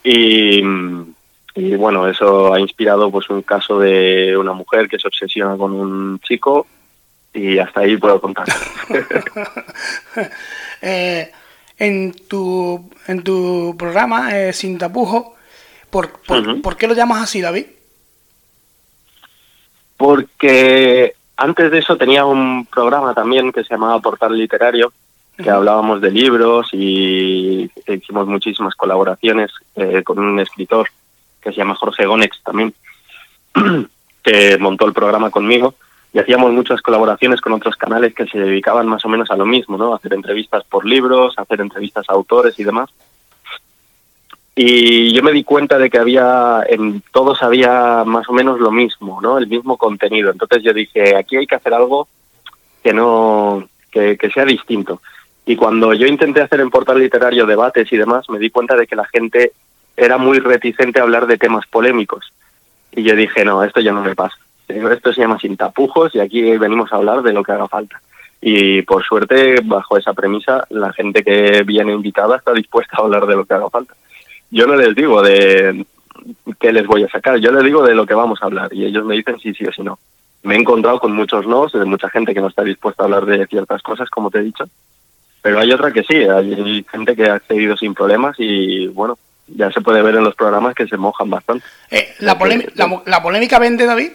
y, 0.03 0.61
y, 1.57 1.75
bueno, 1.75 2.07
eso 2.07 2.53
ha 2.53 2.59
inspirado 2.59 3.09
pues 3.09 3.27
un 3.31 3.41
caso 3.41 3.79
de 3.79 4.37
una 4.37 4.53
mujer 4.53 4.87
que 4.87 4.99
se 4.99 5.07
obsesiona 5.07 5.57
con 5.57 5.73
un 5.73 6.19
chico 6.19 6.67
y 7.33 7.57
hasta 7.57 7.79
ahí 7.81 7.97
puedo 7.97 8.21
contar. 8.21 8.45
eh, 10.83 11.31
en 11.79 12.13
tu 12.27 12.87
en 13.07 13.23
tu 13.23 13.75
programa 13.75 14.37
eh, 14.37 14.53
Sin 14.53 14.77
Tapujo, 14.77 15.35
¿por, 15.89 16.11
por, 16.61 16.77
qué 16.77 16.87
lo 16.87 16.93
llamas 16.93 17.23
así, 17.23 17.41
David? 17.41 17.65
Porque 19.97 21.15
antes 21.37 21.71
de 21.71 21.79
eso 21.79 21.97
tenía 21.97 22.23
un 22.23 22.67
programa 22.67 23.15
también 23.15 23.51
que 23.51 23.63
se 23.63 23.73
llamaba 23.73 23.99
Portal 23.99 24.37
Literario, 24.37 24.93
que 25.35 25.49
hablábamos 25.49 26.01
de 26.01 26.11
libros 26.11 26.69
y 26.71 27.71
hicimos 27.87 28.27
muchísimas 28.27 28.75
colaboraciones 28.75 29.49
eh, 29.75 30.03
con 30.03 30.19
un 30.19 30.39
escritor 30.39 30.87
que 31.47 31.53
se 31.53 31.61
llama 31.61 31.75
Jorge 31.75 32.05
Gonex 32.05 32.43
también, 32.43 32.73
que 34.23 34.57
montó 34.57 34.85
el 34.85 34.93
programa 34.93 35.29
conmigo 35.29 35.75
y 36.13 36.19
hacíamos 36.19 36.51
muchas 36.51 36.81
colaboraciones 36.81 37.39
con 37.39 37.53
otros 37.53 37.75
canales 37.77 38.13
que 38.13 38.25
se 38.25 38.37
dedicaban 38.37 38.87
más 38.87 39.05
o 39.05 39.09
menos 39.09 39.31
a 39.31 39.37
lo 39.37 39.45
mismo, 39.45 39.77
¿no? 39.77 39.93
hacer 39.93 40.13
entrevistas 40.13 40.63
por 40.65 40.85
libros, 40.85 41.35
hacer 41.37 41.61
entrevistas 41.61 42.05
a 42.09 42.13
autores 42.13 42.59
y 42.59 42.63
demás. 42.65 42.89
Y 44.55 45.13
yo 45.13 45.21
me 45.21 45.31
di 45.31 45.43
cuenta 45.43 45.77
de 45.77 45.89
que 45.89 45.99
había, 45.99 46.63
en 46.67 47.01
todos 47.13 47.43
había 47.43 48.03
más 48.05 48.27
o 48.27 48.33
menos 48.33 48.59
lo 48.59 48.71
mismo, 48.71 49.21
¿no? 49.21 49.37
El 49.37 49.45
mismo 49.45 49.77
contenido. 49.77 50.31
Entonces 50.31 50.63
yo 50.63 50.73
dije, 50.73 51.15
aquí 51.15 51.37
hay 51.37 51.45
que 51.45 51.53
hacer 51.53 51.75
algo 51.75 52.07
que 52.83 52.91
no, 52.91 53.69
que, 53.91 54.17
que 54.17 54.31
sea 54.31 54.45
distinto. 54.45 54.99
Y 55.45 55.55
cuando 55.55 55.93
yo 55.93 56.07
intenté 56.07 56.41
hacer 56.41 56.59
en 56.59 56.71
portal 56.71 56.97
literario 56.97 57.45
debates 57.45 57.93
y 57.93 57.97
demás, 57.97 58.27
me 58.29 58.39
di 58.39 58.49
cuenta 58.49 58.75
de 58.75 58.87
que 58.87 58.95
la 58.95 59.05
gente 59.05 59.51
era 59.97 60.17
muy 60.19 60.39
reticente 60.39 60.99
a 60.99 61.03
hablar 61.03 61.25
de 61.25 61.39
temas 61.39 61.65
polémicos. 61.65 62.31
Y 62.91 63.03
yo 63.03 63.15
dije, 63.15 63.43
no, 63.43 63.63
esto 63.63 63.81
ya 63.81 63.91
no 63.91 64.03
me 64.03 64.15
pasa. 64.15 64.37
Esto 64.67 65.11
se 65.11 65.21
llama 65.21 65.39
sin 65.39 65.57
tapujos 65.57 66.13
y 66.13 66.19
aquí 66.19 66.57
venimos 66.57 66.93
a 66.93 66.97
hablar 66.97 67.23
de 67.23 67.33
lo 67.33 67.43
que 67.43 67.51
haga 67.51 67.67
falta. 67.67 67.99
Y 68.39 68.83
por 68.83 69.03
suerte, 69.03 69.61
bajo 69.63 69.97
esa 69.97 70.13
premisa, 70.13 70.65
la 70.69 70.93
gente 70.93 71.23
que 71.23 71.63
viene 71.63 71.93
invitada 71.93 72.37
está 72.37 72.53
dispuesta 72.53 72.97
a 72.97 73.01
hablar 73.01 73.25
de 73.25 73.35
lo 73.35 73.45
que 73.45 73.53
haga 73.55 73.69
falta. 73.69 73.95
Yo 74.51 74.67
no 74.67 74.75
les 74.75 74.93
digo 74.93 75.21
de 75.21 75.85
qué 76.59 76.71
les 76.71 76.85
voy 76.85 77.03
a 77.03 77.09
sacar, 77.09 77.37
yo 77.37 77.51
les 77.51 77.63
digo 77.63 77.85
de 77.85 77.95
lo 77.95 78.05
que 78.05 78.13
vamos 78.13 78.41
a 78.41 78.45
hablar 78.45 78.73
y 78.73 78.85
ellos 78.85 79.05
me 79.05 79.15
dicen 79.15 79.39
sí, 79.39 79.53
sí 79.53 79.65
o 79.65 79.71
sí 79.71 79.81
no. 79.81 79.97
Me 80.43 80.55
he 80.55 80.59
encontrado 80.59 80.99
con 80.99 81.13
muchos 81.13 81.47
no, 81.47 81.67
de 81.67 81.85
mucha 81.85 82.09
gente 82.09 82.33
que 82.33 82.41
no 82.41 82.47
está 82.47 82.63
dispuesta 82.63 83.03
a 83.03 83.05
hablar 83.05 83.25
de 83.25 83.47
ciertas 83.47 83.81
cosas, 83.81 84.09
como 84.09 84.29
te 84.29 84.39
he 84.39 84.43
dicho, 84.43 84.65
pero 85.41 85.59
hay 85.59 85.71
otra 85.71 85.91
que 85.91 86.03
sí, 86.03 86.15
hay 86.15 86.85
gente 86.89 87.15
que 87.15 87.29
ha 87.29 87.35
accedido 87.35 87.75
sin 87.75 87.93
problemas 87.93 88.35
y 88.39 88.87
bueno, 88.87 89.17
ya 89.47 89.71
se 89.71 89.81
puede 89.81 90.01
ver 90.01 90.15
en 90.15 90.23
los 90.23 90.35
programas 90.35 90.75
que 90.75 90.87
se 90.87 90.97
mojan 90.97 91.29
bastante. 91.29 91.65
Eh, 91.89 92.15
¿la, 92.19 92.37
la, 93.05 93.21
polémica 93.21 93.59
vende, 93.59 93.85
David? 93.85 94.11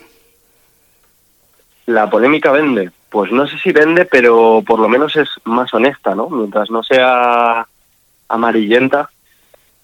La 1.87 2.11
polémica 2.11 2.53
vende. 2.53 2.90
Pues 3.09 3.31
no 3.31 3.47
sé 3.47 3.59
si 3.59 3.73
vende, 3.73 4.05
pero 4.05 4.62
por 4.66 4.79
lo 4.79 4.88
menos 4.88 5.16
es 5.16 5.29
más 5.45 5.73
honesta, 5.75 6.14
¿no? 6.14 6.29
Mientras 6.31 6.71
no 6.71 6.83
sea 6.83 7.66
amarillenta, 8.29 9.11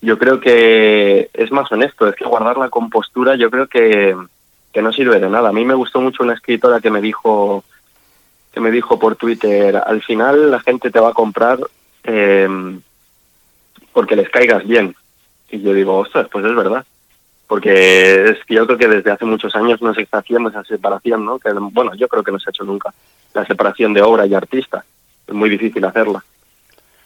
yo 0.00 0.18
creo 0.18 0.40
que 0.40 1.30
es 1.32 1.50
más 1.50 1.70
honesto. 1.70 2.08
Es 2.08 2.14
que 2.14 2.24
guardar 2.24 2.56
la 2.56 2.70
compostura 2.70 3.36
yo 3.36 3.50
creo 3.50 3.66
que, 3.66 4.16
que 4.72 4.82
no 4.82 4.92
sirve 4.92 5.20
de 5.20 5.28
nada. 5.28 5.50
A 5.50 5.52
mí 5.52 5.64
me 5.64 5.74
gustó 5.74 6.00
mucho 6.00 6.22
una 6.22 6.34
escritora 6.34 6.80
que 6.80 6.90
me 6.90 7.00
dijo 7.00 7.64
que 8.52 8.60
me 8.60 8.70
dijo 8.70 8.98
por 8.98 9.16
Twitter, 9.16 9.76
al 9.76 10.02
final 10.02 10.50
la 10.50 10.60
gente 10.60 10.90
te 10.90 10.98
va 10.98 11.10
a 11.10 11.14
comprar 11.14 11.58
eh, 12.04 12.48
porque 13.92 14.16
les 14.16 14.30
caigas 14.30 14.66
bien. 14.66 14.96
Y 15.50 15.60
yo 15.60 15.72
digo, 15.72 15.98
ostras, 15.98 16.28
pues 16.30 16.44
es 16.44 16.54
verdad. 16.54 16.84
Porque 17.46 18.30
es 18.30 18.38
cierto 18.46 18.76
que 18.76 18.88
desde 18.88 19.10
hace 19.10 19.24
muchos 19.24 19.54
años 19.56 19.80
no 19.80 19.94
se 19.94 20.02
está 20.02 20.18
haciendo 20.18 20.50
esa 20.50 20.62
separación, 20.64 21.24
¿no? 21.24 21.38
Que, 21.38 21.50
bueno, 21.52 21.94
yo 21.94 22.06
creo 22.06 22.22
que 22.22 22.32
no 22.32 22.38
se 22.38 22.50
ha 22.50 22.52
hecho 22.52 22.64
nunca. 22.64 22.92
La 23.32 23.46
separación 23.46 23.94
de 23.94 24.02
obra 24.02 24.26
y 24.26 24.34
artista. 24.34 24.84
Es 25.26 25.34
muy 25.34 25.48
difícil 25.48 25.84
hacerla. 25.84 26.22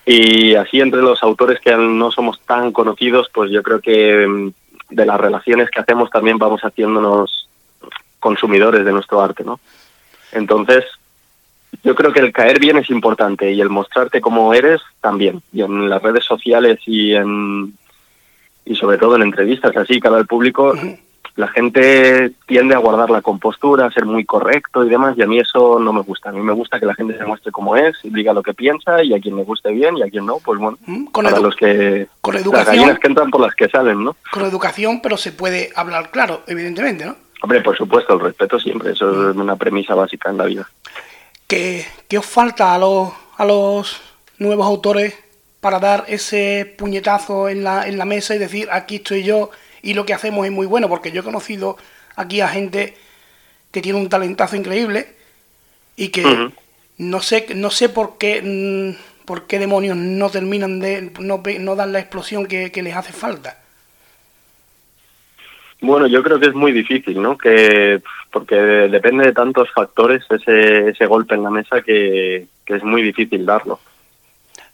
Y 0.04 0.56
así 0.56 0.80
entre 0.80 1.00
los 1.00 1.22
autores 1.22 1.60
que 1.60 1.76
no 1.76 2.10
somos 2.10 2.40
tan 2.40 2.72
conocidos, 2.72 3.30
pues 3.32 3.52
yo 3.52 3.62
creo 3.62 3.80
que 3.80 4.26
mm, 4.26 4.52
de 4.90 5.06
las 5.06 5.20
relaciones 5.20 5.70
que 5.70 5.80
hacemos 5.80 6.10
también 6.10 6.38
vamos 6.38 6.62
haciéndonos 6.62 7.48
consumidores 8.18 8.84
de 8.84 8.92
nuestro 8.92 9.20
arte, 9.20 9.44
¿no? 9.44 9.60
Entonces, 10.32 10.84
yo 11.84 11.94
creo 11.94 12.12
que 12.12 12.20
el 12.20 12.32
caer 12.32 12.58
bien 12.60 12.78
es 12.78 12.90
importante 12.90 13.52
y 13.52 13.60
el 13.60 13.70
mostrarte 13.70 14.20
como 14.20 14.54
eres 14.54 14.80
también. 15.00 15.42
Y 15.52 15.62
en 15.62 15.88
las 15.88 16.02
redes 16.02 16.24
sociales 16.24 16.78
y 16.86 17.14
en 17.14 17.74
y 18.64 18.74
sobre 18.76 18.98
todo 18.98 19.16
en 19.16 19.22
entrevistas 19.22 19.76
así 19.76 20.00
cara 20.00 20.16
al 20.16 20.26
público, 20.26 20.74
la 21.36 21.48
gente 21.48 22.32
tiende 22.46 22.74
a 22.74 22.78
guardar 22.78 23.10
la 23.10 23.22
compostura, 23.22 23.86
a 23.86 23.90
ser 23.90 24.04
muy 24.04 24.24
correcto 24.24 24.84
y 24.84 24.90
demás, 24.90 25.16
y 25.16 25.22
a 25.22 25.26
mí 25.26 25.38
eso 25.38 25.78
no 25.78 25.92
me 25.92 26.02
gusta. 26.02 26.28
A 26.28 26.32
mí 26.32 26.40
me 26.40 26.52
gusta 26.52 26.78
que 26.78 26.86
la 26.86 26.94
gente 26.94 27.16
se 27.16 27.24
muestre 27.24 27.50
como 27.50 27.76
es, 27.76 27.96
diga 28.02 28.34
lo 28.34 28.42
que 28.42 28.52
piensa, 28.52 29.02
y 29.02 29.14
a 29.14 29.20
quien 29.20 29.36
le 29.36 29.44
guste 29.44 29.70
bien, 29.72 29.96
y 29.96 30.02
a 30.02 30.10
quien 30.10 30.26
no, 30.26 30.38
pues 30.44 30.58
bueno, 30.58 30.78
con 31.10 31.24
para 31.24 31.40
los 31.40 31.56
que... 31.56 32.06
Con 32.20 32.36
educación, 32.36 32.52
las 32.54 32.66
gallinas 32.66 32.98
que 32.98 33.08
entran 33.08 33.30
por 33.30 33.40
las 33.40 33.54
que 33.54 33.68
salen, 33.68 34.04
¿no? 34.04 34.16
Con 34.30 34.44
educación, 34.44 35.00
pero 35.00 35.16
se 35.16 35.32
puede 35.32 35.70
hablar 35.74 36.10
claro, 36.10 36.42
evidentemente, 36.46 37.06
¿no? 37.06 37.16
Hombre, 37.42 37.60
por 37.62 37.76
supuesto, 37.76 38.14
el 38.14 38.20
respeto 38.20 38.60
siempre, 38.60 38.92
eso 38.92 39.30
es 39.30 39.36
una 39.36 39.56
premisa 39.56 39.94
básica 39.94 40.30
en 40.30 40.36
la 40.36 40.44
vida. 40.44 40.68
¿Qué, 41.46 41.84
os 42.16 42.26
falta 42.26 42.74
a 42.74 42.78
los, 42.78 43.12
a 43.36 43.44
los 43.44 44.00
nuevos 44.38 44.66
autores 44.66 45.14
para 45.62 45.78
dar 45.78 46.04
ese 46.08 46.74
puñetazo 46.76 47.48
en 47.48 47.62
la, 47.62 47.86
en 47.86 47.96
la 47.96 48.04
mesa 48.04 48.34
y 48.34 48.38
decir 48.38 48.68
aquí 48.72 48.96
estoy 48.96 49.22
yo 49.22 49.50
y 49.80 49.94
lo 49.94 50.04
que 50.04 50.12
hacemos 50.12 50.44
es 50.44 50.50
muy 50.50 50.66
bueno? 50.66 50.88
Porque 50.88 51.12
yo 51.12 51.20
he 51.20 51.24
conocido 51.24 51.78
aquí 52.16 52.40
a 52.40 52.48
gente 52.48 52.96
que 53.70 53.80
tiene 53.80 54.00
un 54.00 54.08
talentazo 54.08 54.56
increíble 54.56 55.14
y 55.94 56.08
que 56.08 56.50
no 56.98 57.20
sé 57.20 57.46
no 57.54 57.70
sé 57.70 57.88
por 57.90 58.18
qué 58.18 58.42
mm, 58.42 59.24
por 59.24 59.46
qué 59.46 59.60
demonios 59.60 59.96
no 59.96 60.30
terminan 60.30 60.80
de 60.80 61.12
no, 61.20 61.40
no 61.60 61.76
dan 61.76 61.92
la 61.92 62.00
explosión 62.00 62.46
que, 62.46 62.72
les 62.74 62.96
hace 62.96 63.12
falta. 63.12 63.56
Bueno, 65.80 66.08
yo 66.08 66.24
creo 66.24 66.40
que 66.40 66.46
es 66.46 66.54
muy 66.54 66.72
difícil, 66.72 67.22
¿no? 67.22 67.38
Que 67.38 68.02
porque 68.32 68.56
depende 68.56 69.26
de 69.26 69.32
tantos 69.32 69.70
factores 69.70 70.24
ese, 70.28 70.88
ese 70.88 71.06
golpe 71.06 71.36
en 71.36 71.44
la 71.44 71.50
mesa 71.50 71.82
que, 71.82 72.48
que 72.66 72.74
es 72.74 72.82
muy 72.82 73.02
difícil 73.02 73.46
darlo. 73.46 73.78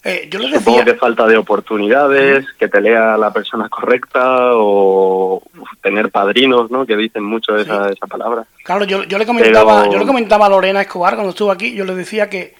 Eh, 0.09 0.27
yo 0.31 0.41
Supongo 0.41 0.85
que 0.87 0.95
falta 0.95 1.27
de 1.27 1.37
oportunidades, 1.37 2.47
que 2.59 2.67
te 2.67 2.81
lea 2.81 3.19
la 3.19 3.31
persona 3.31 3.69
correcta 3.69 4.53
o 4.55 5.43
tener 5.83 6.11
padrinos, 6.11 6.71
¿no? 6.71 6.87
Que 6.87 6.97
dicen 6.97 7.23
mucho 7.23 7.55
esa, 7.59 7.91
esa 7.91 8.07
palabra. 8.07 8.47
Claro, 8.65 8.87
yo, 8.87 9.05
yo, 9.05 9.19
le 9.19 9.27
comentaba, 9.27 9.87
yo 9.91 9.99
le 9.99 10.07
comentaba 10.07 10.47
a 10.47 10.49
Lorena 10.49 10.81
Escobar 10.81 11.15
cuando 11.15 11.31
estuvo 11.31 11.51
aquí, 11.51 11.75
yo 11.75 11.85
le 11.85 11.95
decía 11.95 12.31
que, 12.31 12.55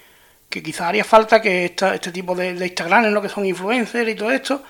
que 0.47 0.61
quizás 0.61 0.89
haría 0.89 1.03
falta 1.03 1.41
que 1.41 1.65
esta, 1.65 1.95
este 1.95 2.11
tipo 2.11 2.35
de, 2.35 2.53
de 2.53 2.67
Instagram, 2.67 3.11
lo 3.11 3.21
que 3.21 3.29
son 3.29 3.47
influencers 3.47 4.07
y 4.07 4.13
todo 4.13 4.29
esto, 4.29 4.61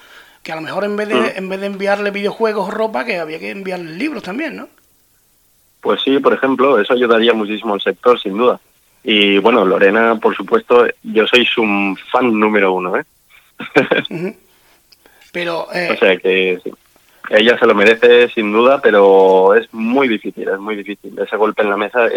que 0.41 0.53
a 0.53 0.55
lo 0.55 0.61
mejor 0.61 0.85
en 0.85 0.95
vez 0.95 1.09
de, 1.09 1.15
mm. 1.15 1.31
en 1.35 1.49
vez 1.49 1.59
de 1.59 1.65
enviarle 1.65 2.11
videojuegos 2.11 2.69
o 2.69 2.71
ropa, 2.71 3.03
que 3.03 3.19
había 3.19 3.39
que 3.39 3.51
enviarle 3.51 3.91
libros 3.91 4.23
también, 4.23 4.55
¿no? 4.55 4.69
Pues 5.81 6.01
sí, 6.01 6.17
por 6.19 6.31
ejemplo, 6.31 6.79
eso 6.79 6.93
ayudaría 6.93 7.33
muchísimo 7.33 7.73
al 7.73 7.81
sector, 7.81 8.17
sin 8.17 8.37
duda. 8.37 8.57
Y 9.03 9.37
bueno, 9.37 9.65
Lorena, 9.65 10.15
por 10.19 10.35
supuesto, 10.35 10.85
yo 11.03 11.25
soy 11.27 11.45
su 11.45 11.63
fan 12.11 12.39
número 12.39 12.73
uno, 12.73 12.97
¿eh? 12.97 13.05
Pero... 15.31 15.67
Eh, 15.73 15.89
o 15.91 15.97
sea 15.97 16.17
que 16.17 16.59
ella 17.29 17.57
se 17.59 17.67
lo 17.67 17.75
merece 17.75 18.27
sin 18.29 18.51
duda, 18.51 18.81
pero 18.81 19.53
es 19.53 19.71
muy 19.71 20.07
difícil, 20.07 20.47
es 20.49 20.59
muy 20.59 20.75
difícil. 20.75 21.17
Ese 21.19 21.37
golpe 21.37 21.61
en 21.61 21.69
la 21.69 21.77
mesa, 21.77 22.07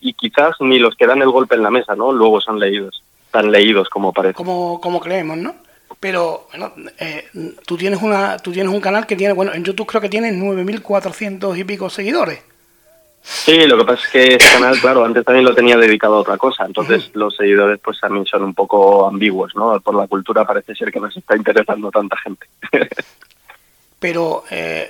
y 0.00 0.12
quizás 0.12 0.54
ni 0.60 0.78
los 0.78 0.94
que 0.94 1.06
dan 1.06 1.20
el 1.20 1.30
golpe 1.30 1.56
en 1.56 1.64
la 1.64 1.70
mesa, 1.70 1.96
¿no? 1.96 2.12
Luego 2.12 2.40
son 2.40 2.60
leídos, 2.60 3.02
tan 3.32 3.50
leídos 3.50 3.88
como 3.88 4.12
parece. 4.12 4.34
Como, 4.34 4.80
como 4.80 5.00
creemos, 5.00 5.36
¿no? 5.36 5.56
Pero 5.98 6.46
bueno, 6.50 6.72
eh, 6.98 7.26
tú 7.66 7.76
tienes 7.76 8.00
una, 8.00 8.38
tú 8.38 8.52
tienes 8.52 8.72
un 8.72 8.80
canal 8.80 9.06
que 9.06 9.16
tiene, 9.16 9.34
bueno, 9.34 9.52
en 9.52 9.64
YouTube 9.64 9.88
creo 9.88 10.00
que 10.00 10.08
tiene 10.08 10.32
9.400 10.32 11.58
y 11.58 11.64
pico 11.64 11.90
seguidores. 11.90 12.40
Sí, 13.22 13.66
lo 13.66 13.78
que 13.78 13.84
pasa 13.84 14.02
es 14.04 14.10
que 14.10 14.34
este 14.34 14.52
canal, 14.52 14.80
claro, 14.80 15.04
antes 15.04 15.24
también 15.24 15.44
lo 15.44 15.54
tenía 15.54 15.76
dedicado 15.76 16.16
a 16.16 16.20
otra 16.20 16.38
cosa, 16.38 16.64
entonces 16.64 17.10
los 17.14 17.36
seguidores 17.36 17.78
pues 17.82 18.00
también 18.00 18.24
son 18.26 18.44
un 18.44 18.54
poco 18.54 19.06
ambiguos, 19.06 19.54
¿no? 19.54 19.78
Por 19.80 19.94
la 19.94 20.06
cultura 20.06 20.46
parece 20.46 20.74
ser 20.74 20.90
que 20.90 21.00
nos 21.00 21.16
está 21.16 21.36
interesando 21.36 21.90
tanta 21.90 22.16
gente. 22.16 22.46
Pero 23.98 24.44
eh, 24.50 24.88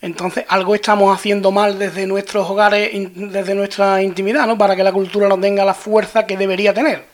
entonces 0.00 0.44
algo 0.48 0.74
estamos 0.74 1.16
haciendo 1.16 1.52
mal 1.52 1.78
desde 1.78 2.06
nuestros 2.06 2.50
hogares, 2.50 2.90
desde 2.92 3.54
nuestra 3.54 4.02
intimidad, 4.02 4.46
¿no? 4.46 4.58
Para 4.58 4.74
que 4.74 4.82
la 4.82 4.92
cultura 4.92 5.28
no 5.28 5.38
tenga 5.38 5.64
la 5.64 5.74
fuerza 5.74 6.26
que 6.26 6.36
debería 6.36 6.74
tener. 6.74 7.04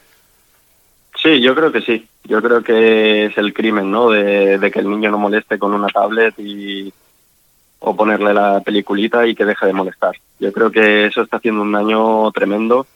Sí, 1.23 1.41
yo 1.41 1.55
creo 1.55 1.71
que 1.71 1.83
sí. 1.83 2.07
Yo 2.25 2.43
creo 2.43 2.63
que 2.63 3.27
es 3.27 3.39
el 3.39 3.53
crimen, 3.53 3.91
¿no? 3.91 4.11
De, 4.11 4.59
de 4.59 4.71
que 4.71 4.81
el 4.81 4.91
niño 4.91 5.11
no 5.11 5.19
moleste 5.19 5.59
con 5.59 5.75
una 5.75 5.89
tablet 5.89 6.35
y 6.39 6.93
o 7.79 7.95
ponerle 7.95 8.33
la 8.35 8.61
peliculita 8.61 9.27
y 9.27 9.35
que 9.35 9.45
deje 9.45 9.67
de 9.67 9.73
molestar. 9.73 10.17
Yo 10.39 10.53
creo 10.53 10.71
que 10.71 11.07
eso 11.07 11.23
está 11.23 11.37
haciendo 11.37 11.63
un 11.63 11.73
daño 11.73 12.31
tremendo 12.33 12.87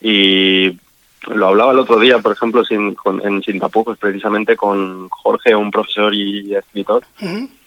y 0.00 0.78
lo 1.28 1.48
hablaba 1.48 1.72
el 1.72 1.78
otro 1.78 1.98
día, 1.98 2.18
por 2.18 2.32
ejemplo, 2.32 2.64
sin, 2.64 2.96
en 3.22 3.42
Sin 3.42 3.60
Tapujos, 3.60 3.98
precisamente 3.98 4.56
con 4.56 5.08
Jorge, 5.10 5.54
un 5.54 5.70
profesor 5.70 6.14
y 6.14 6.54
escritor, 6.54 7.04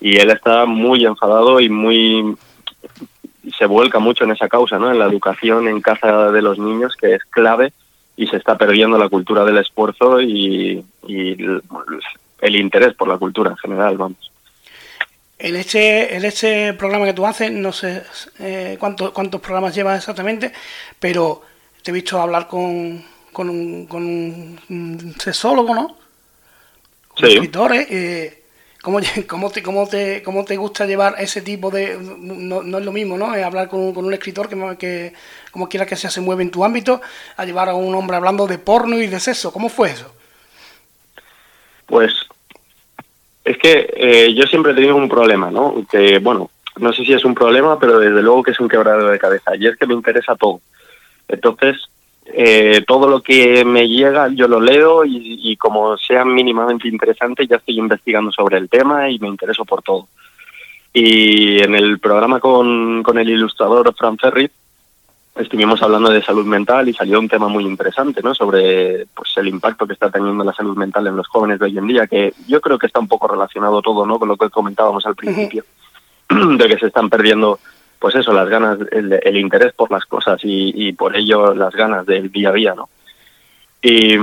y 0.02 0.18
él 0.18 0.32
está 0.32 0.66
muy 0.66 1.06
enfadado 1.06 1.60
y 1.60 1.70
muy 1.70 2.36
se 3.58 3.66
vuelca 3.66 4.00
mucho 4.00 4.24
en 4.24 4.32
esa 4.32 4.48
causa, 4.48 4.80
¿no? 4.80 4.90
En 4.90 4.98
la 4.98 5.06
educación 5.06 5.68
en 5.68 5.82
casa 5.82 6.32
de 6.32 6.42
los 6.42 6.58
niños, 6.58 6.96
que 6.96 7.14
es 7.14 7.24
clave, 7.26 7.74
y 8.16 8.28
se 8.28 8.38
está 8.38 8.58
perdiendo 8.58 8.98
la 8.98 9.10
cultura 9.10 9.44
del 9.44 9.58
esfuerzo 9.58 10.22
y, 10.22 10.84
y 11.08 11.38
el 12.42 12.56
interés 12.56 12.94
por 12.94 13.08
la 13.08 13.18
cultura 13.18 13.52
en 13.52 13.58
general, 13.58 13.98
vamos. 13.98 14.33
En 15.44 15.58
este, 15.58 16.16
en 16.16 16.24
este 16.24 16.74
programa 16.74 17.06
que 17.06 17.12
tú 17.12 17.26
haces, 17.26 17.52
no 17.52 17.74
sé 17.74 18.02
eh, 18.40 18.78
cuántos, 18.80 19.12
cuántos 19.12 19.42
programas 19.42 19.76
llevas 19.76 19.98
exactamente, 19.98 20.54
pero 20.98 21.42
te 21.82 21.92
he 21.92 21.94
visto 21.94 22.18
hablar 22.22 22.48
con, 22.48 23.04
con, 23.34 23.50
un, 23.50 23.86
con 23.86 24.06
un 24.06 25.16
sexólogo, 25.20 25.76
¿no? 25.76 25.98
sí. 27.18 27.26
escritores. 27.26 27.88
Eh, 27.90 28.44
¿cómo, 28.82 29.02
cómo, 29.28 29.52
te, 29.52 29.62
cómo, 29.62 29.86
te, 29.86 30.24
¿Cómo 30.24 30.46
te 30.46 30.56
gusta 30.56 30.86
llevar 30.86 31.16
ese 31.18 31.42
tipo 31.42 31.70
de...? 31.70 31.98
No, 32.00 32.64
no 32.64 32.78
es 32.78 32.86
lo 32.86 32.94
mismo, 32.94 33.18
¿no? 33.18 33.34
hablar 33.34 33.68
con, 33.68 33.94
con 33.94 34.06
un 34.06 34.14
escritor 34.14 34.48
que, 34.48 34.78
que, 34.78 35.14
como 35.52 35.68
quiera 35.68 35.86
que 35.86 35.98
sea, 35.98 36.10
se 36.10 36.22
mueve 36.22 36.44
en 36.44 36.52
tu 36.52 36.64
ámbito, 36.64 37.02
a 37.36 37.44
llevar 37.44 37.68
a 37.68 37.74
un 37.74 37.94
hombre 37.96 38.16
hablando 38.16 38.48
de 38.48 38.60
porno 38.60 38.98
y 38.98 39.08
de 39.08 39.20
sexo. 39.20 39.52
¿Cómo 39.52 39.68
fue 39.68 39.92
eso? 39.92 40.10
Pues 41.86 42.14
es 43.44 43.58
que 43.58 43.94
eh, 43.96 44.34
yo 44.34 44.46
siempre 44.46 44.72
he 44.72 44.76
tenido 44.76 44.96
un 44.96 45.10
problema, 45.10 45.52
¿no? 45.52 45.86
Que, 45.90 46.20
bueno, 46.20 46.50
no 46.78 46.94
sé 46.94 47.04
si 47.04 47.14
es 47.14 47.26
un 47.26 47.36
problema, 47.36 47.78
pero 47.78 48.00
desde 48.00 48.22
luego 48.22 48.44
que 48.44 48.52
es 48.52 48.60
un 48.60 48.70
quebradero 48.70 49.10
de 49.10 49.20
cabeza. 49.20 49.56
Y 49.56 49.68
es 49.68 49.78
que 49.78 49.86
me 49.86 49.94
interesa 49.94 50.36
todo. 50.36 50.62
Entonces, 51.28 51.78
eh, 52.26 52.84
todo 52.88 53.08
lo 53.08 53.22
que 53.22 53.66
me 53.66 53.88
llega 53.88 54.30
yo 54.30 54.48
lo 54.48 54.62
leo 54.62 55.04
y, 55.06 55.56
como 55.58 55.98
sea 55.98 56.24
mínimamente 56.24 56.88
interesante 56.88 57.46
ya 57.46 57.58
estoy 57.58 57.78
investigando 57.78 58.32
sobre 58.32 58.58
el 58.58 58.70
tema 58.70 59.10
y 59.10 59.20
me 59.20 59.28
intereso 59.28 59.66
por 59.66 59.82
todo. 59.82 60.08
Y 60.94 61.62
en 61.62 61.76
el 61.76 62.00
programa 62.00 62.40
con, 62.40 63.04
con 63.04 63.18
el 63.18 63.30
ilustrador 63.30 63.94
Fran 63.96 64.18
Ferri 64.18 64.50
estuvimos 65.36 65.82
hablando 65.82 66.12
de 66.12 66.22
salud 66.22 66.46
mental 66.46 66.88
y 66.88 66.94
salió 66.94 67.20
un 67.20 67.28
tema 67.28 67.48
muy 67.48 67.66
interesante, 67.66 68.22
¿no? 68.22 68.36
Sobre 68.36 69.08
pues 69.16 69.32
el 69.38 69.48
impacto 69.48 69.88
que 69.88 69.94
está 69.94 70.10
teniendo 70.10 70.44
la 70.44 70.54
salud 70.54 70.78
mental 70.78 71.08
en 71.08 71.16
los 71.16 71.28
jóvenes 71.28 71.60
de 71.60 71.66
hoy 71.66 71.78
en 71.78 71.88
día, 71.88 72.08
que 72.08 72.34
yo 72.48 72.62
creo 72.62 72.78
que 72.78 72.88
está 72.88 73.00
un 73.00 73.08
poco 73.08 73.28
relacionado 73.28 73.82
todo, 73.82 74.06
¿no? 74.06 74.20
Con 74.20 74.28
lo 74.28 74.38
que 74.38 74.50
comentábamos 74.50 75.06
al 75.06 75.16
principio, 75.16 75.64
de 76.30 76.68
que 76.68 76.78
se 76.78 76.88
están 76.88 77.10
perdiendo, 77.10 77.60
pues 77.98 78.16
eso, 78.16 78.32
las 78.32 78.48
ganas, 78.48 78.78
el, 78.92 79.38
interés 79.38 79.74
por 79.74 79.92
las 79.92 80.06
cosas 80.06 80.40
y, 80.44 80.88
y, 80.88 80.94
por 80.94 81.16
ello 81.16 81.56
las 81.56 81.74
ganas 81.74 82.06
del 82.06 82.32
día 82.32 82.50
a 82.50 82.54
día, 82.54 82.76
¿no? 82.76 82.90
Y, 83.82 84.16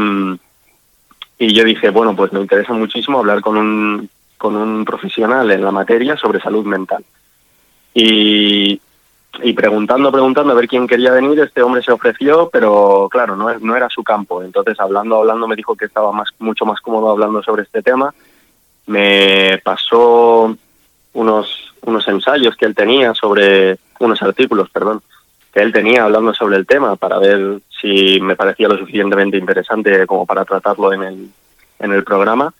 y 1.38 1.54
yo 1.54 1.64
dije, 1.64 1.90
bueno, 1.90 2.14
pues 2.14 2.32
me 2.32 2.40
interesa 2.40 2.72
muchísimo 2.72 3.18
hablar 3.18 3.40
con 3.40 3.56
un, 3.56 4.08
con 4.38 4.56
un 4.56 4.84
profesional 4.84 5.50
en 5.50 5.64
la 5.64 5.72
materia 5.72 6.16
sobre 6.16 6.40
salud 6.40 6.64
mental. 6.64 7.04
Y, 7.92 8.80
y 9.42 9.52
preguntando, 9.52 10.10
preguntando 10.10 10.52
a 10.52 10.56
ver 10.56 10.68
quién 10.68 10.86
quería 10.86 11.12
venir, 11.12 11.38
este 11.40 11.62
hombre 11.62 11.82
se 11.82 11.92
ofreció, 11.92 12.50
pero 12.52 13.08
claro, 13.10 13.36
no, 13.36 13.58
no 13.58 13.76
era 13.76 13.88
su 13.88 14.02
campo. 14.02 14.42
Entonces, 14.42 14.78
hablando, 14.80 15.16
hablando, 15.16 15.46
me 15.46 15.56
dijo 15.56 15.76
que 15.76 15.86
estaba 15.86 16.12
más, 16.12 16.28
mucho 16.38 16.66
más 16.66 16.80
cómodo 16.80 17.10
hablando 17.10 17.42
sobre 17.42 17.62
este 17.62 17.82
tema. 17.82 18.12
Me 18.86 19.60
pasó 19.62 20.54
unos, 21.12 21.74
unos 21.82 22.08
ensayos 22.08 22.56
que 22.56 22.66
él 22.66 22.74
tenía 22.74 23.14
sobre, 23.14 23.78
unos 24.00 24.20
artículos, 24.22 24.68
perdón, 24.70 25.02
que 25.52 25.60
él 25.60 25.72
tenía 25.72 26.04
hablando 26.04 26.34
sobre 26.34 26.56
el 26.56 26.66
tema 26.66 26.96
para 26.96 27.18
ver 27.18 27.60
si 27.80 28.20
me 28.20 28.36
parecía 28.36 28.68
lo 28.68 28.78
suficientemente 28.78 29.36
interesante 29.36 30.06
como 30.06 30.26
para 30.26 30.44
tratarlo 30.44 30.92
en 30.92 31.02
el, 31.02 31.30
en 31.78 31.92
el 31.92 32.04
programa. 32.04 32.52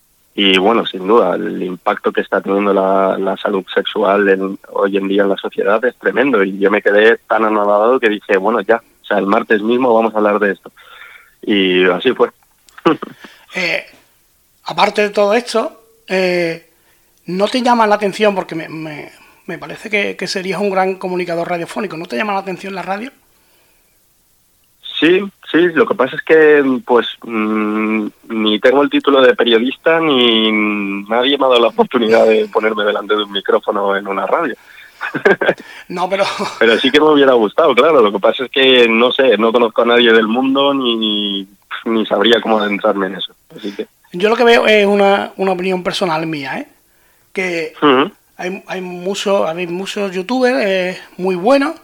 Y 0.43 0.57
bueno, 0.57 0.87
sin 0.87 1.07
duda, 1.07 1.35
el 1.35 1.63
impacto 1.63 2.11
que 2.11 2.23
está 2.23 2.41
teniendo 2.41 2.73
la, 2.73 3.37
salud 3.37 3.63
sexual 3.75 4.27
en, 4.27 4.59
hoy 4.71 4.97
en 4.97 5.07
día 5.07 5.25
en 5.25 5.29
la 5.29 5.37
sociedad 5.37 5.85
es 5.85 5.95
tremendo. 5.97 6.43
Y 6.43 6.59
yo 6.59 6.71
me 6.71 6.81
quedé 6.81 7.19
tan 7.29 7.45
anonadado 7.45 8.01
que 8.01 8.09
dije, 8.09 8.39
bueno, 8.39 8.63
ya, 8.63 8.77
o 8.77 9.05
sea, 9.05 9.19
el 9.19 9.27
martes 9.27 9.61
mismo 9.61 9.93
vamos 9.93 10.15
a 10.15 10.17
hablar 10.17 10.39
de 10.39 10.53
esto. 10.53 10.73
Y 11.43 11.85
así 11.85 12.13
fue. 12.13 12.31
Eh, 13.53 13.85
aparte 14.67 15.03
de 15.03 15.11
todo 15.11 15.35
esto, 15.35 15.83
eh, 16.07 16.71
¿no 17.27 17.49
te 17.49 17.61
llama 17.63 17.85
la 17.85 17.97
atención, 17.97 18.33
porque 18.33 18.55
me, 18.55 18.69
me, 18.69 19.11
me 19.47 19.59
parece 19.59 19.91
que, 19.91 20.17
que 20.17 20.29
serías 20.29 20.61
un 20.61 20.71
gran 20.71 20.95
comunicador 20.95 21.49
radiofónico, 21.49 21.97
¿no 21.97 22.07
te 22.07 22.17
llama 22.17 22.33
la 22.33 22.39
atención 22.39 22.77
la 22.77 22.83
radio? 22.83 23.11
Sí, 25.01 25.19
sí, 25.51 25.59
lo 25.73 25.87
que 25.87 25.95
pasa 25.95 26.15
es 26.17 26.23
que 26.23 26.63
pues 26.85 27.07
mm, 27.23 28.07
ni 28.29 28.61
tengo 28.61 28.83
el 28.83 28.91
título 28.91 29.23
de 29.23 29.35
periodista 29.35 29.99
ni 29.99 30.53
nadie 31.09 31.39
me 31.39 31.47
ha 31.47 31.49
dado 31.49 31.61
la 31.61 31.69
oportunidad 31.69 32.27
de 32.27 32.47
ponerme 32.53 32.85
delante 32.85 33.17
de 33.17 33.23
un 33.23 33.33
micrófono 33.33 33.97
en 33.97 34.07
una 34.07 34.27
radio. 34.27 34.55
No, 35.89 36.09
pero... 36.09 36.25
Pero 36.61 36.79
sí 36.79 36.91
que 36.91 37.01
me 37.01 37.11
hubiera 37.11 37.33
gustado, 37.33 37.75
claro. 37.75 38.01
Lo 38.01 38.13
que 38.13 38.21
pasa 38.21 38.45
es 38.45 38.51
que 38.51 38.87
no 38.89 39.11
sé, 39.11 39.37
no 39.39 39.51
conozco 39.51 39.83
a 39.83 39.87
nadie 39.87 40.13
del 40.13 40.29
mundo 40.29 40.73
ni, 40.73 41.49
ni 41.87 42.07
sabría 42.07 42.41
cómo 42.41 42.61
adentrarme 42.61 43.07
en 43.07 43.17
eso. 43.17 43.35
Así 43.57 43.75
que... 43.75 43.89
Yo 44.13 44.29
lo 44.29 44.37
que 44.37 44.45
veo 44.45 44.67
es 44.69 44.87
una, 44.87 45.33
una 45.37 45.53
opinión 45.53 45.83
personal 45.83 46.27
mía, 46.27 46.59
¿eh? 46.59 46.69
Que 47.33 47.73
hay, 48.37 48.63
hay, 48.67 48.81
muchos, 48.81 49.49
hay 49.49 49.67
muchos 49.67 50.13
youtubers 50.13 50.65
eh, 50.65 51.01
muy 51.17 51.35
buenos, 51.35 51.75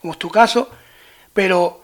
como 0.00 0.14
es 0.14 0.18
tu 0.18 0.30
caso, 0.30 0.70
pero 1.34 1.79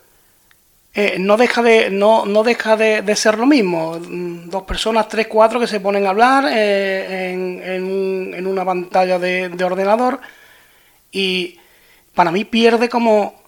eh, 0.98 1.18
no 1.18 1.36
deja 1.36 1.62
de 1.62 1.90
no, 1.90 2.24
no 2.24 2.42
deja 2.42 2.74
de, 2.74 3.16
ser 3.16 3.36
lo 3.36 3.44
mismo. 3.44 3.98
Mm, 3.98 4.48
dos 4.48 4.62
personas, 4.62 5.06
tres, 5.10 5.26
cuatro 5.26 5.60
que 5.60 5.66
se 5.66 5.78
ponen 5.78 6.06
a 6.06 6.08
hablar 6.08 6.46
eh, 6.48 7.32
en, 7.32 8.32
en, 8.34 8.46
una 8.46 8.64
pantalla 8.64 9.18
de, 9.18 9.62
ordenador 9.62 10.18
y 11.12 11.58
para 12.14 12.30
mí 12.30 12.46
pierde 12.46 12.88
como 12.88 13.42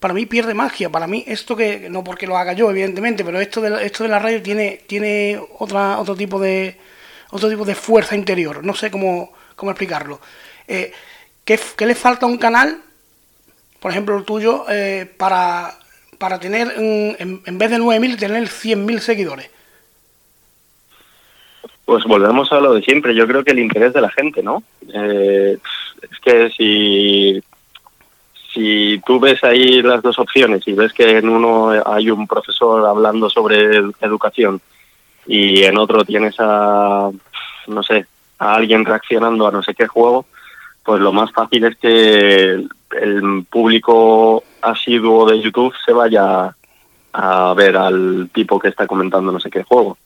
para 0.00 0.14
mí 0.14 0.24
pierde 0.24 0.54
magia. 0.54 0.88
Para 0.88 1.06
mí 1.06 1.24
esto 1.26 1.54
que, 1.54 1.90
no 1.90 2.02
porque 2.02 2.26
lo 2.26 2.38
haga 2.38 2.54
yo, 2.54 2.70
evidentemente, 2.70 3.22
pero 3.22 3.38
esto 3.38 3.60
de, 3.60 3.84
esto 3.84 4.04
de 4.04 4.08
la 4.08 4.18
radio 4.18 4.42
tiene, 4.42 4.80
tiene 4.86 5.38
otra, 5.58 5.98
otro 5.98 6.16
tipo 6.16 6.40
de 6.40 6.78
otro 7.32 7.50
tipo 7.50 7.66
de 7.66 7.74
fuerza 7.74 8.16
interior. 8.16 8.64
No 8.64 8.74
sé 8.74 8.90
cómo, 8.90 9.34
cómo 9.56 9.72
explicarlo. 9.72 10.22
Eh, 10.66 10.90
¿qué, 11.44 11.60
le 11.80 11.94
falta 11.94 12.24
a 12.24 12.30
un 12.30 12.38
canal, 12.38 12.80
por 13.78 13.90
ejemplo 13.90 14.16
el 14.16 14.24
tuyo, 14.24 14.64
para, 15.18 15.78
para 16.18 16.38
tener, 16.38 16.72
en, 16.76 17.42
en 17.44 17.58
vez 17.58 17.70
de 17.70 17.78
9.000, 17.78 18.18
tener 18.18 18.44
100.000 18.44 18.98
seguidores? 18.98 19.50
Pues 21.88 22.04
volvemos 22.04 22.52
a 22.52 22.60
lo 22.60 22.74
de 22.74 22.82
siempre. 22.82 23.14
Yo 23.14 23.26
creo 23.26 23.42
que 23.42 23.52
el 23.52 23.60
interés 23.60 23.94
de 23.94 24.02
la 24.02 24.10
gente, 24.10 24.42
¿no? 24.42 24.62
Eh, 24.92 25.56
es 26.02 26.18
que 26.20 26.50
si, 26.50 27.42
si 28.52 29.00
tú 29.06 29.18
ves 29.18 29.42
ahí 29.42 29.80
las 29.80 30.02
dos 30.02 30.18
opciones 30.18 30.68
y 30.68 30.74
ves 30.74 30.92
que 30.92 31.16
en 31.16 31.30
uno 31.30 31.70
hay 31.86 32.10
un 32.10 32.26
profesor 32.26 32.86
hablando 32.86 33.30
sobre 33.30 33.76
educación 34.02 34.60
y 35.26 35.62
en 35.62 35.78
otro 35.78 36.04
tienes 36.04 36.34
a, 36.38 37.10
no 37.68 37.82
sé, 37.82 38.04
a 38.38 38.54
alguien 38.54 38.84
reaccionando 38.84 39.46
a 39.46 39.50
no 39.50 39.62
sé 39.62 39.74
qué 39.74 39.86
juego, 39.86 40.26
pues 40.82 41.00
lo 41.00 41.12
más 41.12 41.32
fácil 41.32 41.64
es 41.64 41.76
que 41.76 42.66
el 43.00 43.46
público 43.48 44.44
asiduo 44.62 45.28
de 45.28 45.40
YouTube 45.40 45.74
se 45.84 45.92
vaya 45.92 46.54
a 47.12 47.54
ver 47.54 47.76
al 47.76 48.30
tipo 48.32 48.58
que 48.58 48.68
está 48.68 48.86
comentando 48.86 49.32
no 49.32 49.40
sé 49.40 49.50
qué 49.50 49.62
juego. 49.62 49.98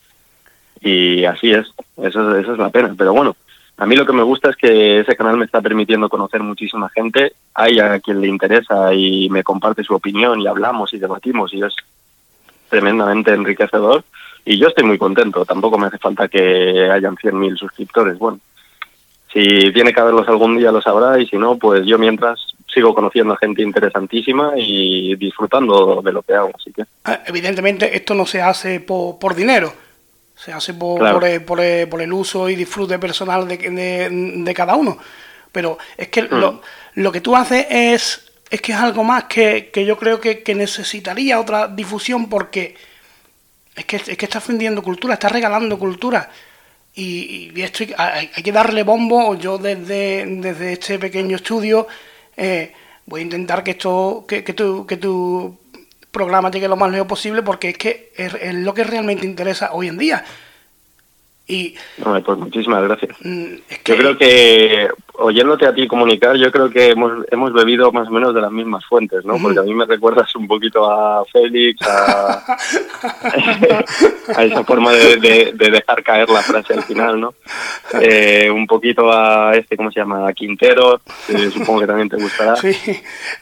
Y 0.80 1.24
así 1.24 1.52
es, 1.52 1.72
eso 2.02 2.36
es 2.36 2.58
la 2.58 2.70
pena. 2.70 2.94
Pero 2.96 3.12
bueno, 3.12 3.36
a 3.76 3.86
mí 3.86 3.96
lo 3.96 4.06
que 4.06 4.12
me 4.12 4.22
gusta 4.22 4.50
es 4.50 4.56
que 4.56 5.00
ese 5.00 5.16
canal 5.16 5.36
me 5.36 5.44
está 5.44 5.60
permitiendo 5.60 6.08
conocer 6.08 6.42
muchísima 6.42 6.88
gente, 6.90 7.32
hay 7.54 7.80
a 7.80 7.98
quien 8.00 8.20
le 8.20 8.28
interesa 8.28 8.92
y 8.94 9.28
me 9.30 9.42
comparte 9.42 9.84
su 9.84 9.94
opinión 9.94 10.40
y 10.40 10.46
hablamos 10.46 10.92
y 10.92 10.98
debatimos 10.98 11.52
y 11.54 11.62
es 11.62 11.74
tremendamente 12.68 13.32
enriquecedor. 13.32 14.04
Y 14.44 14.58
yo 14.58 14.68
estoy 14.68 14.84
muy 14.84 14.98
contento, 14.98 15.44
tampoco 15.44 15.78
me 15.78 15.86
hace 15.86 15.98
falta 15.98 16.28
que 16.28 16.90
hayan 16.90 17.16
100.000 17.16 17.56
suscriptores, 17.56 18.18
bueno, 18.18 18.40
si 19.32 19.72
tiene 19.72 19.92
que 19.92 20.00
haberlos 20.00 20.28
algún 20.28 20.58
día 20.58 20.70
lo 20.70 20.82
sabrá 20.82 21.18
y 21.18 21.26
si 21.26 21.36
no, 21.36 21.56
pues 21.56 21.86
yo 21.86 21.98
mientras 21.98 22.38
sigo 22.72 22.94
conociendo 22.94 23.34
a 23.34 23.38
gente 23.38 23.62
interesantísima 23.62 24.52
y 24.56 25.14
disfrutando 25.16 26.02
de 26.02 26.12
lo 26.12 26.22
que 26.22 26.34
hago, 26.34 26.50
así 26.54 26.72
que... 26.72 26.84
Ah, 27.04 27.20
evidentemente 27.26 27.94
esto 27.96 28.14
no 28.14 28.26
se 28.26 28.40
hace 28.40 28.80
por, 28.80 29.18
por 29.18 29.34
dinero, 29.34 29.72
se 30.34 30.52
hace 30.52 30.74
por, 30.74 31.24
el, 31.24 31.42
por, 31.44 31.60
el, 31.60 32.12
uso 32.12 32.48
y 32.48 32.56
disfrute 32.56 32.98
personal 32.98 33.46
de, 33.46 33.56
de, 33.58 34.54
cada 34.54 34.74
uno. 34.74 34.98
Pero 35.50 35.78
es 35.96 36.08
que 36.08 36.22
lo, 36.22 36.52
mm. 36.52 36.60
lo, 36.94 37.12
que 37.12 37.20
tú 37.20 37.36
haces 37.36 37.66
es, 37.70 38.32
es 38.50 38.60
que 38.60 38.72
es 38.72 38.78
algo 38.78 39.04
más 39.04 39.24
que, 39.24 39.70
que 39.72 39.84
yo 39.84 39.96
creo 39.96 40.20
que, 40.20 40.42
necesitaría 40.54 41.38
otra 41.38 41.68
difusión 41.68 42.28
porque 42.28 42.74
es 43.76 43.84
que, 43.84 43.96
es 43.96 44.16
que 44.16 44.24
estás 44.24 44.46
vendiendo 44.48 44.82
cultura, 44.82 45.14
estás 45.14 45.32
regalando 45.32 45.78
cultura. 45.78 46.30
Y, 46.94 47.52
y 47.55 47.62
esto 47.62 47.85
hay, 47.96 48.28
que 48.28 48.52
darle 48.52 48.83
bombo. 48.83 49.35
Yo 49.35 49.59
desde, 49.59 50.26
desde 50.26 50.72
este 50.72 50.98
pequeño 50.98 51.37
estudio 51.37 51.87
eh, 52.37 52.72
voy 53.07 53.20
a 53.20 53.24
intentar 53.24 53.62
que 53.62 53.72
esto, 53.72 54.24
que, 54.28 54.44
que, 54.44 54.52
tu, 54.52 54.87
que 54.87 54.96
tu 54.96 55.59
programa 56.11 56.50
llegue 56.50 56.68
lo 56.68 56.76
más 56.76 56.92
lejos 56.92 57.09
posible 57.09 57.42
porque 57.42 57.70
es 57.70 57.78
que 57.78 58.12
es, 58.16 58.55
lo 58.55 58.74
que 58.74 58.85
realmente 58.85 59.26
interesa 59.26 59.72
hoy 59.72 59.88
en 59.88 59.98
día. 59.98 60.24
Y, 61.46 61.74
pues 62.24 62.38
muchísimas 62.38 62.85
gracias. 62.85 63.16
Mm, 63.20 63.55
yo 63.85 63.96
creo 63.96 64.16
que, 64.16 64.88
oyéndote 65.14 65.66
a 65.66 65.74
ti 65.74 65.88
comunicar, 65.88 66.37
yo 66.37 66.52
creo 66.52 66.70
que 66.70 66.90
hemos, 66.90 67.26
hemos 67.33 67.52
bebido 67.52 67.90
más 67.90 68.07
o 68.09 68.12
menos 68.12 68.33
de 68.33 68.40
las 68.40 68.52
mismas 68.52 68.85
fuentes, 68.85 69.24
¿no? 69.24 69.37
Porque 69.38 69.59
a 69.59 69.62
mí 69.62 69.74
me 69.74 69.85
recuerdas 69.85 70.35
un 70.37 70.46
poquito 70.46 70.90
a 70.90 71.24
Félix, 71.26 71.85
a, 71.87 72.57
a 74.37 74.44
esa 74.44 74.64
forma 74.64 74.92
de, 74.92 75.52
dejar 75.52 76.02
caer 76.05 76.31
la 76.31 76.42
frase 76.42 76.74
al 76.74 76.85
final, 76.85 77.20
¿no? 77.20 77.35
Eh, 78.00 78.48
un 78.48 78.66
poquito 78.66 79.12
a 79.12 79.52
este, 79.57 79.76
¿cómo 79.76 79.90
se 79.90 79.98
llama? 79.98 80.28
A 80.28 80.33
Quintero, 80.33 81.00
que 81.26 81.50
supongo 81.50 81.81
que 81.81 81.87
también 81.88 82.09
te 82.09 82.16
gustará. 82.16 82.55
Sí, 82.57 82.76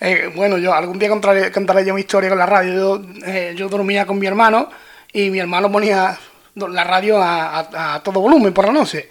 eh, 0.00 0.32
bueno, 0.34 0.56
yo 0.56 0.72
algún 0.72 0.98
día 0.98 1.10
contaré, 1.10 1.52
contaré 1.52 1.84
yo 1.84 1.92
mi 1.92 2.00
historia 2.00 2.30
con 2.30 2.38
la 2.38 2.46
radio. 2.46 2.74
Yo, 2.74 3.02
eh, 3.26 3.54
yo 3.56 3.68
dormía 3.68 4.06
con 4.06 4.18
mi 4.18 4.26
hermano 4.26 4.70
y 5.12 5.30
mi 5.30 5.38
hermano 5.38 5.70
ponía 5.70 6.18
la 6.54 6.84
radio 6.84 7.18
a, 7.20 8.00
todo 8.04 8.20
volumen 8.20 8.52
por 8.52 8.66
la 8.66 8.72
noche. 8.72 9.08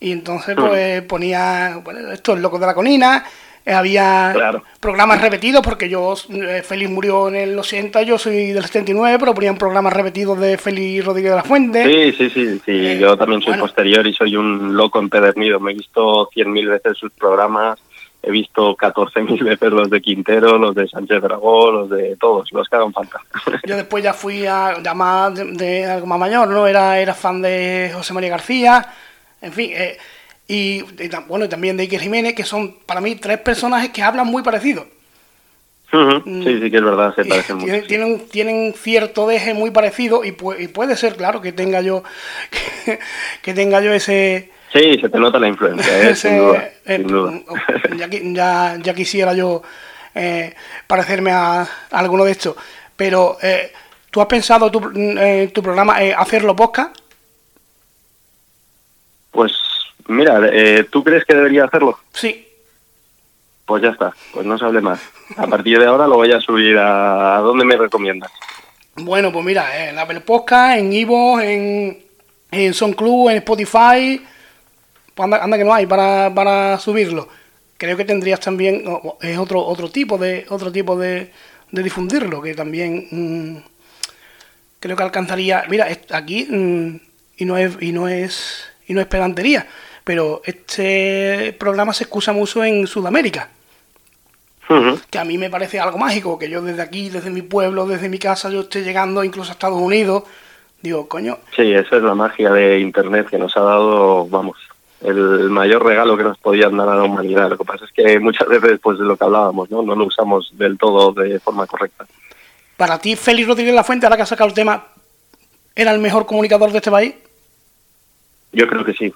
Y 0.00 0.12
entonces 0.12 0.54
pues 0.56 1.02
ponía, 1.02 1.80
bueno, 1.82 2.12
esto 2.12 2.34
es 2.34 2.40
Loco 2.40 2.58
de 2.58 2.66
la 2.66 2.74
Conina, 2.74 3.24
eh, 3.68 3.74
había 3.74 4.62
programas 4.80 5.20
repetidos, 5.20 5.60
porque 5.62 5.90
yo, 5.90 6.14
eh, 6.30 6.62
Félix 6.64 6.90
murió 6.90 7.28
en 7.28 7.36
el 7.36 7.58
80, 7.58 8.00
yo 8.00 8.16
soy 8.16 8.52
del 8.52 8.64
79, 8.64 9.18
pero 9.20 9.34
ponían 9.34 9.58
programas 9.58 9.92
repetidos 9.92 10.40
de 10.40 10.56
Félix 10.56 11.04
Rodríguez 11.04 11.32
de 11.32 11.36
la 11.36 11.42
Fuente. 11.42 11.84
Sí, 11.84 12.12
sí, 12.16 12.30
sí, 12.30 12.60
sí. 12.64 12.86
Eh, 12.86 12.98
yo 12.98 13.14
también 13.18 13.42
soy 13.42 13.58
posterior 13.58 14.06
y 14.06 14.14
soy 14.14 14.36
un 14.36 14.74
loco 14.74 14.98
empedernido. 14.98 15.60
Me 15.60 15.72
he 15.72 15.74
visto 15.74 16.30
cien 16.32 16.50
mil 16.50 16.66
veces 16.66 16.96
sus 16.96 17.12
programas 17.12 17.78
he 18.22 18.30
visto 18.30 18.76
14.000 18.76 19.44
veces 19.44 19.70
los 19.70 19.90
de 19.90 20.00
Quintero, 20.00 20.58
los 20.58 20.74
de 20.74 20.88
Sánchez 20.88 21.22
Dragó, 21.22 21.70
los 21.70 21.90
de 21.90 22.16
todos, 22.16 22.52
los 22.52 22.68
que 22.68 22.76
hagan 22.76 22.92
falta. 22.92 23.20
Yo 23.64 23.76
después 23.76 24.02
ya 24.02 24.12
fui 24.12 24.46
a, 24.46 24.76
más 24.94 25.34
de, 25.34 25.86
algo 25.86 26.06
más 26.06 26.18
mayor, 26.18 26.48
¿no? 26.48 26.66
Era, 26.66 26.98
era 26.98 27.14
fan 27.14 27.40
de 27.40 27.90
José 27.94 28.12
María 28.12 28.30
García, 28.30 28.86
en 29.40 29.52
fin, 29.52 29.70
eh, 29.72 29.96
y, 30.48 30.82
bueno, 31.28 31.44
y 31.44 31.48
también 31.48 31.76
de 31.76 31.84
Iker 31.84 32.00
Jiménez, 32.00 32.34
que 32.34 32.44
son 32.44 32.78
para 32.86 33.00
mí 33.00 33.16
tres 33.16 33.38
personajes 33.38 33.90
que 33.90 34.02
hablan 34.02 34.26
muy 34.26 34.42
parecidos. 34.42 34.86
Mm. 35.92 36.42
Sí, 36.42 36.60
sí 36.60 36.70
que 36.70 36.76
es 36.76 36.84
verdad, 36.84 37.14
se 37.14 37.24
parecen 37.24 37.56
mucho. 37.58 37.82
Tienen, 37.86 38.28
tienen 38.28 38.74
cierto 38.74 39.26
deje 39.26 39.54
muy 39.54 39.70
parecido 39.70 40.24
y, 40.24 40.32
puede 40.32 40.96
ser, 40.96 41.16
claro, 41.16 41.40
que 41.40 41.52
tenga 41.52 41.80
yo 41.80 42.02
que 43.42 43.54
tenga 43.54 43.80
yo 43.80 43.92
ese 43.92 44.50
Sí, 44.72 44.98
se 45.00 45.08
te 45.08 45.18
nota 45.18 45.38
la 45.38 45.48
influencia, 45.48 46.10
¿eh? 46.10 46.14
sin 46.14 46.38
duda. 46.38 46.70
Eh, 46.84 47.04
ya, 48.34 48.76
ya, 48.76 48.94
quisiera 48.94 49.32
yo 49.32 49.62
eh, 50.14 50.54
parecerme 50.86 51.30
a, 51.32 51.66
alguno 51.90 52.24
de 52.24 52.32
estos. 52.32 52.56
Pero, 52.94 53.38
eh, 53.42 53.72
¿tú 54.10 54.20
has 54.20 54.26
pensado 54.26 54.70
tu, 54.70 54.90
eh, 54.94 55.50
tu 55.54 55.62
programa 55.62 55.96
hacerlo 56.16 56.54
podcast? 56.54 56.96
Pues, 59.30 59.52
mira, 60.08 60.40
¿tú 60.90 61.02
crees 61.02 61.24
que 61.24 61.34
debería 61.34 61.64
hacerlo? 61.64 61.98
Sí. 62.12 62.46
Pues 63.64 63.82
ya 63.82 63.90
está, 63.90 64.14
pues 64.32 64.46
no 64.46 64.58
se 64.58 64.64
hable 64.64 64.80
más. 64.80 65.00
A 65.36 65.46
partir 65.46 65.78
de 65.78 65.86
ahora 65.86 66.06
lo 66.06 66.16
voy 66.16 66.32
a 66.32 66.40
subir 66.40 66.76
a... 66.78 67.36
¿A 67.36 67.40
dónde 67.40 67.64
me 67.64 67.76
recomiendas? 67.76 68.32
Bueno, 68.96 69.30
pues 69.30 69.44
mira, 69.44 69.88
en 69.88 69.98
Apple 69.98 70.20
Podcast, 70.20 70.78
en 70.78 70.92
Ivo, 70.92 71.38
en, 71.38 72.02
en 72.50 72.74
SoundCloud, 72.74 73.30
en 73.30 73.36
Spotify 73.36 74.20
pues 75.18 75.42
anda, 75.42 75.58
que 75.58 75.64
no 75.64 75.74
hay 75.74 75.84
para, 75.86 76.78
subirlo. 76.78 77.28
Creo 77.76 77.96
que 77.96 78.04
tendrías 78.04 78.38
también, 78.38 78.84
es 79.20 79.36
otro, 79.36 79.64
otro 79.64 79.90
tipo 79.90 80.16
de, 80.16 80.46
otro 80.48 80.70
tipo 80.70 80.96
de, 80.96 81.32
difundirlo, 81.72 82.40
que 82.40 82.54
también 82.54 83.08
mm, 83.10 83.56
creo 84.78 84.96
que 84.96 85.02
alcanzaría. 85.02 85.64
Mira, 85.68 85.88
aquí, 86.12 86.46
mm, 86.48 87.00
y 87.36 87.44
no 87.44 87.56
es, 87.56 87.76
y 87.80 87.90
no 87.90 88.06
es, 88.06 88.70
y 88.86 88.94
no 88.94 89.00
es 89.00 89.08
pedantería, 89.08 89.66
pero 90.04 90.40
este 90.44 91.56
programa 91.58 91.92
se 91.92 92.04
excusa 92.04 92.32
mucho 92.32 92.64
en 92.64 92.86
Sudamérica. 92.86 93.48
Que 95.10 95.18
a 95.18 95.24
mí 95.24 95.36
me 95.36 95.50
parece 95.50 95.80
algo 95.80 95.98
mágico, 95.98 96.38
que 96.38 96.48
yo 96.48 96.62
desde 96.62 96.82
aquí, 96.82 97.08
desde 97.08 97.30
mi 97.30 97.42
pueblo, 97.42 97.86
desde 97.86 98.08
mi 98.08 98.18
casa, 98.18 98.50
yo 98.50 98.60
esté 98.60 98.82
llegando 98.82 99.24
incluso 99.24 99.50
a 99.50 99.54
Estados 99.54 99.80
Unidos. 99.80 100.24
Digo, 100.80 101.08
coño. 101.08 101.38
Sí, 101.56 101.72
esa 101.72 101.96
es 101.96 102.02
la 102.02 102.14
magia 102.14 102.50
de 102.50 102.78
Internet 102.78 103.28
que 103.30 103.38
nos 103.38 103.56
ha 103.56 103.62
dado, 103.62 104.28
vamos, 104.28 104.58
el 105.00 105.50
mayor 105.50 105.84
regalo 105.84 106.16
que 106.16 106.24
nos 106.24 106.38
podían 106.38 106.76
dar 106.76 106.88
a 106.88 106.96
la 106.96 107.04
humanidad. 107.04 107.50
Lo 107.50 107.58
que 107.58 107.64
pasa 107.64 107.84
es 107.84 107.92
que 107.92 108.18
muchas 108.18 108.48
veces, 108.48 108.80
pues 108.82 108.98
de 108.98 109.04
lo 109.04 109.16
que 109.16 109.24
hablábamos, 109.24 109.70
¿no? 109.70 109.82
No 109.82 109.94
lo 109.94 110.06
usamos 110.06 110.50
del 110.56 110.76
todo 110.76 111.12
de 111.12 111.38
forma 111.40 111.66
correcta. 111.66 112.06
Para 112.76 112.98
ti, 112.98 113.16
Félix 113.16 113.48
Rodríguez 113.48 113.74
La 113.74 113.84
Fuente, 113.84 114.06
ahora 114.06 114.16
que 114.16 114.22
ha 114.22 114.26
sacado 114.26 114.48
el 114.48 114.54
tema, 114.54 114.86
¿era 115.74 115.92
el 115.92 116.00
mejor 116.00 116.26
comunicador 116.26 116.70
de 116.70 116.78
este 116.78 116.90
país? 116.90 117.14
Yo 118.52 118.66
creo 118.66 118.84
que 118.84 118.94
sí. 118.94 119.12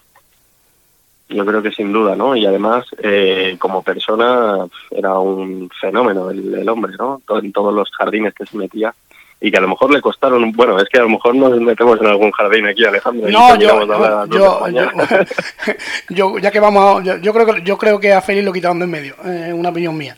Yo 1.29 1.47
creo 1.47 1.63
que 1.63 1.73
sin 1.73 1.93
duda, 1.93 2.15
¿no? 2.15 2.37
Y 2.37 2.45
además, 2.45 2.85
eh, 3.03 3.57
como 3.59 3.83
persona, 3.83 4.67
era 4.91 5.19
un 5.19 5.71
fenómeno 5.81 6.31
el, 6.31 6.55
el 6.55 6.69
hombre, 6.69 6.93
¿no? 6.99 7.23
En 7.29 7.53
todos 7.53 7.73
los 7.73 7.91
jardines 7.91 8.35
que 8.35 8.45
se 8.45 8.57
metía 8.57 8.95
y 9.45 9.51
que 9.51 9.59
a 9.59 9.61
lo 9.61 9.69
mejor 9.69 9.93
le 9.93 10.01
costaron, 10.01 10.53
bueno, 10.53 10.79
es 10.79 10.89
que 10.89 11.01
a 11.01 11.03
lo 11.03 11.09
mejor 11.09 11.35
nos 11.35 11.61
metemos 11.61 12.01
en 12.01 12.07
algún 12.07 12.31
jardín 12.31 12.65
aquí, 12.65 12.85
Alejandro. 12.85 13.29
No, 13.29 13.59
yo, 13.59 13.85
yo, 14.29 14.67
yo, 16.11 16.39
ya 16.39 16.53
que 16.53 16.61
vamos, 16.61 17.01
a, 17.01 17.19
yo, 17.19 17.35
creo 17.35 17.47
que 17.47 17.63
yo 17.63 17.77
creo 17.77 17.99
que 17.99 18.13
a 18.13 18.23
Félix 18.23 18.45
lo 18.45 18.53
quitaron 18.53 18.79
de 18.79 18.85
en 18.85 18.91
medio, 18.93 19.17
eh, 19.25 19.53
una 19.53 19.71
opinión 19.71 19.97
mía. 19.97 20.17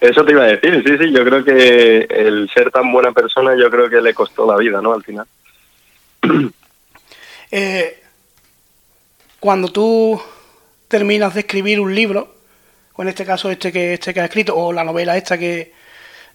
Eso 0.00 0.24
te 0.24 0.30
iba 0.30 0.44
a 0.44 0.46
decir, 0.46 0.80
sí, 0.86 0.96
sí, 0.96 1.12
yo 1.12 1.24
creo 1.24 1.44
que 1.44 2.06
el 2.08 2.48
ser 2.54 2.70
tan 2.70 2.92
buena 2.92 3.10
persona, 3.10 3.56
yo 3.58 3.68
creo 3.68 3.90
que 3.90 4.00
le 4.00 4.14
costó 4.14 4.46
la 4.46 4.56
vida, 4.56 4.80
¿no? 4.80 4.94
Al 4.94 5.02
final. 5.02 5.26
Eh, 7.48 8.02
cuando 9.38 9.68
tú 9.68 10.20
terminas 10.88 11.32
de 11.32 11.40
escribir 11.40 11.78
un 11.78 11.94
libro, 11.94 12.34
o 12.94 13.02
en 13.02 13.08
este 13.08 13.24
caso 13.24 13.48
este 13.52 13.70
que 13.70 13.94
este 13.94 14.12
que 14.12 14.18
has 14.18 14.28
escrito, 14.28 14.56
o 14.56 14.72
la 14.72 14.82
novela 14.82 15.16
esta 15.16 15.38
que 15.38 15.72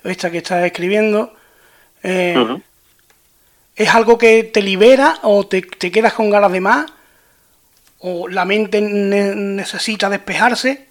esta 0.04 0.32
que 0.32 0.40
estás 0.40 0.64
escribiendo, 0.66 1.34
eh, 2.04 2.58
¿es 3.76 3.96
algo 3.96 4.18
que 4.18 4.44
te 4.44 4.62
libera 4.62 5.16
o 5.24 5.46
te, 5.46 5.62
quedas 5.62 6.14
con 6.14 6.30
ganas 6.30 6.52
de 6.52 6.62
más? 6.62 6.86
¿O 8.00 8.28
la 8.28 8.46
mente 8.46 8.82
necesita 8.82 10.10
despejarse? 10.10 10.88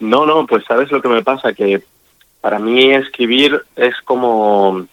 No, 0.00 0.26
no, 0.26 0.46
pues 0.46 0.64
sabes 0.64 0.90
lo 0.90 1.00
que 1.00 1.08
me 1.08 1.22
pasa, 1.22 1.52
que 1.52 1.82
para 2.40 2.58
mí 2.58 2.92
escribir 2.92 3.62
es 3.76 3.94
como, 4.04 4.86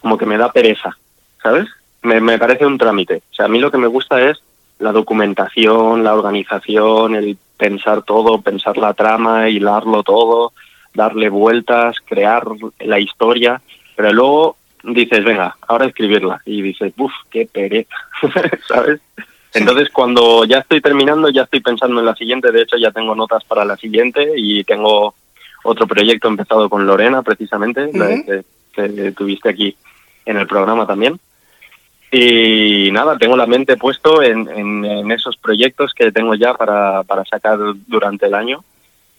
como 0.00 0.18
que 0.18 0.26
me 0.26 0.36
da 0.36 0.52
pereza, 0.52 0.98
¿sabes? 1.42 1.68
Me, 2.02 2.20
me 2.20 2.38
parece 2.38 2.66
un 2.66 2.76
trámite. 2.76 3.22
O 3.30 3.34
sea, 3.34 3.46
a 3.46 3.48
mí 3.48 3.60
lo 3.60 3.70
que 3.70 3.78
me 3.78 3.86
gusta 3.86 4.20
es 4.20 4.42
la 4.78 4.92
documentación, 4.92 6.04
la 6.04 6.14
organización, 6.14 7.14
el 7.14 7.38
pensar 7.56 8.02
todo, 8.02 8.40
pensar 8.40 8.76
la 8.76 8.94
trama, 8.94 9.48
hilarlo 9.48 10.02
todo, 10.02 10.52
darle 10.98 11.28
vueltas, 11.28 11.96
crear 12.04 12.42
la 12.80 12.98
historia, 12.98 13.62
pero 13.96 14.12
luego 14.12 14.56
dices, 14.82 15.24
venga, 15.24 15.56
ahora 15.66 15.86
escribirla. 15.86 16.42
Y 16.44 16.60
dices, 16.60 16.92
uff, 16.98 17.12
qué 17.30 17.46
pereza, 17.46 17.94
¿sabes? 18.68 19.00
Entonces, 19.54 19.88
cuando 19.90 20.44
ya 20.44 20.58
estoy 20.58 20.80
terminando, 20.80 21.30
ya 21.30 21.42
estoy 21.42 21.60
pensando 21.60 22.00
en 22.00 22.06
la 22.06 22.14
siguiente. 22.16 22.52
De 22.52 22.62
hecho, 22.62 22.76
ya 22.76 22.90
tengo 22.90 23.14
notas 23.14 23.44
para 23.44 23.64
la 23.64 23.76
siguiente 23.76 24.32
y 24.36 24.64
tengo 24.64 25.14
otro 25.62 25.86
proyecto 25.86 26.28
empezado 26.28 26.68
con 26.68 26.84
Lorena, 26.84 27.22
precisamente, 27.22 27.90
que, 28.74 29.12
tuviste 29.12 29.48
aquí 29.48 29.76
en 30.26 30.36
el 30.36 30.46
programa 30.46 30.86
también. 30.86 31.18
Y 32.10 32.90
nada, 32.90 33.16
tengo 33.18 33.36
la 33.36 33.46
mente 33.46 33.76
puesto 33.76 34.22
en, 34.22 34.48
en, 34.48 35.10
esos 35.12 35.36
proyectos 35.36 35.92
que 35.94 36.10
tengo 36.10 36.34
ya 36.34 36.54
para, 36.54 37.02
para 37.04 37.24
sacar 37.24 37.58
durante 37.86 38.26
el 38.26 38.34
año. 38.34 38.64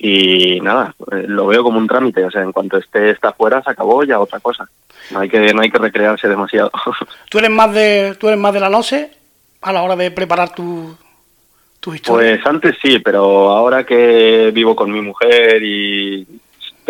Y 0.02 0.62
nada, 0.62 0.96
eh, 1.12 1.26
lo 1.28 1.48
veo 1.48 1.62
como 1.62 1.78
un 1.78 1.88
trámite. 1.88 2.24
O 2.24 2.32
sea, 2.32 2.42
en 2.42 2.54
cuanto 2.54 2.78
esté 2.78 3.12
está 3.12 3.34
fuera, 3.34 3.62
se 3.62 3.70
acabó 3.70 4.04
ya 4.04 4.20
otra 4.20 4.40
cosa. 4.40 4.68
No 5.12 5.20
hay 5.20 5.30
que, 5.30 5.54
no 5.54 5.62
hay 5.62 5.70
que 5.70 5.78
recrearse 5.78 6.28
demasiado. 6.28 6.72
¿Tú 7.30 7.40
eres 7.40 7.52
más 7.52 7.74
de, 7.74 8.16
tú 8.18 8.30
eres 8.30 8.40
más 8.40 8.54
de 8.54 8.60
la 8.62 8.70
noche 8.70 9.12
a 9.62 9.74
la 9.74 9.84
hora 9.84 9.98
de 9.98 10.10
preparar 10.12 10.56
tu, 10.56 10.96
tu 11.82 11.94
historia? 11.94 12.36
Pues 12.38 12.46
antes 12.48 12.78
sí, 12.82 13.00
pero 13.00 13.52
ahora 13.52 13.86
que 13.86 14.52
vivo 14.54 14.74
con 14.74 14.90
mi 14.90 15.02
mujer 15.02 15.62
y 15.62 16.26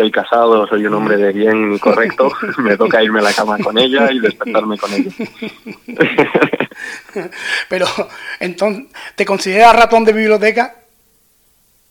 estoy 0.00 0.10
casado, 0.12 0.66
soy 0.66 0.86
un 0.86 0.94
hombre 0.94 1.18
de 1.18 1.32
bien 1.32 1.78
correcto, 1.78 2.32
me 2.58 2.76
toca 2.76 3.02
irme 3.02 3.18
a 3.18 3.24
la 3.24 3.34
cama 3.34 3.58
con 3.58 3.76
ella 3.76 4.10
y 4.10 4.20
despertarme 4.20 4.78
con 4.78 4.94
ella. 4.94 5.10
Pero, 7.68 7.86
entonces, 8.38 8.86
¿te 9.14 9.26
consideras 9.26 9.76
ratón 9.76 10.04
de 10.04 10.14
biblioteca? 10.14 10.74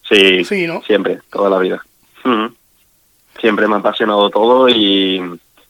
Sí, 0.09 0.43
sí 0.43 0.67
¿no? 0.67 0.81
siempre, 0.81 1.19
toda 1.29 1.49
la 1.49 1.59
vida. 1.59 1.83
Siempre 3.39 3.67
me 3.67 3.75
ha 3.75 3.77
apasionado 3.77 4.29
todo 4.29 4.67
y, 4.67 5.21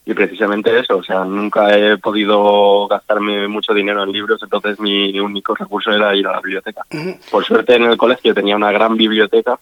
y 0.05 0.13
precisamente 0.13 0.79
eso, 0.79 0.97
o 0.97 1.03
sea, 1.03 1.23
nunca 1.23 1.77
he 1.77 1.97
podido 1.97 2.87
gastarme 2.87 3.47
mucho 3.47 3.73
dinero 3.73 4.03
en 4.03 4.11
libros, 4.11 4.41
entonces 4.41 4.79
mi 4.79 5.19
único 5.19 5.53
recurso 5.53 5.91
era 5.91 6.15
ir 6.15 6.25
a 6.27 6.31
la 6.31 6.41
biblioteca. 6.41 6.81
Por 7.29 7.45
suerte 7.45 7.75
en 7.75 7.83
el 7.83 7.97
colegio 7.97 8.33
tenía 8.33 8.55
una 8.55 8.71
gran 8.71 8.97
biblioteca 8.97 9.59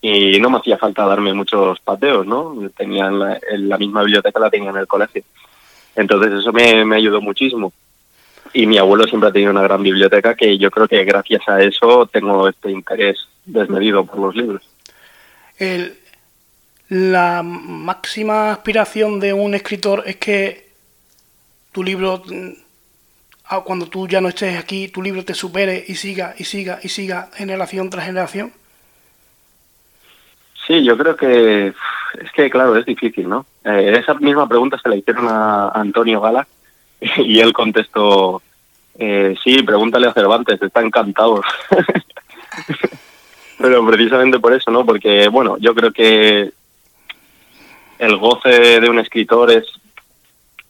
y 0.00 0.38
no 0.40 0.50
me 0.50 0.58
hacía 0.58 0.78
falta 0.78 1.06
darme 1.06 1.32
muchos 1.32 1.78
pateos, 1.80 2.26
¿no? 2.26 2.56
Tenía 2.76 3.10
la, 3.10 3.38
la 3.52 3.78
misma 3.78 4.02
biblioteca 4.02 4.40
la 4.40 4.50
tenía 4.50 4.70
en 4.70 4.76
el 4.76 4.86
colegio. 4.86 5.22
Entonces 5.96 6.32
eso 6.32 6.52
me, 6.52 6.84
me 6.84 6.96
ayudó 6.96 7.20
muchísimo. 7.20 7.72
Y 8.54 8.66
mi 8.66 8.78
abuelo 8.78 9.04
siempre 9.04 9.28
ha 9.28 9.32
tenido 9.32 9.50
una 9.50 9.62
gran 9.62 9.82
biblioteca 9.82 10.36
que 10.36 10.56
yo 10.56 10.70
creo 10.70 10.86
que 10.86 11.04
gracias 11.04 11.42
a 11.48 11.60
eso 11.60 12.06
tengo 12.06 12.48
este 12.48 12.70
interés 12.70 13.18
desmedido 13.44 14.06
por 14.06 14.20
los 14.20 14.36
libros. 14.36 14.62
El, 15.58 15.98
la 16.88 17.42
máxima 17.42 18.52
aspiración 18.52 19.18
de 19.18 19.32
un 19.32 19.56
escritor 19.56 20.04
es 20.06 20.16
que 20.16 20.68
tu 21.72 21.82
libro, 21.82 22.22
ah, 23.46 23.62
cuando 23.64 23.86
tú 23.86 24.06
ya 24.06 24.20
no 24.20 24.28
estés 24.28 24.56
aquí, 24.56 24.86
tu 24.86 25.02
libro 25.02 25.24
te 25.24 25.34
supere 25.34 25.84
y 25.88 25.96
siga 25.96 26.36
y 26.38 26.44
siga 26.44 26.78
y 26.80 26.88
siga 26.88 27.30
generación 27.34 27.90
tras 27.90 28.06
generación. 28.06 28.52
Sí, 30.64 30.84
yo 30.84 30.96
creo 30.96 31.16
que 31.16 31.68
es 31.68 32.32
que, 32.32 32.48
claro, 32.48 32.76
es 32.76 32.86
difícil, 32.86 33.28
¿no? 33.28 33.46
Eh, 33.64 33.96
esa 33.98 34.14
misma 34.14 34.48
pregunta 34.48 34.78
se 34.80 34.88
la 34.88 34.94
hicieron 34.94 35.26
a 35.28 35.70
Antonio 35.70 36.20
Gala 36.20 36.46
y 37.18 37.40
él 37.40 37.52
contestó, 37.52 38.42
eh, 38.98 39.34
sí, 39.42 39.62
pregúntale 39.62 40.06
a 40.06 40.12
Cervantes, 40.12 40.60
está 40.60 40.80
encantado. 40.80 41.42
Pero 43.58 43.86
precisamente 43.86 44.38
por 44.38 44.52
eso, 44.52 44.70
¿no? 44.70 44.84
Porque, 44.84 45.28
bueno, 45.28 45.56
yo 45.58 45.74
creo 45.74 45.92
que 45.92 46.52
el 47.98 48.16
goce 48.16 48.80
de 48.80 48.90
un 48.90 48.98
escritor 48.98 49.50
es 49.50 49.64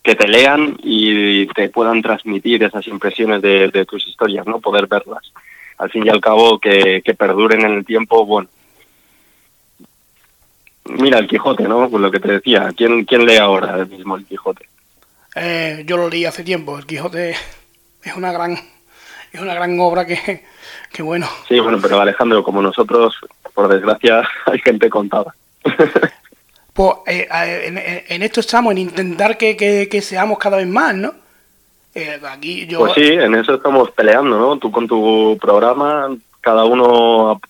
que 0.03 0.14
te 0.14 0.28
lean 0.28 0.76
y 0.82 1.47
te 1.47 1.70
puedan 1.70 2.03
transmitir 2.03 2.62
esas 2.62 2.87
impresiones 2.89 3.41
de, 3.41 3.87
tus 3.87 4.07
historias, 4.07 4.47
¿no? 4.47 4.61
Poder 4.61 4.87
verlas. 4.87 5.32
Al 5.78 5.91
fin 5.91 6.07
y 6.07 6.11
al 6.11 6.20
cabo, 6.20 6.59
que, 6.59 7.03
perduren 7.18 7.62
en 7.62 7.72
el 7.72 7.85
tiempo, 7.85 8.26
bueno, 8.26 8.49
Mira, 10.87 11.18
el 11.18 11.26
Quijote, 11.26 11.66
¿no? 11.66 11.89
Pues 11.89 12.03
lo 12.03 12.11
que 12.11 12.20
te 12.20 12.32
decía. 12.32 12.70
¿Quién, 12.76 13.07
quién 13.07 13.24
lee 13.24 13.39
ahora 13.39 13.87
mismo 13.87 14.16
el 14.16 14.26
Quijote? 14.26 14.68
Eh, 15.35 15.85
yo 15.87 15.97
lo 15.97 16.09
leí 16.09 16.24
hace 16.24 16.45
tiempo. 16.45 16.78
El 16.78 16.87
Quijote 16.87 17.35
es 18.03 18.16
una 18.16 18.32
gran, 18.32 18.59
es 19.32 19.41
una 19.41 19.55
gran 19.55 19.78
obra 19.80 20.07
que, 20.07 20.45
que 20.93 21.03
bueno. 21.03 21.26
Sí, 21.49 21.59
bueno, 21.61 21.78
pero 21.80 22.01
Alejandro, 22.01 22.45
como 22.45 22.62
nosotros, 22.62 23.14
por 23.55 23.68
desgracia, 23.68 24.28
hay 24.47 24.59
gente 24.61 24.89
contada. 24.89 25.35
Pues 26.72 26.93
eh, 27.07 28.05
en, 28.09 28.22
esto 28.22 28.41
estamos, 28.41 28.72
en 28.72 28.78
intentar 28.78 29.39
que, 29.39 29.57
que, 29.57 30.03
seamos 30.03 30.39
cada 30.39 30.57
vez 30.57 30.66
más, 30.66 30.95
¿no? 30.95 31.14
Eh, 31.95 32.20
aquí 32.28 32.66
yo... 32.66 32.80
Pues 32.80 32.95
sí, 32.95 33.05
en 33.05 33.37
eso 33.37 33.55
estamos 33.55 33.93
peleando, 33.93 34.37
¿no? 34.37 34.59
Tú 34.59 34.72
con 34.72 34.89
tu 34.89 35.39
programa, 35.41 36.09
cada 36.41 36.64
uno 36.64 37.41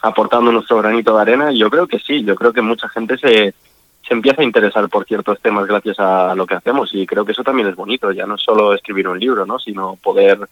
aportando 0.00 0.50
nuestro 0.50 0.78
granito 0.78 1.14
de 1.14 1.20
arena. 1.20 1.52
Yo 1.52 1.68
creo 1.68 1.86
que 1.86 1.98
sí, 1.98 2.24
yo 2.24 2.34
creo 2.34 2.54
que 2.54 2.62
mucha 2.62 2.88
gente 2.88 3.18
se, 3.18 3.54
se 4.08 4.14
empieza 4.14 4.40
a 4.40 4.44
interesar 4.44 4.88
por 4.88 5.04
ciertos 5.04 5.38
temas 5.40 5.66
gracias 5.66 5.98
a 6.00 6.34
lo 6.34 6.46
que 6.46 6.54
hacemos 6.54 6.90
y 6.94 7.06
creo 7.06 7.26
que 7.26 7.32
eso 7.32 7.44
también 7.44 7.68
es 7.68 7.76
bonito, 7.76 8.10
ya 8.10 8.26
no 8.26 8.36
es 8.36 8.42
solo 8.42 8.72
escribir 8.72 9.06
un 9.06 9.20
libro, 9.20 9.44
¿no? 9.44 9.58
sino 9.58 9.96
poder 9.96 10.48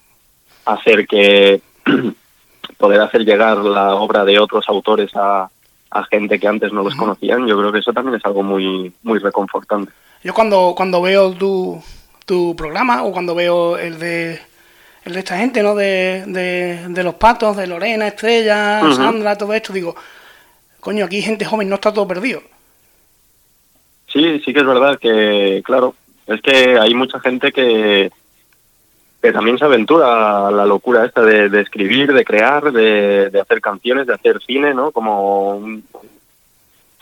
hacer 0.66 1.07
que 1.07 1.62
poder 2.78 3.00
hacer 3.00 3.24
llegar 3.24 3.57
la 3.59 3.94
obra 3.94 4.24
de 4.26 4.38
otros 4.38 4.68
autores 4.68 5.11
a, 5.14 5.48
a 5.90 6.04
gente 6.04 6.38
que 6.38 6.46
antes 6.46 6.70
no 6.70 6.82
los 6.82 6.94
conocían, 6.94 7.46
yo 7.46 7.59
creo 7.59 7.72
que 7.72 7.78
eso 7.78 7.94
también 7.94 8.16
es 8.16 8.24
algo 8.26 8.42
muy 8.42 8.92
muy 9.02 9.18
reconfortante. 9.18 9.90
Yo 10.22 10.34
cuando 10.34 10.74
cuando 10.76 11.00
veo 11.00 11.32
tu, 11.32 11.82
tu 12.26 12.54
programa 12.54 13.04
o 13.04 13.12
cuando 13.12 13.34
veo 13.34 13.78
el 13.78 13.98
de 13.98 14.38
el 15.04 15.12
de 15.14 15.18
esta 15.20 15.38
gente, 15.38 15.62
¿no? 15.62 15.74
De, 15.76 16.24
de, 16.88 17.02
los 17.04 17.14
patos, 17.14 17.57
de 17.57 17.68
Lorena, 17.68 18.09
Estrella, 18.09 18.82
Sandra, 18.92 19.38
todo 19.38 19.54
esto, 19.54 19.72
digo, 19.72 19.94
coño, 20.80 21.04
aquí 21.04 21.22
gente 21.22 21.44
joven 21.44 21.68
no 21.68 21.76
está 21.76 21.92
todo 21.92 22.09
perdido. 22.09 22.42
Sí, 24.17 24.41
sí 24.43 24.55
que 24.55 24.61
es 24.61 24.67
verdad 24.67 24.99
que, 24.99 25.62
claro, 25.62 25.95
es 26.27 26.41
que 26.41 26.79
hay 26.79 26.95
mucha 26.95 27.21
gente 27.21 27.53
que, 27.53 28.11
que 29.21 29.33
también 29.33 29.59
se 29.59 29.67
aventura 29.67 30.49
a 30.49 30.51
la 30.51 30.64
locura 30.64 31.05
esta 31.05 31.21
de, 31.21 31.61
escribir, 31.61 32.14
de 32.14 32.25
crear, 32.25 32.73
de, 32.73 33.29
de, 33.29 33.41
hacer 33.41 33.61
canciones, 33.61 34.07
de 34.07 34.14
hacer 34.14 34.41
cine, 34.43 34.73
¿no? 34.73 34.91
Como 34.91 35.59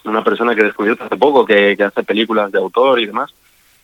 una 0.04 0.24
persona 0.24 0.56
que 0.56 0.64
descubrió 0.64 0.96
hace 0.98 1.16
poco 1.16 1.46
que, 1.46 1.76
que 1.76 1.84
hace 1.84 2.02
películas 2.02 2.50
de 2.50 2.58
autor 2.58 2.98
y 2.98 3.06
demás 3.06 3.32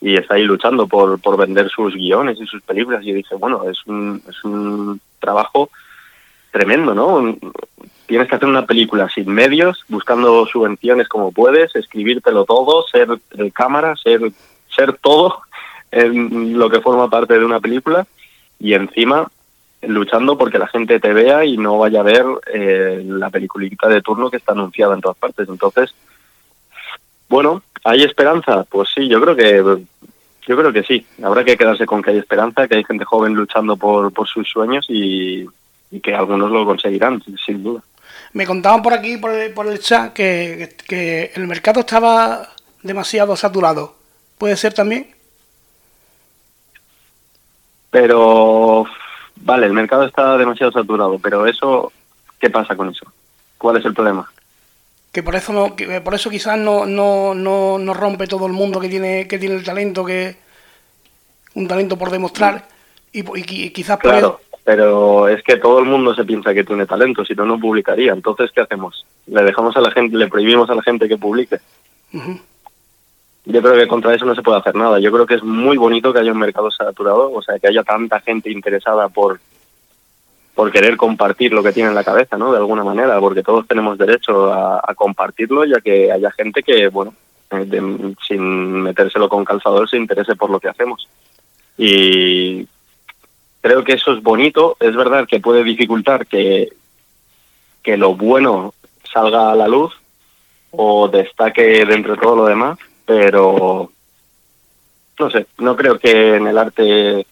y 0.01 0.17
está 0.17 0.35
ahí 0.35 0.43
luchando 0.43 0.89
por, 0.89 1.21
por 1.21 1.37
vender 1.37 1.69
sus 1.69 1.95
guiones 1.95 2.37
y 2.41 2.47
sus 2.47 2.63
películas 2.63 3.05
y 3.05 3.13
dice, 3.13 3.37
bueno, 3.37 3.69
es 3.71 3.87
un, 3.87 4.21
es 4.29 4.43
un 4.45 5.01
trabajo 5.21 5.71
tremendo, 6.51 6.95
¿no? 6.95 7.37
Tienes 8.11 8.27
que 8.27 8.35
hacer 8.35 8.49
una 8.49 8.67
película 8.67 9.09
sin 9.09 9.29
medios, 9.33 9.85
buscando 9.87 10.45
subvenciones 10.45 11.07
como 11.07 11.31
puedes, 11.31 11.77
escribírtelo 11.77 12.45
todo, 12.45 12.85
ser 12.89 13.09
el 13.39 13.53
cámara, 13.53 13.95
ser, 13.95 14.33
ser 14.69 14.95
todo 14.95 15.43
en 15.93 16.59
lo 16.59 16.69
que 16.69 16.81
forma 16.81 17.09
parte 17.09 17.39
de 17.39 17.45
una 17.45 17.61
película 17.61 18.05
y 18.59 18.75
encima 18.75 19.31
luchando 19.83 20.37
porque 20.37 20.59
la 20.59 20.67
gente 20.67 20.99
te 20.99 21.13
vea 21.13 21.45
y 21.45 21.57
no 21.57 21.79
vaya 21.79 22.01
a 22.01 22.03
ver 22.03 22.25
eh, 22.53 23.01
la 23.07 23.31
peliculita 23.31 23.87
de 23.87 24.03
turno 24.03 24.29
que 24.29 24.39
está 24.39 24.55
anunciada 24.55 24.95
en 24.95 25.03
todas 25.03 25.17
partes. 25.17 25.49
Entonces, 25.49 25.95
bueno, 27.29 27.63
¿hay 27.85 28.03
esperanza? 28.03 28.65
Pues 28.65 28.89
sí, 28.93 29.07
yo 29.07 29.21
creo 29.21 29.37
que 29.37 29.85
yo 30.49 30.57
creo 30.57 30.73
que 30.73 30.83
sí. 30.83 31.07
Habrá 31.23 31.45
que 31.45 31.57
quedarse 31.57 31.87
con 31.87 32.03
que 32.03 32.11
hay 32.11 32.19
esperanza, 32.19 32.67
que 32.67 32.75
hay 32.75 32.83
gente 32.83 33.05
joven 33.05 33.35
luchando 33.35 33.77
por, 33.77 34.13
por 34.13 34.27
sus 34.27 34.51
sueños 34.51 34.85
y, 34.89 35.49
que 36.03 36.13
algunos 36.13 36.51
lo 36.51 36.65
conseguirán, 36.65 37.23
sin 37.47 37.63
duda. 37.63 37.83
Me 38.33 38.47
contaban 38.47 38.83
por 38.83 38.93
aquí, 38.93 39.17
por 39.17 39.33
el, 39.33 39.53
por 39.53 39.67
el 39.67 39.81
chat, 39.81 40.13
que, 40.13 40.77
que 40.87 41.33
el 41.35 41.47
mercado 41.47 41.81
estaba 41.81 42.49
demasiado 42.83 43.37
saturado. 43.37 43.97
¿Puede 44.39 44.57
ser 44.57 44.73
también? 44.73 45.15
Pero, 47.91 48.87
vale, 49.37 49.67
el 49.67 49.73
mercado 49.73 50.05
está 50.05 50.37
demasiado 50.39 50.73
saturado, 50.73 51.19
pero 51.19 51.47
eso, 51.47 51.93
¿qué 52.39 52.49
pasa 52.51 52.77
con 52.77 52.91
eso? 52.91 53.07
¿Cuál 53.59 53.79
es 53.79 53.85
el 53.85 53.95
problema? 53.95 54.31
que 55.13 55.23
por 55.23 55.35
eso 55.35 55.53
no, 55.53 55.75
que 55.75 56.01
por 56.01 56.15
eso 56.15 56.31
quizás 56.31 56.59
no, 56.59 56.87
no, 56.87 57.35
no, 57.35 57.79
no 57.79 57.95
rompe 57.95 58.27
todo 58.27 58.47
el 58.47 58.53
mundo 58.53 58.81
que 58.81 58.89
tiene, 58.89 59.27
que 59.27 59.39
tiene 59.39 59.57
el 59.57 59.65
talento, 59.65 60.05
que 60.05 60.37
un 61.55 61.67
talento 61.67 61.99
por 61.99 62.11
demostrar, 62.11 62.69
y, 63.13 63.25
y 63.37 63.71
quizás 63.71 63.99
por 63.99 64.13
Claro, 64.13 64.41
pero 64.71 65.27
es 65.27 65.43
que 65.43 65.57
todo 65.57 65.81
el 65.81 65.87
mundo 65.87 66.15
se 66.15 66.25
piensa 66.25 66.55
que 66.55 66.63
tiene 66.63 66.87
talento, 66.87 67.25
si 67.25 67.35
no, 67.35 67.45
no 67.45 67.59
publicaría. 67.59 68.13
Entonces, 68.13 68.53
¿qué 68.55 68.61
hacemos? 68.61 69.05
Le 69.27 69.43
dejamos 69.43 69.77
a 69.77 69.81
la 69.81 69.91
gente, 69.91 70.17
le 70.17 70.29
prohibimos 70.29 70.71
a 70.71 70.77
la 70.77 70.83
gente 70.83 71.09
que 71.09 71.19
publique. 71.19 71.59
Yo 72.13 73.61
creo 73.63 73.75
que 73.75 73.89
contra 73.89 74.15
eso 74.15 74.25
no 74.25 74.37
se 74.37 74.43
puede 74.43 74.59
hacer 74.59 74.77
nada. 74.77 75.01
Yo 75.01 75.11
creo 75.11 75.27
que 75.27 75.35
es 75.35 75.43
muy 75.43 75.77
bonito 75.77 76.13
que 76.13 76.21
haya 76.21 76.31
un 76.31 76.39
mercado 76.39 76.71
saturado, 76.71 77.33
o 77.33 77.43
sea, 77.43 77.59
que 77.59 77.67
haya 77.67 77.83
tanta 77.83 78.21
gente 78.21 78.49
interesada 78.49 79.09
por 79.09 79.41
por 80.55 80.71
querer 80.71 80.97
compartir 80.97 81.53
lo 81.53 81.65
que 81.65 81.73
tiene 81.73 81.89
en 81.89 81.97
la 81.97 82.05
cabeza, 82.05 82.39
¿no? 82.39 82.53
De 82.53 82.59
alguna 82.59 82.85
manera, 82.85 83.19
porque 83.19 83.43
todos 83.43 83.67
tenemos 83.67 83.99
derecho 83.99 84.53
a, 84.53 84.95
compartirlo, 84.95 85.65
ya 85.65 85.81
que 85.81 86.13
haya 86.13 86.31
gente 86.31 86.63
que, 86.63 86.87
bueno, 86.87 87.13
eh, 87.51 88.15
sin 88.25 88.83
metérselo 88.83 89.29
con 89.29 89.45
calzador 89.45 89.91
se 89.91 89.97
interese 89.97 90.37
por 90.37 90.49
lo 90.49 90.61
que 90.61 90.69
hacemos. 90.69 91.09
Y 91.77 92.69
creo 93.61 93.85
que 93.85 93.95
eso 93.95 94.13
es 94.13 94.23
bonito. 94.23 94.77
Es 94.81 94.95
verdad 94.95 95.27
que 95.27 95.41
puede 95.41 95.65
dificultar 95.65 96.27
que, 96.27 96.73
que 97.83 97.97
lo 97.97 98.15
bueno 98.15 98.75
salga 99.13 99.53
a 99.53 99.57
la 99.57 99.69
luz 99.69 99.93
o 100.71 101.09
destaque 101.09 101.85
dentro 101.85 102.15
de 102.15 102.21
todo 102.21 102.37
lo 102.37 102.45
demás, 102.47 102.79
pero 103.05 103.91
no 105.19 105.31
sé, 105.31 105.47
no 105.59 105.77
creo 105.77 105.99
que 105.99 106.37
en 106.37 106.47
el 106.47 106.57
arte 106.57 107.27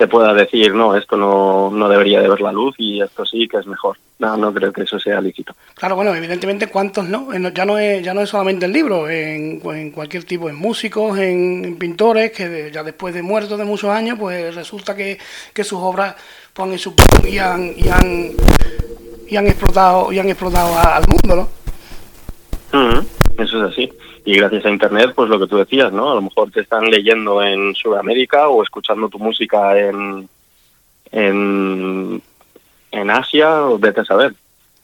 se 0.00 0.08
pueda 0.08 0.32
decir, 0.32 0.72
no, 0.72 0.96
esto 0.96 1.14
no, 1.14 1.70
no 1.70 1.86
debería 1.86 2.22
de 2.22 2.28
ver 2.30 2.40
la 2.40 2.52
luz 2.52 2.74
y 2.78 3.02
esto 3.02 3.26
sí 3.26 3.46
que 3.46 3.58
es 3.58 3.66
mejor. 3.66 3.98
No, 4.18 4.34
no 4.34 4.50
creo 4.50 4.72
que 4.72 4.84
eso 4.84 4.98
sea 4.98 5.20
lícito. 5.20 5.54
Claro, 5.74 5.94
bueno, 5.94 6.14
evidentemente 6.14 6.68
cuántos 6.68 7.06
no, 7.06 7.30
ya 7.50 7.66
no 7.66 7.78
es, 7.78 8.02
ya 8.02 8.14
no 8.14 8.22
es 8.22 8.30
solamente 8.30 8.64
el 8.64 8.72
libro, 8.72 9.10
en, 9.10 9.60
en 9.62 9.90
cualquier 9.90 10.24
tipo, 10.24 10.48
en 10.48 10.56
músicos, 10.56 11.18
en, 11.18 11.76
pintores, 11.76 12.32
que 12.32 12.70
ya 12.72 12.82
después 12.82 13.12
de 13.12 13.20
muertos 13.20 13.58
de 13.58 13.66
muchos 13.66 13.90
años, 13.90 14.16
pues 14.18 14.54
resulta 14.54 14.96
que, 14.96 15.18
que 15.52 15.64
sus 15.64 15.78
obras 15.78 16.16
ponen 16.54 16.78
su 16.78 16.94
y 17.28 17.36
han, 17.36 17.74
y 17.76 17.86
han, 17.90 18.30
y 19.28 19.36
han 19.36 19.46
explotado, 19.48 20.10
y 20.14 20.18
han 20.18 20.30
explotado 20.30 20.78
al 20.78 21.04
mundo, 21.08 21.46
¿no? 22.72 23.04
eso 23.36 23.66
es 23.66 23.72
así 23.72 23.92
y 24.30 24.36
gracias 24.36 24.64
a 24.64 24.70
internet 24.70 25.12
pues 25.14 25.28
lo 25.28 25.38
que 25.38 25.46
tú 25.46 25.56
decías 25.56 25.92
no 25.92 26.12
a 26.12 26.14
lo 26.14 26.22
mejor 26.22 26.50
te 26.50 26.60
están 26.60 26.84
leyendo 26.84 27.42
en 27.42 27.74
Sudamérica 27.74 28.48
o 28.48 28.62
escuchando 28.62 29.08
tu 29.08 29.18
música 29.18 29.78
en 29.78 30.28
en, 31.12 32.22
en 32.92 33.10
Asia 33.10 33.62
o 33.66 33.78
vete 33.78 34.02
a 34.02 34.04
saber. 34.04 34.32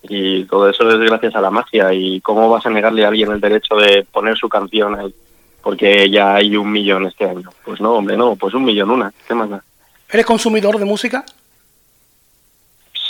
Y 0.02 0.44
todo 0.44 0.68
eso 0.68 0.88
es 0.90 0.98
gracias 1.08 1.36
a 1.36 1.40
la 1.40 1.50
magia. 1.50 1.92
Y 1.92 2.20
cómo 2.20 2.48
vas 2.50 2.66
a 2.66 2.70
negarle 2.70 3.04
a 3.04 3.08
alguien 3.08 3.30
el 3.30 3.40
derecho 3.40 3.76
de 3.76 4.04
poner 4.10 4.36
su 4.36 4.48
canción 4.48 4.98
ahí 4.98 5.14
porque 5.62 6.10
ya 6.10 6.34
hay 6.34 6.56
un 6.56 6.70
millón 6.70 7.06
este 7.06 7.24
año. 7.24 7.50
Pues 7.64 7.80
no 7.80 7.92
hombre 7.92 8.16
no 8.16 8.34
pues 8.34 8.54
un 8.54 8.64
millón 8.64 8.90
una. 8.90 9.12
Qué 9.26 9.34
más 9.34 9.50
da 9.50 9.62
eres 10.10 10.26
consumidor 10.26 10.78
de 10.78 10.84
música 10.84 11.24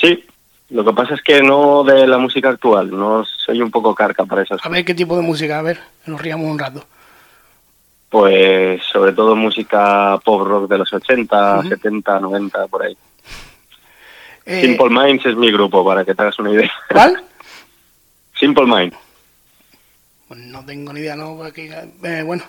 sí 0.01 0.24
lo 0.71 0.85
que 0.85 0.93
pasa 0.93 1.14
es 1.14 1.23
que 1.23 1.43
no 1.43 1.85
de 1.85 2.07
la 2.07 2.19
música 2.19 2.49
actual, 2.49 2.91
no 2.91 3.25
soy 3.25 3.62
un 3.62 3.71
poco 3.71 3.95
carca 3.95 4.25
para 4.25 4.43
esas 4.43 4.64
A 4.64 4.69
ver 4.69 4.85
qué 4.85 4.95
tipo 4.95 5.17
de 5.17 5.23
música, 5.23 5.59
a 5.59 5.62
ver, 5.62 5.81
nos 6.07 6.21
riamos 6.21 6.51
un 6.51 6.59
rato. 6.59 6.85
Pues 8.09 8.83
sobre 8.93 9.12
todo 9.12 9.37
música 9.37 10.19
pop 10.25 10.47
rock 10.47 10.69
de 10.69 10.79
los 10.79 10.93
80, 10.93 11.62
70, 11.69 12.21
90, 12.21 12.67
por 12.67 12.83
ahí. 12.83 12.97
Eh, 14.45 14.61
Simple 14.62 14.91
Minds 14.91 15.27
es 15.27 15.37
mi 15.37 15.51
grupo, 15.53 15.85
para 15.85 16.05
que 16.05 16.14
te 16.14 16.23
hagas 16.23 16.39
una 16.39 16.53
idea. 16.53 16.73
¿Cuál? 16.91 17.23
Simple 18.39 18.67
Minds. 18.67 18.97
Pues 20.29 20.41
no 20.41 20.64
tengo 20.64 20.93
ni 20.93 21.01
idea, 21.01 21.14
¿no? 21.14 21.43
Aquí, 21.45 21.69
eh, 22.03 22.23
bueno, 22.25 22.43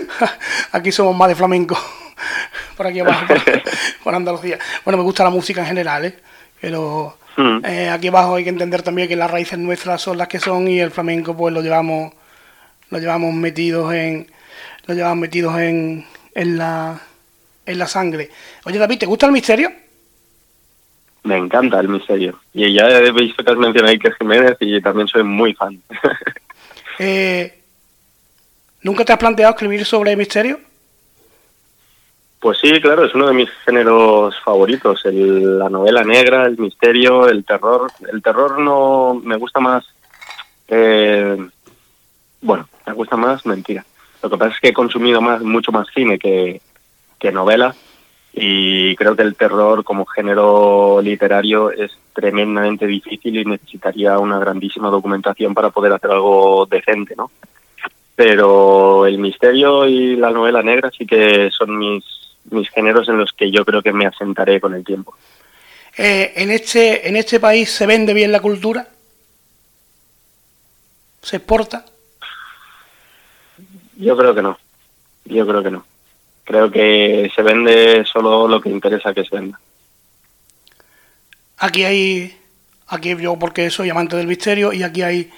aquí 0.72 0.90
somos 0.90 1.14
más 1.14 1.28
de 1.28 1.34
flamenco, 1.34 1.76
por 2.76 2.86
aquí 2.86 3.00
abajo, 3.00 3.26
por 4.02 4.14
Andalucía. 4.14 4.58
Bueno, 4.84 4.96
me 4.96 5.04
gusta 5.04 5.24
la 5.24 5.30
música 5.30 5.60
en 5.60 5.66
general, 5.66 6.06
¿eh? 6.06 6.18
Pero 6.60 7.18
Mm. 7.36 7.64
Eh, 7.64 7.88
aquí 7.88 8.08
abajo 8.08 8.36
hay 8.36 8.44
que 8.44 8.50
entender 8.50 8.82
también 8.82 9.08
que 9.08 9.16
las 9.16 9.30
raíces 9.30 9.58
nuestras 9.58 10.00
son 10.02 10.18
las 10.18 10.28
que 10.28 10.38
son 10.38 10.68
y 10.68 10.80
el 10.80 10.90
flamenco 10.90 11.36
pues 11.36 11.54
lo 11.54 11.62
llevamos 11.62 12.12
lo 12.90 12.98
llevamos 12.98 13.32
metidos 13.32 13.92
en 13.94 14.26
lo 14.86 14.94
llevamos 14.94 15.18
metidos 15.18 15.58
en, 15.58 16.04
en 16.34 16.58
la 16.58 17.00
en 17.64 17.78
la 17.78 17.86
sangre. 17.86 18.28
Oye 18.64 18.78
David, 18.78 18.98
¿te 18.98 19.06
gusta 19.06 19.26
el 19.26 19.32
misterio? 19.32 19.70
Me 21.24 21.36
encanta 21.36 21.78
el 21.80 21.88
misterio. 21.88 22.40
Y 22.52 22.72
ya 22.74 22.88
he 22.88 23.12
visto 23.12 23.44
que 23.44 23.50
has 23.50 23.56
mencionado 23.56 23.88
a 23.88 23.92
Iker 23.92 24.14
Jiménez 24.14 24.56
y 24.60 24.80
también 24.80 25.06
soy 25.06 25.22
muy 25.22 25.54
fan. 25.54 25.80
eh, 26.98 27.60
¿Nunca 28.82 29.04
te 29.04 29.12
has 29.12 29.18
planteado 29.18 29.52
escribir 29.52 29.84
sobre 29.84 30.10
el 30.10 30.16
misterio? 30.16 30.58
Pues 32.42 32.58
sí, 32.58 32.72
claro, 32.80 33.04
es 33.04 33.14
uno 33.14 33.28
de 33.28 33.34
mis 33.34 33.50
géneros 33.64 34.34
favoritos, 34.40 35.04
la 35.04 35.68
novela 35.68 36.02
negra, 36.02 36.44
el 36.46 36.58
misterio, 36.58 37.28
el 37.28 37.44
terror. 37.44 37.88
El 38.12 38.20
terror 38.20 38.58
no 38.58 39.14
me 39.14 39.36
gusta 39.36 39.60
más, 39.60 39.84
eh, 40.66 41.36
bueno, 42.40 42.68
me 42.84 42.94
gusta 42.94 43.16
más 43.16 43.46
mentira. 43.46 43.86
Lo 44.20 44.28
que 44.28 44.36
pasa 44.36 44.54
es 44.56 44.60
que 44.60 44.68
he 44.70 44.72
consumido 44.72 45.20
más, 45.20 45.40
mucho 45.42 45.70
más 45.70 45.86
cine 45.94 46.18
que, 46.18 46.60
que 47.16 47.30
novela 47.30 47.76
y 48.32 48.96
creo 48.96 49.14
que 49.14 49.22
el 49.22 49.36
terror 49.36 49.84
como 49.84 50.04
género 50.04 51.00
literario 51.00 51.70
es 51.70 51.96
tremendamente 52.12 52.88
difícil 52.88 53.38
y 53.38 53.44
necesitaría 53.44 54.18
una 54.18 54.40
grandísima 54.40 54.90
documentación 54.90 55.54
para 55.54 55.70
poder 55.70 55.92
hacer 55.92 56.10
algo 56.10 56.66
decente, 56.66 57.14
¿no? 57.14 57.30
Pero 58.16 59.06
el 59.06 59.18
misterio 59.18 59.86
y 59.86 60.16
la 60.16 60.32
novela 60.32 60.60
negra 60.60 60.90
sí 60.90 61.06
que 61.06 61.48
son 61.52 61.78
mis 61.78 62.21
mis 62.50 62.68
géneros 62.70 63.08
en 63.08 63.18
los 63.18 63.32
que 63.32 63.50
yo 63.50 63.64
creo 63.64 63.82
que 63.82 63.92
me 63.92 64.06
asentaré 64.06 64.60
con 64.60 64.74
el 64.74 64.84
tiempo. 64.84 65.16
Eh, 65.96 66.32
¿en, 66.36 66.50
este, 66.50 67.08
¿En 67.08 67.16
este 67.16 67.38
país 67.38 67.70
se 67.70 67.86
vende 67.86 68.14
bien 68.14 68.32
la 68.32 68.40
cultura? 68.40 68.88
¿Se 71.20 71.36
exporta? 71.36 71.84
Yo 73.96 74.16
creo 74.16 74.34
que 74.34 74.42
no. 74.42 74.58
Yo 75.24 75.46
creo 75.46 75.62
que 75.62 75.70
no. 75.70 75.84
Creo 76.44 76.70
que 76.70 77.30
se 77.34 77.42
vende 77.42 78.04
solo 78.04 78.48
lo 78.48 78.60
que 78.60 78.70
interesa 78.70 79.14
que 79.14 79.24
se 79.24 79.36
venda. 79.36 79.60
Aquí 81.58 81.84
hay, 81.84 82.36
aquí 82.88 83.14
yo 83.16 83.38
porque 83.38 83.70
soy 83.70 83.90
amante 83.90 84.16
del 84.16 84.26
misterio 84.26 84.72
y 84.72 84.82
aquí 84.82 85.02
hay 85.02 85.30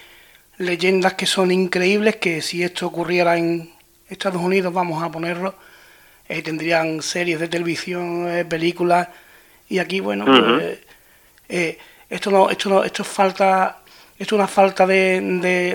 leyendas 0.56 1.14
que 1.14 1.26
son 1.26 1.50
increíbles 1.50 2.16
que 2.16 2.40
si 2.40 2.62
esto 2.62 2.86
ocurriera 2.86 3.36
en 3.36 3.72
Estados 4.08 4.40
Unidos, 4.40 4.72
vamos 4.72 5.02
a 5.02 5.10
ponerlo, 5.10 5.54
eh, 6.28 6.42
tendrían 6.42 7.02
series 7.02 7.40
de 7.40 7.48
televisión, 7.48 8.28
eh, 8.28 8.44
películas, 8.44 9.08
y 9.68 9.78
aquí, 9.78 10.00
bueno, 10.00 10.24
pues, 10.24 10.78
eh, 11.48 11.78
esto 12.08 12.30
no, 12.30 12.50
esto 12.50 12.68
no, 12.68 12.84
esto 12.84 13.02
es 13.02 13.08
falta, 13.08 13.78
esto 14.18 14.34
es 14.34 14.38
una 14.38 14.48
falta 14.48 14.86
de, 14.86 15.20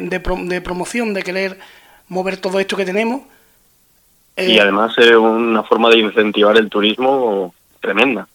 de, 0.02 0.62
promoción, 0.62 1.14
de 1.14 1.24
querer 1.24 1.60
mover 2.08 2.38
todo 2.38 2.60
esto 2.60 2.76
que 2.78 2.86
tenemos. 2.86 3.22
y 4.38 4.58
además 4.58 4.98
es 4.98 5.12
una 5.12 5.64
forma 5.64 5.90
de 5.90 6.00
incentivar 6.00 6.58
el 6.58 6.70
turismo 6.70 7.54
tremenda, 7.80 8.28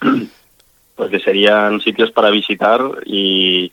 porque 0.96 1.20
serían 1.20 1.80
sitios 1.80 2.10
para 2.10 2.30
visitar 2.30 2.80
y 3.06 3.72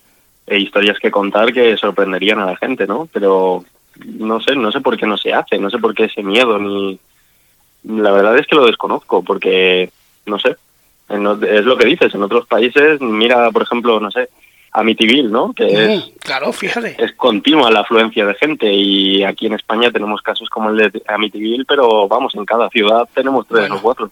e 0.49 0.57
historias 0.57 0.97
que 0.97 1.11
contar 1.11 1.53
que 1.53 1.77
sorprenderían 1.77 2.39
a 2.39 2.47
la 2.47 2.57
gente, 2.57 2.87
¿no? 2.87 3.07
Pero 3.13 3.63
no 4.03 4.41
sé, 4.41 4.55
no 4.55 4.71
sé 4.71 4.81
por 4.81 4.97
qué 4.97 5.05
no 5.05 5.15
se 5.15 5.31
hace, 5.31 5.59
no 5.59 5.69
sé 5.69 5.77
por 5.77 5.93
qué 5.93 6.05
ese 6.05 6.23
miedo 6.23 6.57
ni 6.57 6.99
la 7.83 8.11
verdad 8.11 8.37
es 8.37 8.47
que 8.47 8.55
lo 8.55 8.65
desconozco 8.65 9.23
porque, 9.23 9.91
no 10.25 10.39
sé, 10.39 10.55
es 11.09 11.65
lo 11.65 11.77
que 11.77 11.85
dices, 11.85 12.13
en 12.13 12.23
otros 12.23 12.45
países, 12.45 13.01
mira, 13.01 13.49
por 13.51 13.63
ejemplo, 13.63 13.99
no 13.99 14.11
sé, 14.11 14.29
Amityville, 14.71 15.31
¿no? 15.31 15.53
Que 15.53 15.95
es, 15.95 16.11
claro, 16.19 16.53
fíjate. 16.53 16.95
Es 16.99 17.13
continua 17.13 17.71
la 17.71 17.79
afluencia 17.79 18.25
de 18.25 18.35
gente 18.35 18.71
y 18.71 19.23
aquí 19.23 19.47
en 19.47 19.53
España 19.53 19.91
tenemos 19.91 20.21
casos 20.21 20.49
como 20.49 20.69
el 20.69 20.77
de 20.77 21.01
Amityville, 21.07 21.65
pero 21.65 22.07
vamos, 22.07 22.35
en 22.35 22.45
cada 22.45 22.69
ciudad 22.69 23.07
tenemos 23.13 23.47
tres 23.47 23.71
o 23.71 23.81
cuatro. 23.81 24.11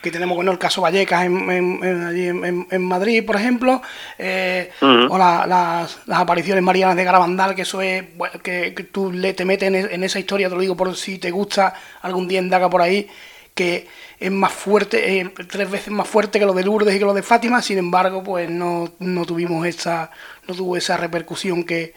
Aquí 0.00 0.10
tenemos 0.10 0.34
bueno, 0.34 0.50
el 0.50 0.58
caso 0.58 0.80
Vallecas 0.80 1.26
en, 1.26 1.50
en, 1.50 2.66
en, 2.70 2.82
Madrid, 2.82 3.22
por 3.22 3.36
ejemplo, 3.36 3.82
eh, 4.16 4.70
o 4.80 5.18
las, 5.18 5.98
apariciones 6.08 6.64
marianas 6.64 6.96
de 6.96 7.04
Garabandal, 7.04 7.54
que 7.54 7.62
eso 7.62 7.82
es 7.82 8.04
que, 8.42 8.88
tú 8.90 9.12
le, 9.12 9.34
te 9.34 9.44
metes 9.44 9.68
en, 9.68 10.02
esa 10.02 10.18
historia, 10.18 10.48
te 10.48 10.54
lo 10.54 10.62
digo 10.62 10.74
por 10.74 10.96
si 10.96 11.18
te 11.18 11.30
gusta, 11.30 11.74
algún 12.00 12.26
día 12.28 12.40
indaga 12.40 12.70
por 12.70 12.80
ahí, 12.80 13.10
que 13.54 13.88
es 14.18 14.30
más 14.30 14.52
fuerte, 14.52 15.20
eh, 15.20 15.34
tres 15.46 15.70
veces 15.70 15.92
más 15.92 16.08
fuerte 16.08 16.38
que 16.38 16.46
lo 16.46 16.54
de 16.54 16.64
Lourdes 16.64 16.96
y 16.96 16.98
que 16.98 17.04
lo 17.04 17.12
de 17.12 17.22
Fátima, 17.22 17.60
sin 17.60 17.76
embargo, 17.76 18.24
pues 18.24 18.48
no, 18.48 18.94
no 19.00 19.26
tuvimos 19.26 19.66
esa, 19.66 20.10
no 20.48 20.54
tuvo 20.54 20.78
esa 20.78 20.96
repercusión 20.96 21.62
que, 21.62 21.92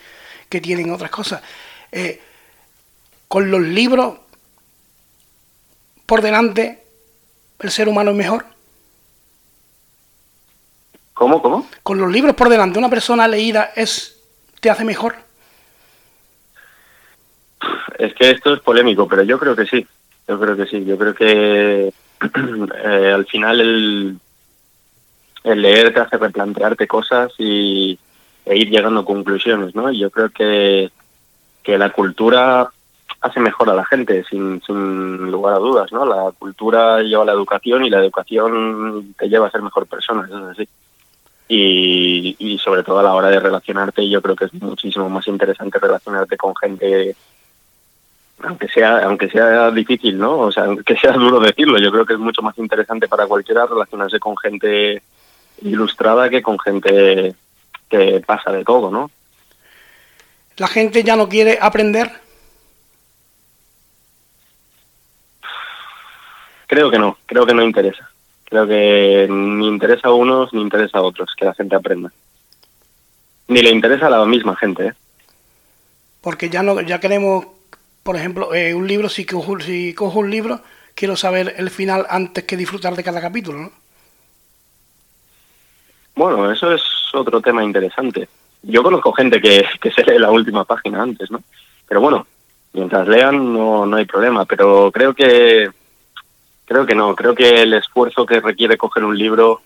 que 0.49 0.59
tienen 0.59 0.91
otras 0.91 1.09
cosas. 1.09 1.41
Eh, 1.89 2.19
con 3.29 3.49
los 3.49 3.61
libros 3.61 4.17
por 6.05 6.21
delante 6.21 6.82
el 7.59 7.71
ser 7.71 7.87
humano 7.87 8.11
es 8.11 8.17
mejor? 8.17 8.45
¿Cómo, 11.13 11.41
cómo? 11.41 11.67
Con 11.83 11.99
los 11.99 12.11
libros 12.11 12.35
por 12.35 12.49
delante, 12.49 12.79
una 12.79 12.89
persona 12.89 13.27
leída 13.27 13.71
es 13.75 14.19
te 14.59 14.69
hace 14.69 14.85
mejor? 14.85 15.15
Es 17.99 18.13
que 18.13 18.31
esto 18.31 18.53
es 18.53 18.61
polémico, 18.61 19.07
pero 19.07 19.23
yo 19.23 19.37
creo 19.37 19.55
que 19.55 19.65
sí. 19.65 19.85
Yo 20.27 20.39
creo 20.39 20.55
que 20.55 20.65
sí. 20.67 20.85
Yo 20.85 20.97
creo 20.97 21.13
que 21.13 21.93
eh, 22.83 23.11
al 23.13 23.25
final 23.25 23.59
el, 23.59 24.17
el 25.43 25.61
leer 25.61 25.93
te 25.93 25.99
hace 25.99 26.17
replantearte 26.17 26.87
cosas 26.87 27.33
y, 27.37 27.99
e 28.45 28.57
ir 28.57 28.69
llegando 28.69 29.01
a 29.01 29.05
conclusiones, 29.05 29.75
¿no? 29.75 29.91
Y 29.91 29.99
yo 29.99 30.09
creo 30.09 30.29
que, 30.29 30.91
que 31.61 31.77
la 31.77 31.91
cultura 31.91 32.71
hace 33.23 33.39
mejor 33.39 33.69
a 33.69 33.73
la 33.73 33.85
gente, 33.85 34.23
sin, 34.29 34.61
sin 34.61 35.31
lugar 35.31 35.55
a 35.55 35.59
dudas, 35.59 35.91
¿no? 35.93 36.05
La 36.05 36.31
cultura 36.37 37.01
lleva 37.01 37.23
a 37.23 37.25
la 37.25 37.31
educación 37.31 37.85
y 37.85 37.89
la 37.89 37.99
educación 37.99 39.15
te 39.17 39.29
lleva 39.29 39.47
a 39.47 39.51
ser 39.51 39.61
mejor 39.61 39.87
persona, 39.87 40.25
eso 40.27 40.51
es 40.51 40.59
así. 40.59 40.69
Y, 41.47 42.35
y 42.37 42.57
sobre 42.57 42.83
todo 42.83 42.99
a 42.99 43.03
la 43.03 43.13
hora 43.13 43.29
de 43.29 43.39
relacionarte, 43.39 44.09
yo 44.09 44.21
creo 44.21 44.35
que 44.35 44.45
es 44.45 44.53
muchísimo 44.55 45.09
más 45.09 45.25
interesante 45.27 45.79
relacionarte 45.79 46.35
con 46.35 46.53
gente 46.55 47.15
aunque 48.43 48.67
sea 48.67 49.05
aunque 49.05 49.29
sea 49.29 49.71
difícil, 49.71 50.17
¿no? 50.17 50.39
O 50.39 50.51
sea, 50.51 50.65
aunque 50.65 50.95
sea 51.01 51.13
duro 51.13 51.39
decirlo, 51.39 51.79
yo 51.79 51.91
creo 51.91 52.05
que 52.05 52.13
es 52.13 52.19
mucho 52.19 52.41
más 52.41 52.57
interesante 52.57 53.07
para 53.07 53.25
cualquiera 53.25 53.65
relacionarse 53.65 54.19
con 54.19 54.35
gente 54.37 55.01
ilustrada 55.61 56.29
que 56.29 56.41
con 56.41 56.59
gente 56.59 57.35
que 57.89 58.21
pasa 58.25 58.51
de 58.51 58.65
todo, 58.65 58.91
¿no? 58.91 59.09
¿La 60.57 60.67
gente 60.67 61.03
ya 61.03 61.15
no 61.15 61.29
quiere 61.29 61.57
aprender? 61.61 62.22
Creo 66.73 66.89
que 66.89 66.97
no, 66.97 67.19
creo 67.27 67.45
que 67.45 67.53
no 67.53 67.61
interesa. 67.61 68.09
Creo 68.45 68.65
que 68.65 69.27
ni 69.29 69.67
interesa 69.67 70.07
a 70.07 70.11
unos 70.11 70.51
ni 70.53 70.61
interesa 70.63 70.97
a 70.97 71.01
otros 71.03 71.29
que 71.37 71.45
la 71.45 71.53
gente 71.53 71.75
aprenda. 71.75 72.11
Ni 73.47 73.61
le 73.61 73.69
interesa 73.69 74.07
a 74.07 74.09
la 74.09 74.25
misma 74.25 74.55
gente, 74.55 74.87
¿eh? 74.87 74.93
Porque 76.19 76.49
ya 76.49 76.63
no 76.63 76.81
ya 76.81 76.99
queremos, 76.99 77.45
por 78.01 78.15
ejemplo, 78.15 78.55
eh, 78.55 78.73
un 78.73 78.87
libro, 78.87 79.07
si 79.07 79.23
cojo, 79.23 79.59
si 79.59 79.93
cojo 79.93 80.17
un 80.17 80.31
libro, 80.31 80.61
quiero 80.95 81.15
saber 81.15 81.53
el 81.57 81.69
final 81.69 82.07
antes 82.09 82.43
que 82.43 82.57
disfrutar 82.57 82.95
de 82.95 83.03
cada 83.03 83.21
capítulo, 83.21 83.59
¿no? 83.59 83.71
Bueno, 86.15 86.51
eso 86.51 86.73
es 86.73 86.81
otro 87.13 87.39
tema 87.39 87.63
interesante. 87.63 88.27
Yo 88.63 88.81
conozco 88.81 89.13
gente 89.13 89.39
que, 89.39 89.63
que 89.79 89.91
se 89.91 90.03
lee 90.03 90.17
la 90.17 90.31
última 90.31 90.65
página 90.65 91.03
antes, 91.03 91.29
¿no? 91.29 91.43
Pero 91.87 92.01
bueno, 92.01 92.25
mientras 92.73 93.07
lean 93.07 93.53
no, 93.53 93.85
no 93.85 93.95
hay 93.95 94.05
problema, 94.05 94.45
pero 94.45 94.91
creo 94.91 95.13
que 95.13 95.69
creo 96.65 96.85
que 96.85 96.95
no, 96.95 97.15
creo 97.15 97.35
que 97.35 97.61
el 97.61 97.73
esfuerzo 97.73 98.25
que 98.25 98.39
requiere 98.39 98.77
coger 98.77 99.03
un 99.03 99.17
libro 99.17 99.61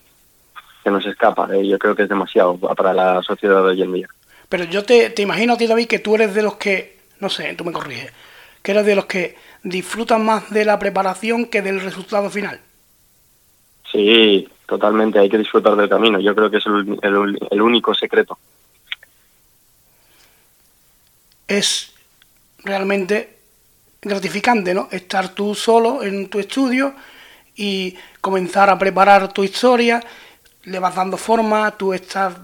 se 0.82 0.90
nos 0.90 1.04
escapa, 1.06 1.48
¿eh? 1.54 1.66
yo 1.66 1.78
creo 1.78 1.94
que 1.94 2.04
es 2.04 2.08
demasiado 2.08 2.56
para 2.58 2.92
la 2.92 3.22
sociedad 3.22 3.62
de 3.62 3.70
hoy 3.70 3.82
en 3.82 3.92
día. 3.92 4.08
Pero 4.48 4.64
yo 4.64 4.84
te, 4.84 5.10
te 5.10 5.22
imagino 5.22 5.54
a 5.54 5.56
ti, 5.56 5.66
David, 5.66 5.86
que 5.86 5.98
tú 5.98 6.14
eres 6.14 6.34
de 6.34 6.42
los 6.42 6.56
que, 6.56 6.98
no 7.20 7.28
sé, 7.28 7.54
tú 7.54 7.64
me 7.64 7.72
corriges, 7.72 8.12
que 8.62 8.72
eres 8.72 8.86
de 8.86 8.94
los 8.94 9.06
que 9.06 9.36
disfrutan 9.62 10.24
más 10.24 10.50
de 10.50 10.64
la 10.64 10.78
preparación 10.78 11.46
que 11.46 11.62
del 11.62 11.80
resultado 11.80 12.30
final. 12.30 12.60
Sí, 13.90 14.48
totalmente, 14.66 15.18
hay 15.18 15.28
que 15.28 15.38
disfrutar 15.38 15.76
del 15.76 15.88
camino. 15.88 16.20
Yo 16.20 16.34
creo 16.34 16.50
que 16.50 16.58
es 16.58 16.66
el, 16.66 16.98
el, 17.02 17.38
el 17.50 17.62
único 17.62 17.94
secreto. 17.94 18.38
Es 21.46 21.94
realmente 22.64 23.37
gratificante, 24.00 24.74
¿no? 24.74 24.88
Estar 24.90 25.30
tú 25.34 25.54
solo 25.54 26.02
en 26.02 26.28
tu 26.28 26.38
estudio 26.38 26.94
y 27.56 27.96
comenzar 28.20 28.70
a 28.70 28.78
preparar 28.78 29.32
tu 29.32 29.42
historia, 29.42 30.02
le 30.64 30.78
vas 30.78 30.94
dando 30.94 31.16
forma, 31.16 31.70
tú 31.72 31.92
estás 31.92 32.34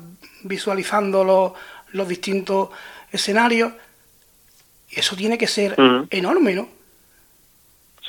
visualizando 0.43 1.25
los, 1.25 1.53
los 1.93 2.09
distintos 2.09 2.71
escenarios. 3.11 3.73
Y 4.91 5.01
eso 5.01 5.17
tiene 5.17 5.39
que 5.39 5.47
ser 5.47 5.77
enorme, 6.11 6.55
¿no? 6.55 6.69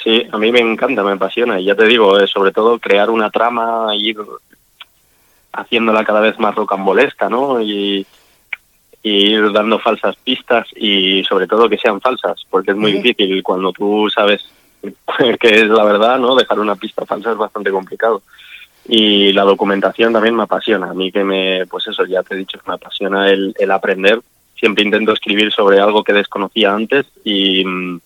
Sí, 0.03 0.27
a 0.31 0.37
mí 0.37 0.51
me 0.51 0.59
encanta, 0.59 1.03
me 1.03 1.13
apasiona. 1.13 1.59
Y 1.59 1.65
ya 1.65 1.75
te 1.75 1.85
digo, 1.85 2.19
eh, 2.19 2.27
sobre 2.27 2.51
todo 2.51 2.77
crear 2.79 3.09
una 3.09 3.31
trama 3.31 3.95
y 3.95 4.09
ir 4.09 4.17
haciéndola 5.51 6.03
cada 6.03 6.19
vez 6.19 6.37
más 6.37 6.53
rocambolesca, 6.53 7.29
¿no? 7.29 7.61
Y, 7.61 8.05
y 9.05 9.33
ir 9.35 9.51
dando 9.51 9.77
falsas 9.77 10.15
pistas 10.15 10.65
y 10.75 11.23
sobre 11.25 11.45
todo 11.45 11.69
que 11.69 11.77
sean 11.77 12.01
falsas, 12.01 12.41
porque 12.49 12.71
es 12.71 12.77
muy 12.77 12.93
difícil 12.93 13.43
cuando 13.43 13.71
tú 13.71 14.09
sabes 14.09 14.41
que 15.39 15.47
es 15.47 15.67
la 15.67 15.83
verdad, 15.83 16.17
¿no? 16.17 16.33
Dejar 16.33 16.59
una 16.59 16.75
pista 16.75 17.05
falsa 17.05 17.31
es 17.31 17.37
bastante 17.37 17.69
complicado. 17.69 18.23
Y 18.87 19.31
la 19.31 19.43
documentación 19.43 20.11
también 20.11 20.35
me 20.35 20.41
apasiona. 20.41 20.89
A 20.89 20.95
mí 20.95 21.11
que 21.11 21.23
me, 21.23 21.67
pues 21.67 21.85
eso, 21.85 22.03
ya 22.05 22.23
te 22.23 22.33
he 22.33 22.37
dicho, 22.39 22.57
me 22.65 22.73
apasiona 22.73 23.29
el, 23.29 23.53
el 23.59 23.69
aprender. 23.69 24.21
Siempre 24.59 24.83
intento 24.83 25.13
escribir 25.13 25.51
sobre 25.51 25.79
algo 25.79 26.03
que 26.03 26.13
desconocía 26.13 26.73
antes 26.73 27.05
y 27.23 27.63
mm, 27.63 27.99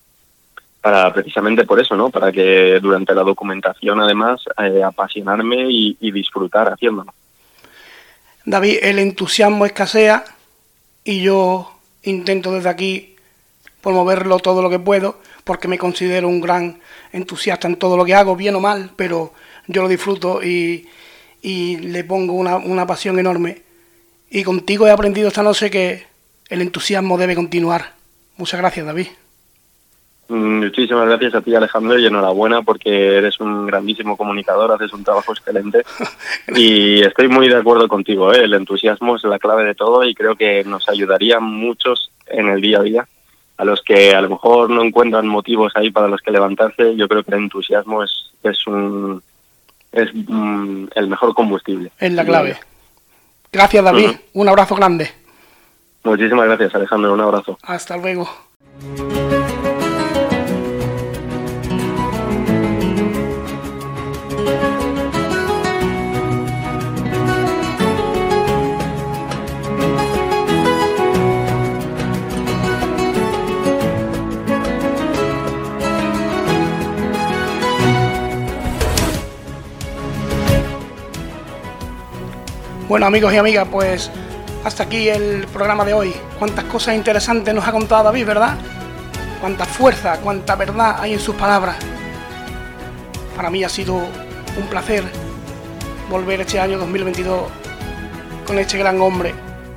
para 0.82 1.14
precisamente 1.14 1.64
por 1.64 1.80
eso, 1.80 1.96
¿no? 1.96 2.10
Para 2.10 2.30
que 2.34 2.78
durante 2.82 3.16
la 3.16 3.24
documentación 3.24 4.02
además 4.02 4.42
eh, 4.62 4.84
apasionarme 4.84 5.66
y, 5.70 5.96
y 6.02 6.12
disfrutar 6.12 6.74
haciéndolo. 6.74 7.14
David, 8.44 8.80
el 8.82 9.00
entusiasmo 9.00 9.66
escasea 9.66 10.26
y 11.10 11.22
yo 11.22 11.72
intento 12.04 12.54
desde 12.54 12.70
aquí 12.70 13.16
promoverlo 13.82 14.38
todo 14.38 14.62
lo 14.62 14.70
que 14.70 14.78
puedo 14.78 15.20
porque 15.44 15.68
me 15.68 15.80
considero 15.80 16.28
un 16.28 16.40
gran 16.40 16.82
entusiasta 17.12 17.68
en 17.68 17.78
todo 17.78 17.98
lo 17.98 18.06
que 18.06 18.14
hago, 18.14 18.36
bien 18.36 18.54
o 18.54 18.60
mal, 18.60 18.92
pero 18.96 19.34
yo 19.66 19.82
lo 19.82 19.88
disfruto 19.88 20.44
y, 20.44 20.88
y 21.42 21.78
le 21.78 22.04
pongo 22.04 22.34
una, 22.34 22.58
una 22.58 22.86
pasión 22.86 23.18
enorme. 23.18 23.64
Y 24.30 24.44
contigo 24.44 24.86
he 24.86 24.92
aprendido 24.92 25.30
esta 25.30 25.42
noche 25.42 25.72
que 25.72 26.06
el 26.48 26.62
entusiasmo 26.62 27.18
debe 27.18 27.34
continuar. 27.34 27.94
Muchas 28.38 28.60
gracias, 28.60 28.86
David. 28.86 29.08
Mm, 30.30 30.66
Muchísimas 30.66 31.08
gracias 31.08 31.34
a 31.34 31.42
ti 31.42 31.56
Alejandro 31.56 31.98
y 31.98 32.06
enhorabuena 32.06 32.62
porque 32.62 33.18
eres 33.18 33.40
un 33.40 33.66
grandísimo 33.66 34.16
comunicador, 34.16 34.72
haces 34.72 34.94
un 34.94 35.04
trabajo 35.04 35.34
excelente 35.34 35.84
y 36.56 37.02
estoy 37.02 37.28
muy 37.28 37.50
de 37.50 37.58
acuerdo 37.58 37.88
contigo, 37.88 38.32
¿eh? 38.32 38.44
el 38.44 38.54
entusiasmo 38.54 39.16
es 39.16 39.24
la 39.24 39.40
clave 39.40 39.66
de 39.66 39.74
todo 39.74 40.04
y 40.04 40.14
creo 40.14 40.36
que 40.36 40.64
nos 40.64 40.88
ayudaría 40.88 41.38
a 41.38 41.40
muchos 41.40 42.12
en 42.28 42.48
el 42.48 42.62
día 42.62 42.78
a 42.78 42.84
día, 42.84 43.08
a 43.58 43.66
los 43.66 43.82
que 43.82 44.14
a 44.14 44.22
lo 44.22 44.30
mejor 44.30 44.70
no 44.70 44.84
encuentran 44.84 45.28
motivos 45.28 45.74
ahí 45.76 45.90
para 45.90 46.08
los 46.08 46.22
que 46.22 46.32
levantarse, 46.32 46.96
yo 46.96 47.08
creo 47.08 47.24
que 47.24 47.32
el 47.32 47.42
entusiasmo 47.44 48.04
es, 48.04 48.32
es 48.44 48.68
un 48.68 49.24
es 49.92 50.10
mm, 50.14 50.86
el 50.94 51.08
mejor 51.08 51.34
combustible. 51.34 51.92
Es 51.98 52.14
la 52.14 52.24
clave. 52.24 52.56
Gracias, 53.52 53.84
David. 53.84 54.12
Un 54.34 54.48
abrazo 54.48 54.76
grande. 54.76 55.10
Muchísimas 56.04 56.46
gracias 56.46 56.76
Alejandro, 56.76 57.14
un 57.14 57.22
abrazo. 57.22 57.58
Hasta 57.64 57.98
luego. 57.98 58.30
Bueno 82.90 83.06
amigos 83.06 83.32
y 83.32 83.38
amigas, 83.38 83.68
pues 83.72 84.10
hasta 84.64 84.82
aquí 84.82 85.10
el 85.10 85.46
programa 85.54 85.86
de 85.86 85.94
hoy. 85.94 86.12
Cuántas 86.40 86.66
cosas 86.66 86.96
interesantes 86.96 87.54
nos 87.54 87.68
ha 87.68 87.72
contado 87.72 88.06
David, 88.06 88.26
¿verdad? 88.26 88.58
Cuánta 89.40 89.66
fuerza, 89.66 90.18
cuánta 90.22 90.56
verdad 90.56 90.96
hay 91.00 91.14
en 91.14 91.20
sus 91.20 91.36
palabras. 91.36 91.76
Para 93.36 93.52
mí 93.52 93.64
ha 93.64 93.70
sido 93.70 93.94
un 93.94 94.68
placer 94.72 95.04
volver 96.10 96.42
este 96.42 96.60
año 96.60 96.80
2022 96.80 97.44
con 98.48 98.58
este 98.58 98.80
gran 98.80 99.00
hombre, 99.02 99.36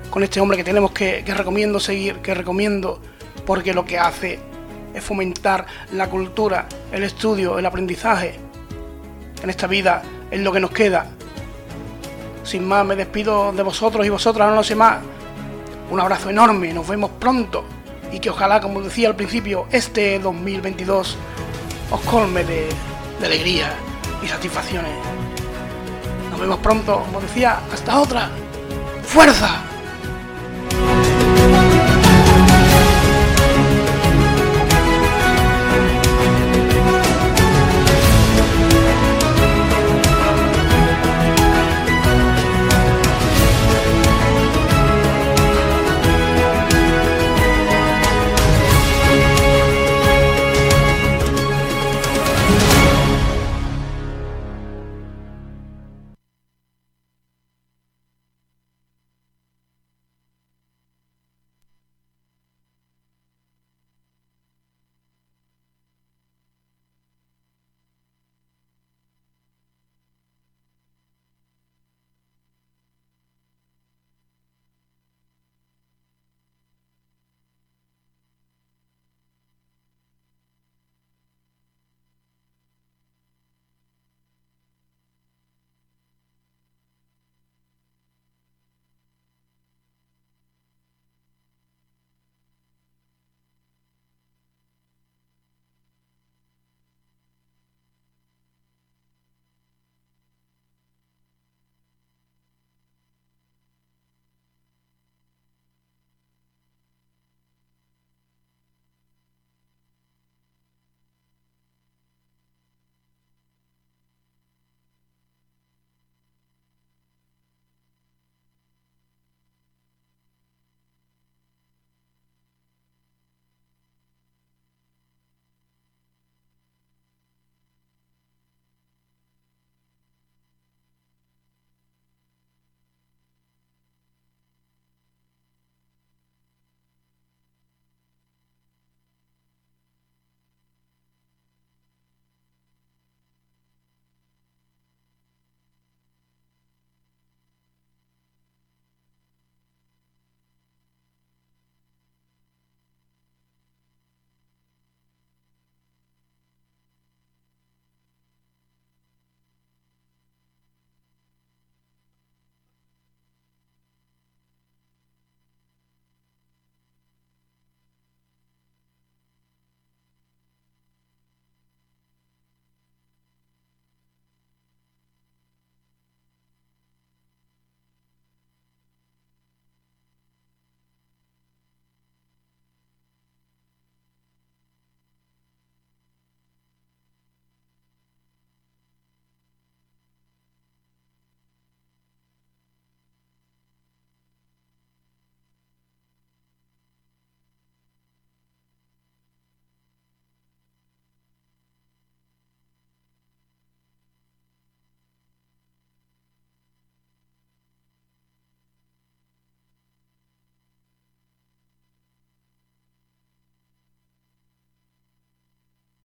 con 0.08 0.22
este 0.22 0.40
hombre 0.40 0.56
que 0.56 0.64
tenemos 0.64 0.92
que, 0.92 1.22
que 1.22 1.34
recomiendo 1.34 1.80
seguir, 1.80 2.16
que 2.20 2.32
recomiendo 2.32 2.98
porque 3.44 3.74
lo 3.74 3.84
que 3.84 3.98
hace 3.98 4.40
es 4.94 5.04
fomentar 5.04 5.66
la 5.92 6.08
cultura, 6.08 6.66
el 6.90 7.02
estudio, 7.02 7.58
el 7.58 7.66
aprendizaje. 7.66 8.40
En 9.42 9.50
esta 9.50 9.66
vida 9.66 10.00
es 10.30 10.40
lo 10.40 10.50
que 10.50 10.60
nos 10.60 10.70
queda. 10.70 11.08
Sin 12.42 12.66
más, 12.66 12.84
me 12.84 12.96
despido 12.96 13.52
de 13.52 13.62
vosotros 13.62 14.04
y 14.06 14.10
vosotras, 14.10 14.48
no 14.48 14.56
lo 14.56 14.64
sé 14.64 14.74
más. 14.74 14.98
Un 15.90 16.00
abrazo 16.00 16.30
enorme, 16.30 16.72
nos 16.72 16.86
vemos 16.88 17.10
pronto 17.18 17.64
y 18.12 18.18
que 18.18 18.30
ojalá, 18.30 18.60
como 18.60 18.80
decía 18.80 19.08
al 19.08 19.16
principio, 19.16 19.66
este 19.70 20.18
2022 20.18 21.16
os 21.90 22.00
colme 22.02 22.44
de, 22.44 22.68
de 23.20 23.26
alegría 23.26 23.72
y 24.22 24.28
satisfacciones. 24.28 24.92
Nos 26.30 26.40
vemos 26.40 26.58
pronto, 26.58 27.02
como 27.06 27.20
decía, 27.20 27.60
hasta 27.72 28.00
otra. 28.00 28.30
¡Fuerza! 29.04 29.71